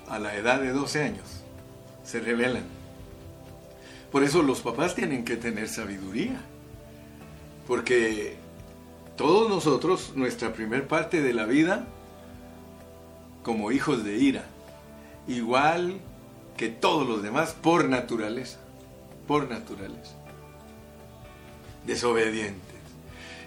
a 0.08 0.18
la 0.18 0.34
edad 0.34 0.60
de 0.60 0.72
12 0.72 1.02
años 1.02 1.42
se 2.04 2.20
rebelan. 2.20 2.64
Por 4.10 4.24
eso 4.24 4.42
los 4.42 4.62
papás 4.62 4.94
tienen 4.94 5.24
que 5.24 5.36
tener 5.36 5.68
sabiduría. 5.68 6.40
Porque 7.66 8.36
todos 9.16 9.48
nosotros, 9.48 10.12
nuestra 10.14 10.52
primer 10.52 10.88
parte 10.88 11.20
de 11.22 11.34
la 11.34 11.44
vida, 11.44 11.86
como 13.42 13.72
hijos 13.72 14.04
de 14.04 14.16
ira, 14.16 14.44
igual 15.28 16.00
que 16.56 16.68
todos 16.68 17.06
los 17.06 17.22
demás, 17.22 17.54
por 17.60 17.88
naturaleza, 17.88 18.58
por 19.26 19.48
naturaleza, 19.48 20.14
desobedientes. 21.86 22.60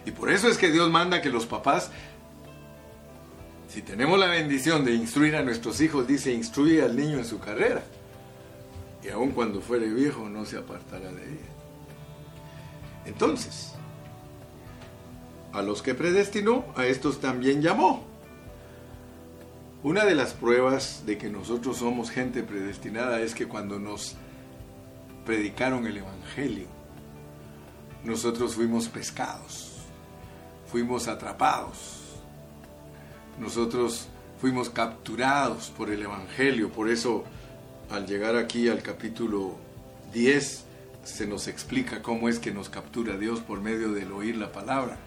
Y 0.04 0.12
por 0.12 0.30
eso 0.30 0.48
es 0.48 0.56
que 0.56 0.70
Dios 0.70 0.90
manda 0.90 1.20
que 1.20 1.30
los 1.30 1.46
papás, 1.46 1.90
si 3.68 3.82
tenemos 3.82 4.18
la 4.18 4.26
bendición 4.26 4.84
de 4.84 4.94
instruir 4.94 5.34
a 5.36 5.42
nuestros 5.42 5.80
hijos, 5.80 6.06
dice, 6.06 6.32
instruye 6.32 6.82
al 6.82 6.96
niño 6.96 7.18
en 7.18 7.24
su 7.24 7.40
carrera. 7.40 7.82
Y 9.02 9.08
aun 9.08 9.32
cuando 9.32 9.60
fuere 9.60 9.88
viejo, 9.88 10.28
no 10.28 10.44
se 10.44 10.58
apartará 10.58 11.12
de 11.12 11.22
ella. 11.22 11.48
Entonces, 13.04 13.75
a 15.56 15.62
los 15.62 15.80
que 15.80 15.94
predestinó, 15.94 16.66
a 16.76 16.84
estos 16.84 17.18
también 17.18 17.62
llamó. 17.62 18.04
Una 19.82 20.04
de 20.04 20.14
las 20.14 20.34
pruebas 20.34 21.04
de 21.06 21.16
que 21.16 21.30
nosotros 21.30 21.78
somos 21.78 22.10
gente 22.10 22.42
predestinada 22.42 23.20
es 23.20 23.34
que 23.34 23.46
cuando 23.46 23.78
nos 23.78 24.16
predicaron 25.24 25.86
el 25.86 25.96
Evangelio, 25.96 26.66
nosotros 28.04 28.54
fuimos 28.54 28.88
pescados, 28.88 29.72
fuimos 30.70 31.08
atrapados, 31.08 32.02
nosotros 33.40 34.08
fuimos 34.38 34.68
capturados 34.68 35.72
por 35.76 35.90
el 35.90 36.02
Evangelio. 36.02 36.70
Por 36.70 36.90
eso, 36.90 37.24
al 37.90 38.06
llegar 38.06 38.36
aquí 38.36 38.68
al 38.68 38.82
capítulo 38.82 39.56
10, 40.12 40.64
se 41.04 41.26
nos 41.26 41.48
explica 41.48 42.02
cómo 42.02 42.28
es 42.28 42.38
que 42.38 42.52
nos 42.52 42.68
captura 42.68 43.16
Dios 43.16 43.40
por 43.40 43.62
medio 43.62 43.92
del 43.92 44.12
oír 44.12 44.36
la 44.36 44.52
palabra. 44.52 44.98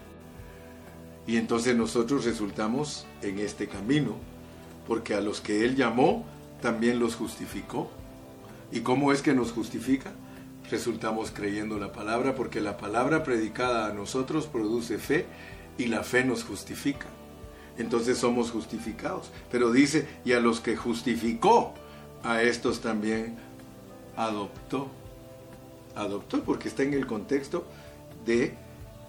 Y 1.26 1.36
entonces 1.36 1.76
nosotros 1.76 2.24
resultamos 2.24 3.06
en 3.22 3.38
este 3.38 3.68
camino 3.68 4.16
porque 4.86 5.14
a 5.14 5.20
los 5.20 5.40
que 5.40 5.64
Él 5.64 5.76
llamó, 5.76 6.24
también 6.60 6.98
los 6.98 7.14
justificó. 7.14 7.90
¿Y 8.72 8.80
cómo 8.80 9.12
es 9.12 9.22
que 9.22 9.34
nos 9.34 9.52
justifica? 9.52 10.12
Resultamos 10.70 11.30
creyendo 11.30 11.78
la 11.78 11.92
palabra, 11.92 12.34
porque 12.34 12.60
la 12.60 12.76
palabra 12.76 13.22
predicada 13.22 13.86
a 13.86 13.92
nosotros 13.92 14.46
produce 14.46 14.98
fe 14.98 15.26
y 15.78 15.86
la 15.86 16.02
fe 16.02 16.24
nos 16.24 16.44
justifica. 16.44 17.06
Entonces 17.78 18.18
somos 18.18 18.50
justificados. 18.50 19.30
Pero 19.50 19.70
dice, 19.70 20.08
y 20.24 20.32
a 20.32 20.40
los 20.40 20.60
que 20.60 20.76
justificó, 20.76 21.72
a 22.22 22.42
estos 22.42 22.80
también 22.80 23.36
adoptó. 24.16 24.88
Adoptó 25.96 26.42
porque 26.42 26.68
está 26.68 26.82
en 26.82 26.94
el 26.94 27.06
contexto 27.06 27.64
de 28.26 28.54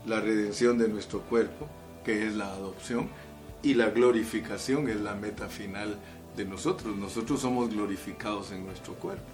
la 0.06 0.20
redención 0.20 0.78
de 0.78 0.88
nuestro 0.88 1.22
cuerpo, 1.22 1.68
que 2.04 2.28
es 2.28 2.36
la 2.36 2.52
adopción, 2.52 3.10
y 3.64 3.76
la 3.76 3.90
glorificación 3.90 4.90
es 4.90 5.00
la 5.00 5.16
meta 5.16 5.48
final 5.48 5.98
de 6.36 6.46
nosotros. 6.46 6.96
Nosotros 6.96 7.42
somos 7.42 7.70
glorificados 7.70 8.52
en 8.52 8.66
nuestro 8.66 8.96
cuerpo, 8.96 9.30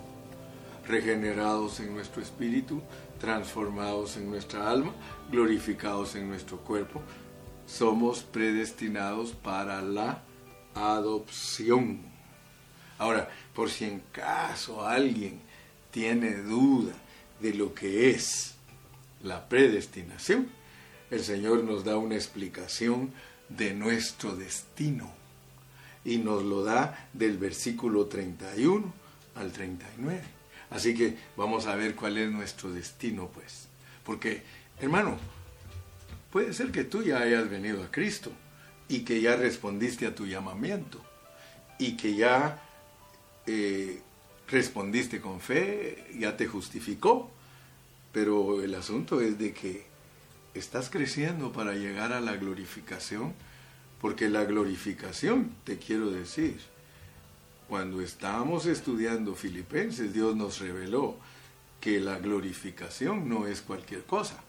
regenerados 0.88 1.80
en 1.80 1.94
nuestro 1.94 2.22
espíritu, 2.22 2.82
transformados 3.20 4.18
en 4.18 4.30
nuestra 4.30 4.70
alma, 4.70 4.94
glorificados 5.32 6.16
en 6.16 6.28
nuestro 6.28 6.58
cuerpo. 6.58 7.02
Somos 7.66 8.24
predestinados 8.24 9.32
para 9.32 9.82
la 9.82 10.24
adopción. 10.74 12.02
Ahora, 12.98 13.30
por 13.54 13.70
si 13.70 13.86
en 13.86 14.02
caso 14.12 14.86
alguien 14.86 15.40
tiene 15.92 16.36
duda 16.38 16.94
de 17.40 17.54
lo 17.54 17.74
que 17.74 18.10
es 18.10 18.56
la 19.24 19.48
predestinación, 19.48 20.50
el 21.10 21.24
Señor 21.24 21.64
nos 21.64 21.84
da 21.84 21.98
una 21.98 22.16
explicación 22.16 23.12
de 23.50 23.74
nuestro 23.74 24.36
destino 24.36 25.12
y 26.04 26.18
nos 26.18 26.44
lo 26.44 26.64
da 26.64 27.10
del 27.14 27.38
versículo 27.38 28.06
31 28.06 28.94
al 29.36 29.52
39. 29.52 30.22
Así 30.70 30.94
que 30.94 31.18
vamos 31.36 31.66
a 31.66 31.76
ver 31.76 31.96
cuál 31.96 32.18
es 32.18 32.30
nuestro 32.32 32.72
destino, 32.72 33.30
pues. 33.34 33.68
Porque, 34.04 34.44
hermano, 34.80 35.18
puede 36.32 36.54
ser 36.54 36.72
que 36.72 36.84
tú 36.84 37.04
ya 37.04 37.20
hayas 37.20 37.50
venido 37.50 37.84
a 37.84 37.92
Cristo 37.92 38.32
y 38.90 39.02
que 39.02 39.22
ya 39.22 39.36
respondiste 39.36 40.06
a 40.08 40.16
tu 40.16 40.26
llamamiento 40.26 41.04
y 41.80 41.96
que 41.96 42.16
ya 42.16 42.62
eh, 43.46 44.02
respondiste 44.48 45.22
con 45.22 45.40
fe, 45.40 46.06
ya 46.18 46.36
te 46.36 46.48
justificó. 46.48 47.32
Pero 48.12 48.62
el 48.64 48.76
asunto 48.76 49.22
es 49.22 49.38
de 49.38 49.54
que 49.54 49.87
estás 50.58 50.90
creciendo 50.90 51.52
para 51.52 51.74
llegar 51.74 52.14
a 52.14 52.22
la 52.22 52.36
glorificación, 52.36 53.34
porque 54.02 54.30
la 54.30 54.44
glorificación, 54.46 55.52
te 55.64 55.78
quiero 55.78 56.12
decir, 56.12 56.60
cuando 57.68 58.02
estábamos 58.02 58.66
estudiando 58.66 59.36
Filipenses, 59.36 60.14
Dios 60.14 60.36
nos 60.36 60.60
reveló 60.60 61.18
que 61.82 62.00
la 62.00 62.18
glorificación 62.20 63.28
no 63.28 63.48
es 63.48 63.62
cualquier 63.62 64.04
cosa. 64.04 64.42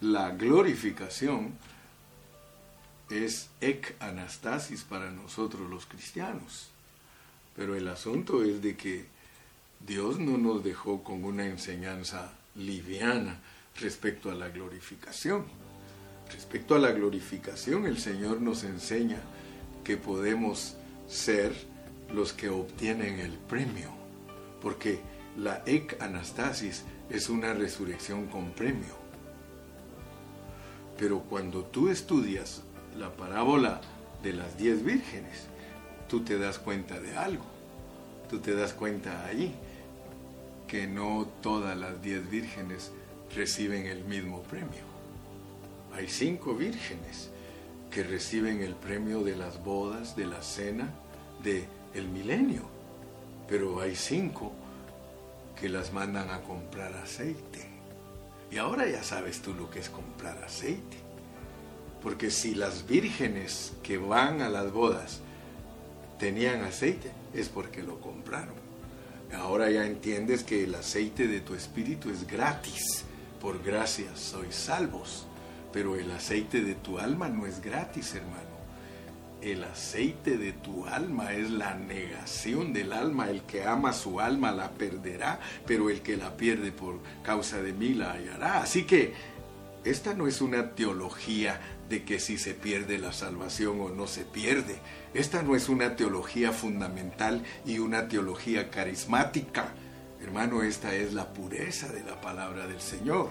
La 0.00 0.30
glorificación 0.30 1.56
es 3.10 3.48
ek 3.60 3.96
anastasis 4.00 4.82
para 4.82 5.10
nosotros 5.10 5.68
los 5.70 5.86
cristianos. 5.86 6.68
Pero 7.54 7.76
el 7.76 7.86
asunto 7.88 8.42
es 8.42 8.60
de 8.60 8.76
que 8.76 9.06
Dios 9.86 10.18
no 10.18 10.36
nos 10.38 10.64
dejó 10.64 11.04
con 11.04 11.24
una 11.24 11.46
enseñanza 11.46 12.32
liviana 12.56 13.38
respecto 13.80 14.30
a 14.30 14.34
la 14.34 14.48
glorificación. 14.48 15.44
Respecto 16.32 16.74
a 16.74 16.78
la 16.78 16.92
glorificación, 16.92 17.86
el 17.86 17.98
Señor 17.98 18.40
nos 18.40 18.64
enseña 18.64 19.18
que 19.82 19.96
podemos 19.96 20.76
ser 21.06 21.52
los 22.12 22.32
que 22.32 22.48
obtienen 22.48 23.20
el 23.20 23.32
premio, 23.32 23.90
porque 24.60 25.00
la 25.36 25.62
ek 25.66 26.00
anastasis 26.00 26.84
es 27.10 27.28
una 27.28 27.52
resurrección 27.52 28.26
con 28.26 28.52
premio. 28.52 28.94
Pero 30.98 31.20
cuando 31.20 31.64
tú 31.64 31.88
estudias 31.88 32.62
la 32.96 33.14
parábola 33.14 33.80
de 34.22 34.32
las 34.32 34.56
diez 34.56 34.84
vírgenes, 34.84 35.46
tú 36.08 36.20
te 36.20 36.38
das 36.38 36.58
cuenta 36.58 37.00
de 37.00 37.16
algo. 37.16 37.44
Tú 38.30 38.38
te 38.38 38.54
das 38.54 38.72
cuenta 38.72 39.26
ahí 39.26 39.54
que 40.68 40.86
no 40.86 41.28
todas 41.42 41.76
las 41.76 42.00
diez 42.00 42.28
vírgenes 42.30 42.92
reciben 43.34 43.86
el 43.86 44.04
mismo 44.04 44.42
premio. 44.42 44.82
Hay 45.94 46.08
cinco 46.08 46.54
vírgenes 46.54 47.30
que 47.90 48.02
reciben 48.02 48.60
el 48.62 48.74
premio 48.74 49.22
de 49.22 49.36
las 49.36 49.62
bodas, 49.62 50.16
de 50.16 50.26
la 50.26 50.42
cena, 50.42 50.88
de 51.42 51.64
el 51.94 52.08
milenio. 52.08 52.62
Pero 53.48 53.80
hay 53.80 53.94
cinco 53.94 54.52
que 55.60 55.68
las 55.68 55.92
mandan 55.92 56.30
a 56.30 56.40
comprar 56.40 56.92
aceite. 56.94 57.68
Y 58.50 58.58
ahora 58.58 58.88
ya 58.88 59.02
sabes 59.02 59.40
tú 59.40 59.54
lo 59.54 59.70
que 59.70 59.78
es 59.78 59.88
comprar 59.88 60.42
aceite. 60.42 60.96
Porque 62.02 62.30
si 62.30 62.54
las 62.54 62.86
vírgenes 62.86 63.72
que 63.82 63.96
van 63.96 64.42
a 64.42 64.48
las 64.48 64.72
bodas 64.72 65.20
tenían 66.18 66.62
aceite, 66.62 67.10
es 67.32 67.48
porque 67.48 67.82
lo 67.82 68.00
compraron. 68.00 68.54
Ahora 69.32 69.70
ya 69.70 69.86
entiendes 69.86 70.44
que 70.44 70.64
el 70.64 70.74
aceite 70.74 71.26
de 71.26 71.40
tu 71.40 71.54
espíritu 71.54 72.10
es 72.10 72.26
gratis. 72.26 73.04
Por 73.44 73.62
gracia 73.62 74.08
sois 74.16 74.54
salvos. 74.54 75.26
Pero 75.70 75.96
el 75.96 76.10
aceite 76.12 76.62
de 76.62 76.74
tu 76.74 76.98
alma 76.98 77.28
no 77.28 77.44
es 77.44 77.60
gratis, 77.60 78.14
hermano. 78.14 78.56
El 79.42 79.64
aceite 79.64 80.38
de 80.38 80.52
tu 80.52 80.86
alma 80.86 81.34
es 81.34 81.50
la 81.50 81.74
negación 81.74 82.72
del 82.72 82.94
alma. 82.94 83.28
El 83.28 83.42
que 83.42 83.64
ama 83.64 83.92
su 83.92 84.18
alma 84.18 84.50
la 84.50 84.70
perderá, 84.70 85.40
pero 85.66 85.90
el 85.90 86.00
que 86.00 86.16
la 86.16 86.38
pierde 86.38 86.72
por 86.72 87.00
causa 87.22 87.60
de 87.60 87.74
mí 87.74 87.92
la 87.92 88.12
hallará. 88.12 88.62
Así 88.62 88.84
que 88.84 89.12
esta 89.84 90.14
no 90.14 90.26
es 90.26 90.40
una 90.40 90.70
teología 90.70 91.60
de 91.90 92.02
que 92.02 92.20
si 92.20 92.38
se 92.38 92.54
pierde 92.54 92.96
la 92.96 93.12
salvación 93.12 93.78
o 93.78 93.90
no 93.90 94.06
se 94.06 94.24
pierde. 94.24 94.78
Esta 95.12 95.42
no 95.42 95.54
es 95.54 95.68
una 95.68 95.96
teología 95.96 96.50
fundamental 96.50 97.42
y 97.66 97.78
una 97.78 98.08
teología 98.08 98.70
carismática. 98.70 99.74
Hermano, 100.24 100.62
esta 100.62 100.94
es 100.94 101.12
la 101.12 101.32
pureza 101.34 101.88
de 101.92 102.02
la 102.02 102.18
palabra 102.18 102.66
del 102.66 102.80
Señor. 102.80 103.28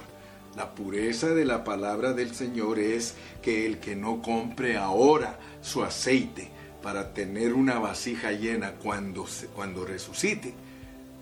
La 0.55 0.75
pureza 0.75 1.29
de 1.29 1.43
la 1.43 1.63
palabra 1.63 2.13
del 2.13 2.35
Señor 2.35 2.77
es 2.77 3.15
que 3.41 3.65
el 3.65 3.79
que 3.79 3.95
no 3.95 4.21
compre 4.21 4.77
ahora 4.77 5.39
su 5.61 5.83
aceite 5.83 6.49
para 6.83 7.11
tener 7.11 7.53
una 7.53 7.79
vasija 7.79 8.31
llena 8.31 8.73
cuando, 8.73 9.25
cuando 9.55 9.85
resucite, 9.85 10.53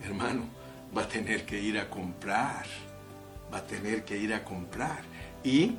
hermano, 0.03 0.43
va 0.95 1.03
a 1.03 1.07
tener 1.07 1.45
que 1.45 1.61
ir 1.61 1.80
a 1.80 1.89
comprar. 1.89 2.65
Va 3.53 3.59
a 3.59 3.67
tener 3.67 4.03
que 4.03 4.17
ir 4.17 4.34
a 4.34 4.43
comprar. 4.43 4.99
Y 5.41 5.78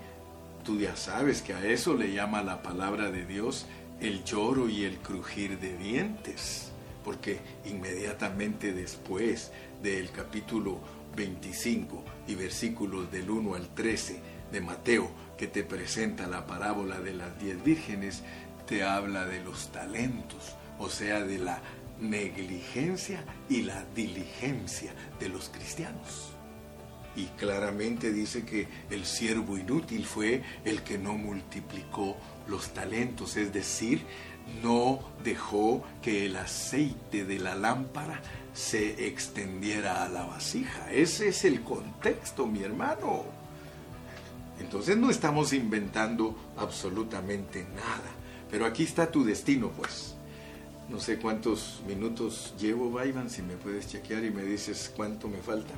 tú 0.65 0.81
ya 0.81 0.97
sabes 0.97 1.43
que 1.43 1.53
a 1.53 1.67
eso 1.67 1.95
le 1.95 2.15
llama 2.15 2.43
la 2.43 2.63
palabra 2.63 3.11
de 3.11 3.27
Dios 3.27 3.67
el 4.01 4.25
lloro 4.25 4.71
y 4.71 4.85
el 4.85 4.97
crujir 4.99 5.59
de 5.61 5.77
dientes, 5.77 6.73
porque 7.05 7.39
inmediatamente 7.67 8.73
después 8.73 9.53
del 9.83 10.11
capítulo 10.11 10.81
25 11.17 12.05
y 12.29 12.35
versículos 12.35 13.11
del 13.11 13.31
1 13.31 13.55
al 13.55 13.69
13 13.75 14.21
de 14.53 14.61
Mateo, 14.61 15.11
que 15.37 15.47
te 15.47 15.65
presenta 15.65 16.27
la 16.27 16.47
parábola 16.47 17.01
de 17.01 17.15
las 17.15 17.39
diez 17.39 17.63
vírgenes, 17.63 18.23
te 18.67 18.85
habla 18.85 19.27
de 19.27 19.43
los 19.43 19.73
talentos, 19.73 20.55
o 20.79 20.89
sea, 20.89 21.25
de 21.25 21.39
la 21.39 21.61
negligencia 22.01 23.25
y 23.49 23.63
la 23.63 23.85
diligencia 23.95 24.93
de 25.19 25.29
los 25.29 25.49
cristianos. 25.49 26.33
Y 27.15 27.27
claramente 27.37 28.13
dice 28.13 28.45
que 28.45 28.69
el 28.91 29.05
siervo 29.05 29.59
inútil 29.59 30.07
fue 30.07 30.43
el 30.65 30.83
que 30.83 30.97
no 30.97 31.15
multiplicó 31.15 32.17
los 32.47 32.73
talentos, 32.73 33.37
es 33.37 33.53
decir, 33.53 34.01
no 34.63 35.01
dejó 35.23 35.85
que 36.03 36.27
el 36.27 36.37
aceite 36.37 37.25
de 37.25 37.39
la 37.39 37.55
lámpara 37.55 38.21
se 38.53 39.07
extendiera 39.07 40.05
a 40.05 40.09
la 40.09 40.25
vasija. 40.25 40.93
Ese 40.93 41.29
es 41.29 41.45
el 41.45 41.63
contexto, 41.63 42.47
mi 42.47 42.63
hermano. 42.63 43.25
Entonces 44.61 44.97
no 44.97 45.11
estamos 45.11 45.53
inventando 45.53 46.37
absolutamente 46.57 47.65
nada. 47.75 48.11
Pero 48.51 48.67
aquí 48.67 48.85
está 48.85 49.11
tu 49.11 49.25
destino, 49.25 49.71
pues. 49.71 50.15
No 50.89 51.01
sé 51.01 51.19
cuántos 51.19 51.83
minutos 51.87 52.55
llevo, 52.61 52.91
Baivan, 52.91 53.31
si 53.31 53.41
me 53.41 53.57
puedes 53.57 53.89
chequear 53.89 54.25
y 54.25 54.31
me 54.31 54.43
dices 54.43 54.93
cuánto 54.95 55.29
me 55.29 55.39
falta. 55.39 55.73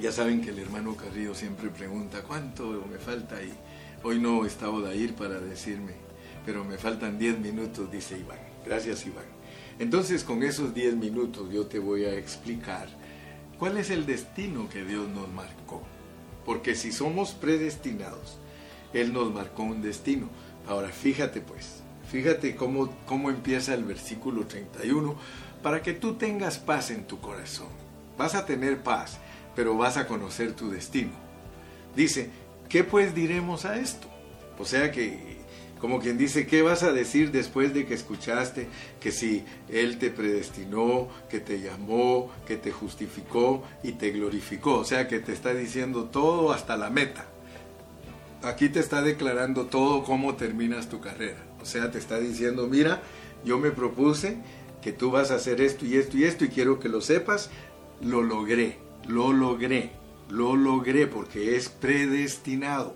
Ya 0.00 0.12
saben 0.12 0.40
que 0.40 0.50
el 0.50 0.58
hermano 0.58 0.96
Carrillo 0.96 1.34
siempre 1.34 1.68
pregunta 1.70 2.22
cuánto 2.22 2.84
me 2.90 2.98
falta 2.98 3.42
y 3.42 3.52
hoy 4.02 4.20
no 4.20 4.44
estaba 4.44 4.80
de 4.88 4.96
ir 4.96 5.14
para 5.14 5.40
decirme, 5.40 5.94
pero 6.44 6.64
me 6.64 6.78
faltan 6.78 7.18
10 7.18 7.38
minutos, 7.38 7.90
dice 7.90 8.18
Iván. 8.18 8.38
Gracias 8.64 9.06
Iván. 9.06 9.24
Entonces 9.78 10.24
con 10.24 10.42
esos 10.42 10.74
10 10.74 10.96
minutos 10.96 11.52
yo 11.52 11.66
te 11.66 11.78
voy 11.78 12.04
a 12.04 12.14
explicar 12.14 12.88
cuál 13.58 13.76
es 13.76 13.90
el 13.90 14.06
destino 14.06 14.68
que 14.68 14.84
Dios 14.84 15.08
nos 15.08 15.28
marcó. 15.28 15.82
Porque 16.44 16.74
si 16.74 16.92
somos 16.92 17.32
predestinados, 17.32 18.38
Él 18.92 19.12
nos 19.12 19.32
marcó 19.32 19.62
un 19.62 19.82
destino. 19.82 20.28
Ahora 20.66 20.88
fíjate 20.88 21.40
pues, 21.40 21.82
fíjate 22.10 22.56
cómo, 22.56 22.94
cómo 23.06 23.30
empieza 23.30 23.74
el 23.74 23.84
versículo 23.84 24.46
31 24.46 25.16
para 25.62 25.82
que 25.82 25.94
tú 25.94 26.14
tengas 26.14 26.58
paz 26.58 26.90
en 26.90 27.06
tu 27.06 27.20
corazón. 27.20 27.68
Vas 28.16 28.34
a 28.34 28.46
tener 28.46 28.82
paz 28.82 29.18
pero 29.54 29.76
vas 29.76 29.96
a 29.96 30.06
conocer 30.06 30.52
tu 30.52 30.70
destino. 30.70 31.12
Dice, 31.94 32.30
¿qué 32.68 32.84
pues 32.84 33.14
diremos 33.14 33.64
a 33.64 33.78
esto? 33.78 34.08
O 34.58 34.64
sea 34.64 34.90
que 34.90 35.33
como 35.80 36.00
quien 36.00 36.16
dice, 36.16 36.46
¿qué 36.46 36.62
vas 36.62 36.82
a 36.82 36.92
decir 36.92 37.30
después 37.30 37.74
de 37.74 37.84
que 37.84 37.94
escuchaste 37.94 38.68
que 39.00 39.12
si 39.12 39.44
Él 39.68 39.98
te 39.98 40.10
predestinó, 40.10 41.08
que 41.28 41.40
te 41.40 41.60
llamó, 41.60 42.30
que 42.46 42.56
te 42.56 42.72
justificó 42.72 43.62
y 43.82 43.92
te 43.92 44.10
glorificó? 44.10 44.78
O 44.78 44.84
sea, 44.84 45.08
que 45.08 45.20
te 45.20 45.32
está 45.32 45.52
diciendo 45.52 46.04
todo 46.04 46.52
hasta 46.52 46.76
la 46.76 46.90
meta. 46.90 47.26
Aquí 48.42 48.68
te 48.68 48.80
está 48.80 49.02
declarando 49.02 49.66
todo 49.66 50.04
cómo 50.04 50.36
terminas 50.36 50.88
tu 50.88 51.00
carrera. 51.00 51.42
O 51.60 51.66
sea, 51.66 51.90
te 51.90 51.98
está 51.98 52.18
diciendo, 52.18 52.66
mira, 52.66 53.02
yo 53.44 53.58
me 53.58 53.70
propuse 53.70 54.38
que 54.82 54.92
tú 54.92 55.10
vas 55.10 55.30
a 55.30 55.36
hacer 55.36 55.60
esto 55.60 55.86
y 55.86 55.96
esto 55.96 56.18
y 56.18 56.24
esto 56.24 56.44
y 56.44 56.48
quiero 56.48 56.78
que 56.78 56.90
lo 56.90 57.00
sepas, 57.00 57.50
lo 58.02 58.22
logré, 58.22 58.78
lo 59.08 59.32
logré, 59.32 59.92
lo 60.28 60.56
logré 60.56 61.06
porque 61.06 61.56
es 61.56 61.68
predestinado. 61.70 62.94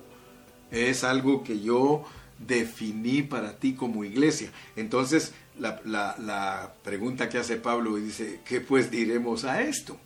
Es 0.70 1.03
algo 1.03 1.43
que 1.43 1.61
yo 1.61 2.05
definí 2.39 3.22
para 3.22 3.59
ti 3.59 3.74
como 3.74 4.05
iglesia. 4.05 4.51
Entonces, 4.76 5.32
la, 5.59 6.72
pregunta 6.84 7.28
que 7.28 7.39
hace 7.39 7.57
Pablo 7.57 7.97
dice, 7.97 8.41
¿qué 8.45 8.61
pues 8.61 8.91
diremos 8.91 9.45
a 9.45 9.62
esto? 9.62 9.99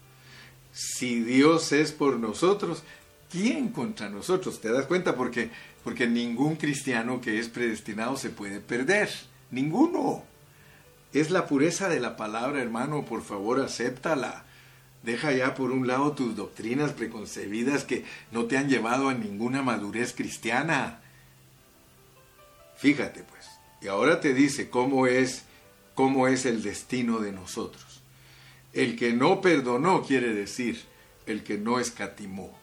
Si 0.73 1.21
Dios 1.21 1.73
es 1.73 1.93
por 1.93 2.19
nosotros, 2.19 2.83
¿quién 3.31 3.69
contra 3.69 4.09
nosotros? 4.09 4.61
¿Te 4.61 4.73
das 4.73 4.87
cuenta? 4.87 5.15
Porque, 5.17 5.51
porque 5.85 6.07
ningún 6.07 6.57
cristiano 6.57 7.21
que 7.21 7.39
es 7.39 7.49
predestinado 7.49 8.17
se 8.17 8.31
puede 8.31 8.61
perder. 8.61 9.11
Ninguno. 9.51 10.25
Es 11.13 11.31
la 11.31 11.47
pureza 11.47 11.91
de 11.91 12.01
la 12.01 12.17
palabra, 12.17 12.63
hermano. 12.63 13.05
Por 13.05 13.23
favor, 13.23 13.61
acéptala. 13.61 14.45
Deja 15.03 15.33
ya 15.33 15.55
por 15.55 15.73
un 15.73 15.87
lado 15.87 16.13
tus 16.13 16.37
doctrinas 16.37 16.93
preconcebidas 16.93 17.85
que 17.85 18.05
no 18.31 18.45
te 18.45 18.57
han 18.57 18.69
llevado 18.69 19.09
a 19.09 19.15
ninguna 19.15 19.63
madurez 19.63 20.15
cristiana. 20.15 21.01
Fíjate 22.83 23.23
pues. 23.23 23.47
Y 23.81 23.87
ahora 23.87 24.21
te 24.21 24.35
dice 24.35 24.69
cómo 24.69 25.07
es, 25.07 25.45
cómo 25.95 26.27
es 26.27 26.47
el 26.47 26.65
destino 26.65 27.21
de 27.21 27.31
nosotros. 27.31 28.03
El 28.73 28.97
que 28.97 29.13
no 29.13 29.41
perdonó 29.41 30.03
quiere 30.03 30.35
decir 30.35 30.83
el 31.27 31.45
que 31.45 31.59
no 31.59 31.79
escatimó. 31.79 32.59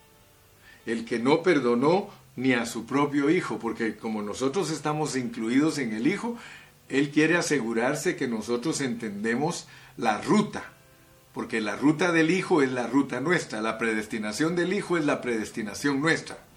El 0.86 1.06
que 1.06 1.20
no 1.20 1.42
perdonó 1.42 2.10
ni 2.36 2.52
a 2.52 2.66
su 2.66 2.86
propio 2.86 3.30
hijo, 3.30 3.60
porque 3.60 3.96
como 3.96 4.22
nosotros 4.22 4.72
estamos 4.72 5.16
incluidos 5.16 5.78
en 5.78 5.94
el 5.94 6.06
hijo, 6.06 6.38
él 6.90 7.12
quiere 7.12 7.38
asegurarse 7.38 8.18
que 8.18 8.28
nosotros 8.28 8.82
entendemos 8.82 9.68
la 9.96 10.20
ruta, 10.20 10.66
porque 11.34 11.62
la 11.62 11.78
ruta 11.78 12.12
del 12.12 12.30
hijo 12.30 12.62
es 12.62 12.74
la 12.74 12.88
ruta 12.88 13.22
nuestra, 13.22 13.62
la 13.62 13.78
predestinación 13.78 14.58
del 14.58 14.74
hijo 14.74 14.98
es 14.98 15.06
la 15.06 15.22
predestinación 15.22 16.02
nuestra. 16.02 16.49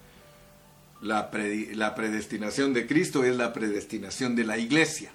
La, 1.02 1.30
predestinación 1.30 2.72
de 2.72 2.86
Cristo 2.86 3.24
es 3.24 3.36
la 3.36 3.52
predestinación 3.52 4.36
de 4.36 4.44
la 4.44 4.56
iglesia, 4.56 5.10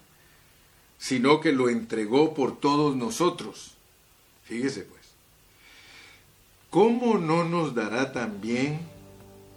sino 0.97 1.39
que 1.39 1.53
lo 1.53 1.69
entregó 1.69 2.33
por 2.33 2.59
todos 2.59 2.95
nosotros. 2.97 3.71
Fíjese 4.43 4.81
pues, 4.81 5.01
¿cómo 6.69 7.17
no 7.17 7.45
nos 7.45 7.73
dará 7.73 8.11
también 8.11 8.79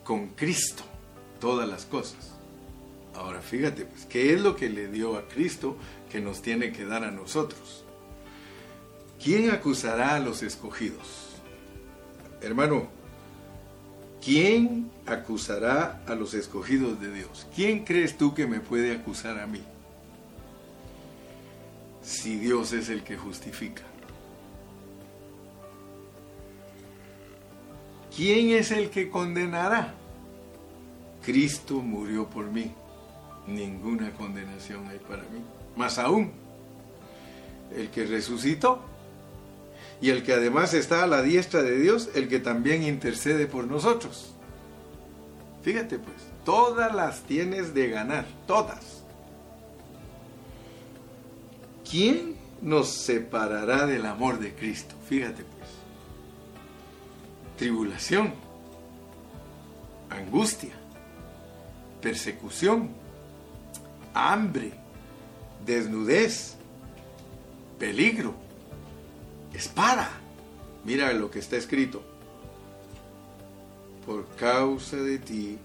con 0.04 0.28
Cristo 0.28 0.84
todas 1.40 1.68
las 1.68 1.84
cosas? 1.84 2.30
Ahora 3.14 3.42
fíjate 3.42 3.84
pues, 3.84 4.06
¿qué 4.06 4.32
es 4.32 4.40
lo 4.40 4.54
que 4.54 4.70
le 4.70 4.86
dio 4.86 5.16
a 5.16 5.26
Cristo 5.26 5.76
que 6.10 6.20
nos 6.20 6.42
tiene 6.42 6.70
que 6.70 6.84
dar 6.84 7.02
a 7.02 7.10
nosotros? 7.10 7.84
¿Quién 9.22 9.50
acusará 9.50 10.14
a 10.14 10.20
los 10.20 10.44
escogidos? 10.44 11.30
Hermano, 12.40 12.99
¿Quién 14.22 14.90
acusará 15.06 16.02
a 16.06 16.14
los 16.14 16.34
escogidos 16.34 17.00
de 17.00 17.12
Dios? 17.12 17.46
¿Quién 17.54 17.84
crees 17.84 18.18
tú 18.18 18.34
que 18.34 18.46
me 18.46 18.60
puede 18.60 18.92
acusar 18.92 19.38
a 19.38 19.46
mí? 19.46 19.62
Si 22.02 22.36
Dios 22.36 22.72
es 22.72 22.90
el 22.90 23.02
que 23.02 23.16
justifica. 23.16 23.82
¿Quién 28.14 28.50
es 28.50 28.70
el 28.72 28.90
que 28.90 29.08
condenará? 29.08 29.94
Cristo 31.24 31.76
murió 31.76 32.28
por 32.28 32.46
mí. 32.50 32.72
Ninguna 33.46 34.10
condenación 34.12 34.86
hay 34.88 34.98
para 34.98 35.22
mí. 35.22 35.42
Más 35.76 35.98
aún, 35.98 36.32
el 37.74 37.88
que 37.90 38.04
resucitó 38.04 38.82
y 40.00 40.10
el 40.10 40.22
que 40.22 40.32
además 40.32 40.72
está 40.74 41.02
a 41.02 41.06
la 41.06 41.22
diestra 41.22 41.62
de 41.62 41.78
Dios, 41.78 42.10
el 42.14 42.28
que 42.28 42.40
también 42.40 42.82
intercede 42.82 43.46
por 43.46 43.66
nosotros. 43.66 44.32
Fíjate 45.62 45.98
pues, 45.98 46.16
todas 46.44 46.94
las 46.94 47.22
tienes 47.22 47.74
de 47.74 47.90
ganar, 47.90 48.26
todas. 48.46 49.02
¿Quién 51.88 52.36
nos 52.62 52.88
separará 52.88 53.86
del 53.86 54.06
amor 54.06 54.38
de 54.38 54.54
Cristo? 54.54 54.94
Fíjate 55.08 55.44
pues. 55.44 55.68
Tribulación, 57.58 58.32
angustia, 60.08 60.72
persecución, 62.00 62.88
hambre, 64.14 64.72
desnudez, 65.66 66.56
peligro 67.78 68.49
espada. 69.54 70.10
Mira 70.84 71.12
lo 71.12 71.30
que 71.30 71.38
está 71.38 71.56
escrito. 71.56 72.02
Por 74.06 74.26
causa 74.36 74.96
de 74.96 75.18
ti 75.18 75.58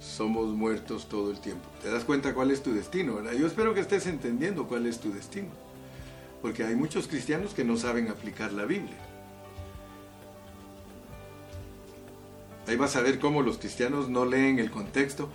somos 0.00 0.48
muertos 0.54 1.08
todo 1.08 1.30
el 1.30 1.40
tiempo. 1.40 1.68
¿Te 1.82 1.90
das 1.90 2.04
cuenta 2.04 2.34
cuál 2.34 2.50
es 2.50 2.62
tu 2.62 2.72
destino? 2.72 3.20
Yo 3.32 3.46
espero 3.46 3.74
que 3.74 3.80
estés 3.80 4.06
entendiendo 4.06 4.66
cuál 4.66 4.86
es 4.86 4.98
tu 4.98 5.12
destino. 5.12 5.48
Porque 6.42 6.64
hay 6.64 6.74
muchos 6.74 7.08
cristianos 7.08 7.54
que 7.54 7.64
no 7.64 7.76
saben 7.76 8.08
aplicar 8.08 8.52
la 8.52 8.64
Biblia. 8.64 8.96
Ahí 12.66 12.76
vas 12.76 12.96
a 12.96 13.00
ver 13.00 13.18
cómo 13.18 13.42
los 13.42 13.58
cristianos 13.58 14.08
no 14.08 14.24
leen 14.24 14.58
el 14.58 14.70
contexto 14.70 15.28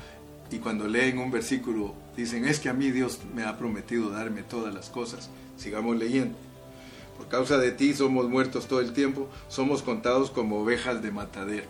y 0.51 0.57
cuando 0.57 0.87
leen 0.87 1.17
un 1.17 1.31
versículo 1.31 1.93
dicen, 2.15 2.45
es 2.45 2.59
que 2.59 2.67
a 2.67 2.73
mí 2.73 2.91
Dios 2.91 3.19
me 3.33 3.43
ha 3.43 3.57
prometido 3.57 4.09
darme 4.09 4.43
todas 4.43 4.73
las 4.73 4.89
cosas. 4.89 5.29
Sigamos 5.55 5.95
leyendo. 5.95 6.37
Por 7.21 7.29
causa 7.29 7.59
de 7.59 7.71
ti 7.71 7.93
somos 7.93 8.27
muertos 8.27 8.65
todo 8.65 8.79
el 8.79 8.93
tiempo, 8.93 9.29
somos 9.47 9.83
contados 9.83 10.31
como 10.31 10.61
ovejas 10.61 11.03
de 11.03 11.11
matadero. 11.11 11.67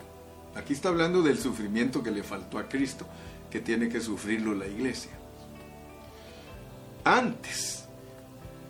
Aquí 0.54 0.72
está 0.72 0.88
hablando 0.88 1.20
del 1.20 1.36
sufrimiento 1.36 2.02
que 2.02 2.10
le 2.10 2.22
faltó 2.22 2.56
a 2.56 2.70
Cristo, 2.70 3.04
que 3.50 3.60
tiene 3.60 3.90
que 3.90 4.00
sufrirlo 4.00 4.54
la 4.54 4.66
iglesia. 4.66 5.10
Antes, 7.04 7.84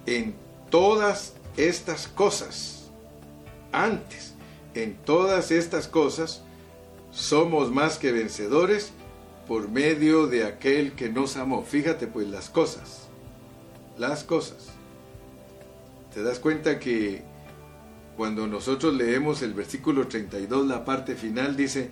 en 0.07 0.35
todas 0.71 1.35
estas 1.57 2.09
cosas, 2.09 2.91
antes, 3.71 4.35
en 4.75 4.97
todas 4.97 5.53
estas 5.53 5.87
cosas, 5.87 6.43
somos 7.13 7.71
más 7.71 7.97
que 7.97 8.11
vencedores 8.11 8.91
por 9.47 9.69
medio 9.69 10.27
de 10.27 10.47
aquel 10.47 10.95
que 10.95 11.09
nos 11.09 11.37
amó. 11.37 11.63
Fíjate 11.63 12.09
pues 12.09 12.27
las 12.27 12.51
cosas, 12.51 13.03
las 13.97 14.25
cosas 14.25 14.82
te 16.13 16.23
das 16.23 16.39
cuenta 16.39 16.79
que 16.79 17.23
cuando 18.17 18.47
nosotros 18.47 18.95
leemos 18.95 19.43
el 19.43 19.55
versículo 19.55 20.07
32, 20.07 20.67
la 20.67 20.85
parte 20.85 21.15
final 21.15 21.57
dice, 21.57 21.91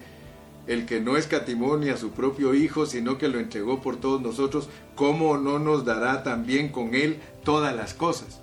el 0.67 0.87
que 0.87 1.01
no 1.01 1.17
escatimó 1.17 1.77
ni 1.77 1.89
a 1.89 1.97
su 1.97 2.11
propio 2.11 2.55
Hijo, 2.55 2.87
sino 2.87 3.19
que 3.19 3.29
lo 3.29 3.39
entregó 3.39 3.81
por 3.81 3.97
todos 3.97 4.21
nosotros, 4.21 4.69
¿cómo 4.95 5.39
no 5.39 5.59
nos 5.59 5.85
dará 5.85 6.23
también 6.23 6.69
con 6.69 6.95
Él 6.95 7.19
todas 7.45 7.75
las 7.75 7.95
cosas? 7.95 8.41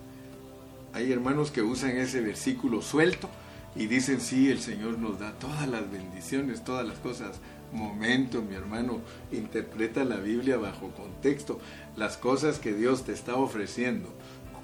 Hay 0.93 1.11
hermanos 1.11 1.51
que 1.51 1.61
usan 1.61 1.91
ese 1.91 2.21
versículo 2.21 2.81
suelto 2.81 3.29
y 3.75 3.85
dicen, 3.85 4.19
sí, 4.19 4.49
el 4.49 4.59
Señor 4.59 4.97
nos 4.97 5.19
da 5.19 5.33
todas 5.33 5.67
las 5.67 5.91
bendiciones, 5.91 6.63
todas 6.63 6.87
las 6.87 6.97
cosas. 6.97 7.39
Momento, 7.71 8.41
mi 8.41 8.55
hermano, 8.55 9.01
interpreta 9.31 10.03
la 10.03 10.15
Biblia 10.15 10.57
bajo 10.57 10.89
contexto. 10.91 11.59
Las 11.95 12.17
cosas 12.17 12.57
que 12.57 12.73
Dios 12.73 13.03
te 13.03 13.13
está 13.13 13.35
ofreciendo 13.35 14.09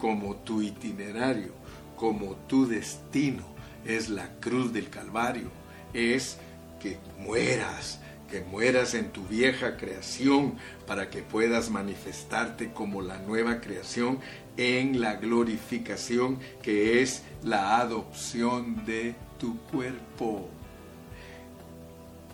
como 0.03 0.35
tu 0.35 0.61
itinerario, 0.61 1.53
como 1.95 2.35
tu 2.35 2.67
destino. 2.67 3.45
Es 3.85 4.09
la 4.09 4.27
cruz 4.41 4.73
del 4.73 4.89
Calvario. 4.89 5.49
Es 5.93 6.39
que 6.81 6.97
mueras, 7.19 8.01
que 8.29 8.41
mueras 8.41 8.95
en 8.95 9.13
tu 9.13 9.25
vieja 9.25 9.77
creación 9.77 10.55
para 10.85 11.09
que 11.09 11.21
puedas 11.21 11.69
manifestarte 11.69 12.73
como 12.73 13.01
la 13.01 13.17
nueva 13.19 13.61
creación 13.61 14.19
en 14.57 14.99
la 14.99 15.15
glorificación 15.15 16.37
que 16.61 17.01
es 17.01 17.23
la 17.41 17.77
adopción 17.77 18.83
de 18.83 19.15
tu 19.39 19.57
cuerpo. 19.71 20.49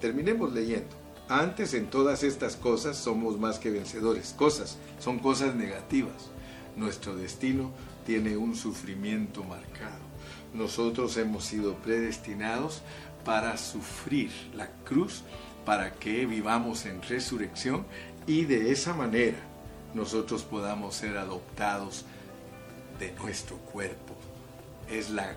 Terminemos 0.01 0.53
leyendo. 0.53 0.97
Antes 1.27 1.75
en 1.75 1.85
todas 1.85 2.23
estas 2.23 2.55
cosas 2.55 2.97
somos 2.97 3.39
más 3.39 3.59
que 3.59 3.69
vencedores. 3.69 4.33
Cosas, 4.35 4.79
son 4.99 5.19
cosas 5.19 5.53
negativas 5.53 6.31
nuestro 6.79 7.15
destino 7.15 7.71
tiene 8.05 8.37
un 8.37 8.55
sufrimiento 8.55 9.43
marcado. 9.43 9.99
Nosotros 10.53 11.15
hemos 11.17 11.45
sido 11.45 11.75
predestinados 11.75 12.81
para 13.23 13.57
sufrir 13.57 14.31
la 14.55 14.69
cruz, 14.83 15.23
para 15.65 15.91
que 15.93 16.25
vivamos 16.25 16.85
en 16.85 17.01
resurrección 17.01 17.85
y 18.25 18.45
de 18.45 18.71
esa 18.71 18.93
manera 18.93 19.37
nosotros 19.93 20.43
podamos 20.43 20.95
ser 20.95 21.17
adoptados 21.17 22.05
de 22.99 23.11
nuestro 23.13 23.57
cuerpo. 23.57 24.15
Es 24.89 25.09
la 25.09 25.35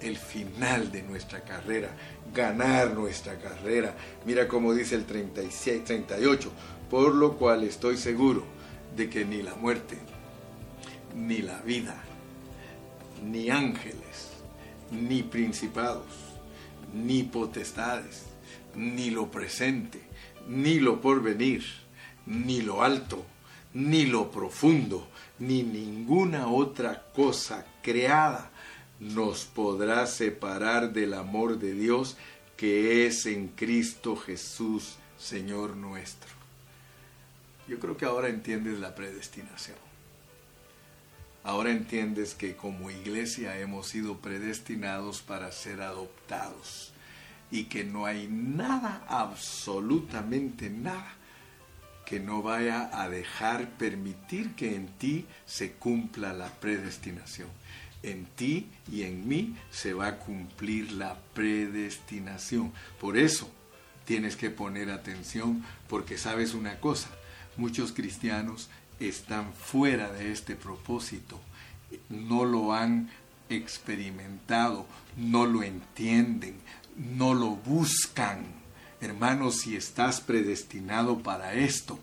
el 0.00 0.16
final 0.16 0.92
de 0.92 1.02
nuestra 1.02 1.40
carrera, 1.40 1.90
ganar 2.34 2.92
nuestra 2.92 3.36
carrera. 3.38 3.94
Mira 4.24 4.46
cómo 4.46 4.74
dice 4.74 4.94
el 4.94 5.04
36, 5.04 5.84
38, 5.84 6.50
por 6.90 7.14
lo 7.14 7.36
cual 7.36 7.64
estoy 7.64 7.96
seguro 7.96 8.44
de 8.94 9.08
que 9.08 9.24
ni 9.24 9.42
la 9.42 9.54
muerte, 9.54 9.98
ni 11.16 11.38
la 11.38 11.60
vida, 11.62 11.96
ni 13.24 13.50
ángeles, 13.50 14.30
ni 14.90 15.22
principados, 15.22 16.06
ni 16.92 17.22
potestades, 17.22 18.26
ni 18.74 19.10
lo 19.10 19.30
presente, 19.30 20.00
ni 20.46 20.78
lo 20.78 21.00
porvenir, 21.00 21.64
ni 22.26 22.60
lo 22.60 22.82
alto, 22.82 23.24
ni 23.72 24.04
lo 24.04 24.30
profundo, 24.30 25.08
ni 25.38 25.62
ninguna 25.62 26.48
otra 26.48 27.06
cosa 27.14 27.66
creada 27.82 28.50
nos 29.00 29.44
podrá 29.44 30.06
separar 30.06 30.92
del 30.92 31.14
amor 31.14 31.58
de 31.58 31.72
Dios 31.72 32.16
que 32.56 33.06
es 33.06 33.26
en 33.26 33.48
Cristo 33.48 34.16
Jesús, 34.16 34.96
Señor 35.18 35.76
nuestro. 35.76 36.30
Yo 37.68 37.78
creo 37.78 37.96
que 37.96 38.04
ahora 38.04 38.28
entiendes 38.28 38.78
la 38.78 38.94
predestinación. 38.94 39.85
Ahora 41.46 41.70
entiendes 41.70 42.34
que 42.34 42.56
como 42.56 42.90
iglesia 42.90 43.56
hemos 43.60 43.86
sido 43.86 44.18
predestinados 44.18 45.22
para 45.22 45.52
ser 45.52 45.80
adoptados 45.80 46.92
y 47.52 47.64
que 47.66 47.84
no 47.84 48.04
hay 48.04 48.26
nada, 48.26 49.04
absolutamente 49.08 50.68
nada, 50.70 51.14
que 52.04 52.18
no 52.18 52.42
vaya 52.42 52.90
a 52.92 53.08
dejar 53.08 53.70
permitir 53.78 54.56
que 54.56 54.74
en 54.74 54.88
ti 54.98 55.24
se 55.46 55.70
cumpla 55.74 56.32
la 56.32 56.48
predestinación 56.48 57.48
en 58.02 58.24
ti 58.24 58.68
y 58.90 59.02
en 59.02 59.28
mí 59.28 59.56
se 59.70 59.94
va 59.94 60.08
a 60.08 60.18
cumplir 60.18 60.90
la 60.90 61.16
predestinación. 61.32 62.72
Por 63.00 63.16
eso 63.16 63.48
tienes 64.04 64.34
que 64.34 64.50
poner 64.50 64.90
atención 64.90 65.64
porque 65.88 66.18
sabes 66.18 66.54
una 66.54 66.80
cosa, 66.80 67.08
muchos 67.56 67.92
cristianos 67.92 68.68
están 69.00 69.52
fuera 69.52 70.12
de 70.12 70.32
este 70.32 70.56
propósito, 70.56 71.40
no 72.08 72.44
lo 72.44 72.72
han 72.74 73.10
experimentado, 73.48 74.86
no 75.16 75.46
lo 75.46 75.62
entienden, 75.62 76.56
no 76.96 77.34
lo 77.34 77.50
buscan. 77.50 78.46
Hermanos, 79.00 79.58
si 79.60 79.76
estás 79.76 80.20
predestinado 80.20 81.22
para 81.22 81.54
esto, 81.54 81.98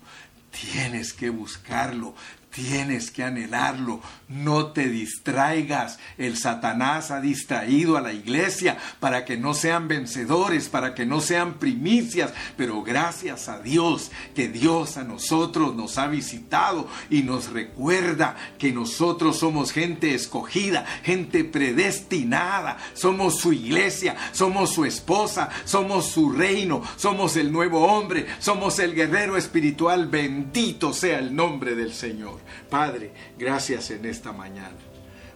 tienes 0.50 1.12
que 1.12 1.30
buscarlo, 1.30 2.14
Tienes 2.54 3.10
que 3.10 3.24
anhelarlo, 3.24 4.00
no 4.28 4.66
te 4.66 4.88
distraigas. 4.88 5.98
El 6.16 6.36
Satanás 6.36 7.10
ha 7.10 7.20
distraído 7.20 7.96
a 7.96 8.00
la 8.00 8.12
iglesia 8.12 8.78
para 9.00 9.24
que 9.24 9.36
no 9.36 9.54
sean 9.54 9.88
vencedores, 9.88 10.68
para 10.68 10.94
que 10.94 11.04
no 11.04 11.20
sean 11.20 11.54
primicias, 11.54 12.32
pero 12.56 12.84
gracias 12.84 13.48
a 13.48 13.58
Dios 13.58 14.12
que 14.36 14.46
Dios 14.46 14.96
a 14.98 15.02
nosotros 15.02 15.74
nos 15.74 15.98
ha 15.98 16.06
visitado 16.06 16.88
y 17.10 17.24
nos 17.24 17.50
recuerda 17.50 18.36
que 18.56 18.70
nosotros 18.70 19.40
somos 19.40 19.72
gente 19.72 20.14
escogida, 20.14 20.86
gente 21.02 21.42
predestinada, 21.42 22.78
somos 22.92 23.40
su 23.40 23.52
iglesia, 23.52 24.14
somos 24.30 24.72
su 24.72 24.84
esposa, 24.84 25.48
somos 25.64 26.06
su 26.06 26.30
reino, 26.30 26.82
somos 26.94 27.36
el 27.36 27.50
nuevo 27.50 27.84
hombre, 27.84 28.26
somos 28.38 28.78
el 28.78 28.94
guerrero 28.94 29.36
espiritual, 29.36 30.06
bendito 30.06 30.92
sea 30.92 31.18
el 31.18 31.34
nombre 31.34 31.74
del 31.74 31.92
Señor. 31.92 32.43
Padre, 32.70 33.12
gracias 33.38 33.90
en 33.90 34.04
esta 34.06 34.32
mañana 34.32 34.93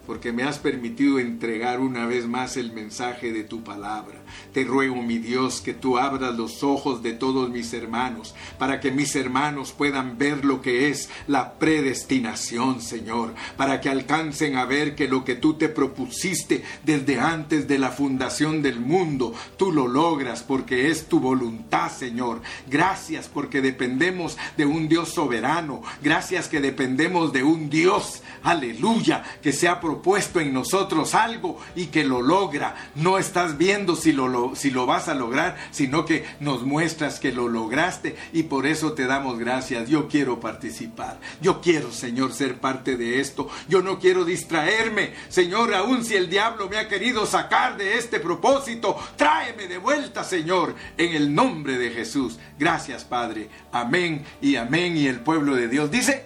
porque 0.09 0.33
me 0.33 0.43
has 0.43 0.59
permitido 0.59 1.19
entregar 1.19 1.81
una 1.81 2.07
vez 2.07 2.27
más 2.27 2.57
el 2.57 2.73
mensaje 2.73 3.31
de 3.31 3.45
tu 3.45 3.63
palabra. 3.63 4.23
Te 4.55 4.65
ruego, 4.65 5.03
mi 5.03 5.19
Dios, 5.19 5.61
que 5.61 5.75
tú 5.75 5.99
abras 5.99 6.35
los 6.35 6.63
ojos 6.63 7.03
de 7.03 7.13
todos 7.13 7.51
mis 7.51 7.75
hermanos, 7.75 8.35
para 8.59 8.81
que 8.81 8.91
mis 8.91 9.15
hermanos 9.17 9.73
puedan 9.73 10.17
ver 10.17 10.47
lo 10.47 10.63
que 10.63 10.89
es 10.89 11.11
la 11.27 11.59
predestinación, 11.59 12.81
Señor, 12.81 13.35
para 13.59 13.83
que 13.83 13.91
alcancen 13.91 14.57
a 14.57 14.65
ver 14.65 14.95
que 14.95 15.09
lo 15.09 15.27
que 15.27 15.35
tú 15.35 15.55
te 15.55 15.69
propusiste 15.69 16.65
desde 16.87 17.21
antes 17.21 17.69
de 17.69 17.79
la 17.79 17.91
fundación 17.91 18.63
del 18.63 18.81
mundo, 18.81 19.35
tú 19.59 19.73
lo 19.73 19.87
logras 19.87 20.43
porque 20.43 20.91
es 20.91 21.07
tu 21.07 21.21
voluntad, 21.21 21.93
Señor. 21.93 22.41
Gracias 22.67 23.29
porque 23.29 23.61
dependemos 23.61 24.39
de 24.57 24.65
un 24.65 24.89
Dios 24.89 25.11
soberano. 25.11 25.83
Gracias 26.03 26.49
que 26.49 26.63
dependemos 26.63 27.35
de 27.35 27.43
un 27.43 27.69
Dios, 27.69 28.23
aleluya, 28.43 29.23
que 29.43 29.53
se 29.53 29.69
ha 29.69 29.83
puesto 30.03 30.41
en 30.41 30.53
nosotros 30.53 31.15
algo 31.15 31.59
y 31.75 31.87
que 31.87 32.05
lo 32.05 32.23
logra. 32.23 32.75
No 32.95 33.19
estás 33.19 33.59
viendo 33.59 33.97
si 33.97 34.13
lo, 34.13 34.55
si 34.55 34.71
lo 34.71 34.87
vas 34.87 35.09
a 35.09 35.15
lograr, 35.15 35.57
sino 35.71 36.05
que 36.05 36.25
nos 36.41 36.63
muestras 36.63 37.21
que 37.21 37.33
lo 37.33 37.49
lograste 37.49 38.17
y 38.33 38.45
por 38.45 38.67
eso 38.67 38.93
te 38.93 39.07
damos 39.07 39.39
gracias. 39.39 39.89
Yo 39.89 40.09
quiero 40.09 40.41
participar. 40.41 41.19
Yo 41.41 41.61
quiero, 41.61 41.93
Señor, 41.93 42.33
ser 42.33 42.59
parte 42.59 42.97
de 42.97 43.21
esto. 43.21 43.49
Yo 43.69 43.83
no 43.83 43.99
quiero 43.99 44.25
distraerme. 44.25 45.15
Señor, 45.29 45.75
aun 45.75 46.05
si 46.05 46.15
el 46.17 46.29
diablo 46.29 46.69
me 46.69 46.79
ha 46.79 46.89
querido 46.89 47.27
sacar 47.27 47.77
de 47.77 47.99
este 47.99 48.21
propósito, 48.21 48.97
tráeme 49.17 49.67
de 49.67 49.79
vuelta, 49.79 50.25
Señor, 50.25 50.75
en 50.97 51.15
el 51.15 51.35
nombre 51.35 51.79
de 51.79 51.91
Jesús. 51.91 52.39
Gracias, 52.59 53.05
Padre. 53.05 53.49
Amén 53.73 54.25
y 54.41 54.57
amén. 54.57 54.97
Y 54.97 55.07
el 55.07 55.21
pueblo 55.21 55.55
de 55.55 55.69
Dios 55.69 55.91
dice, 55.91 56.25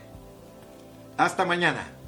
hasta 1.17 1.45
mañana. 1.45 2.02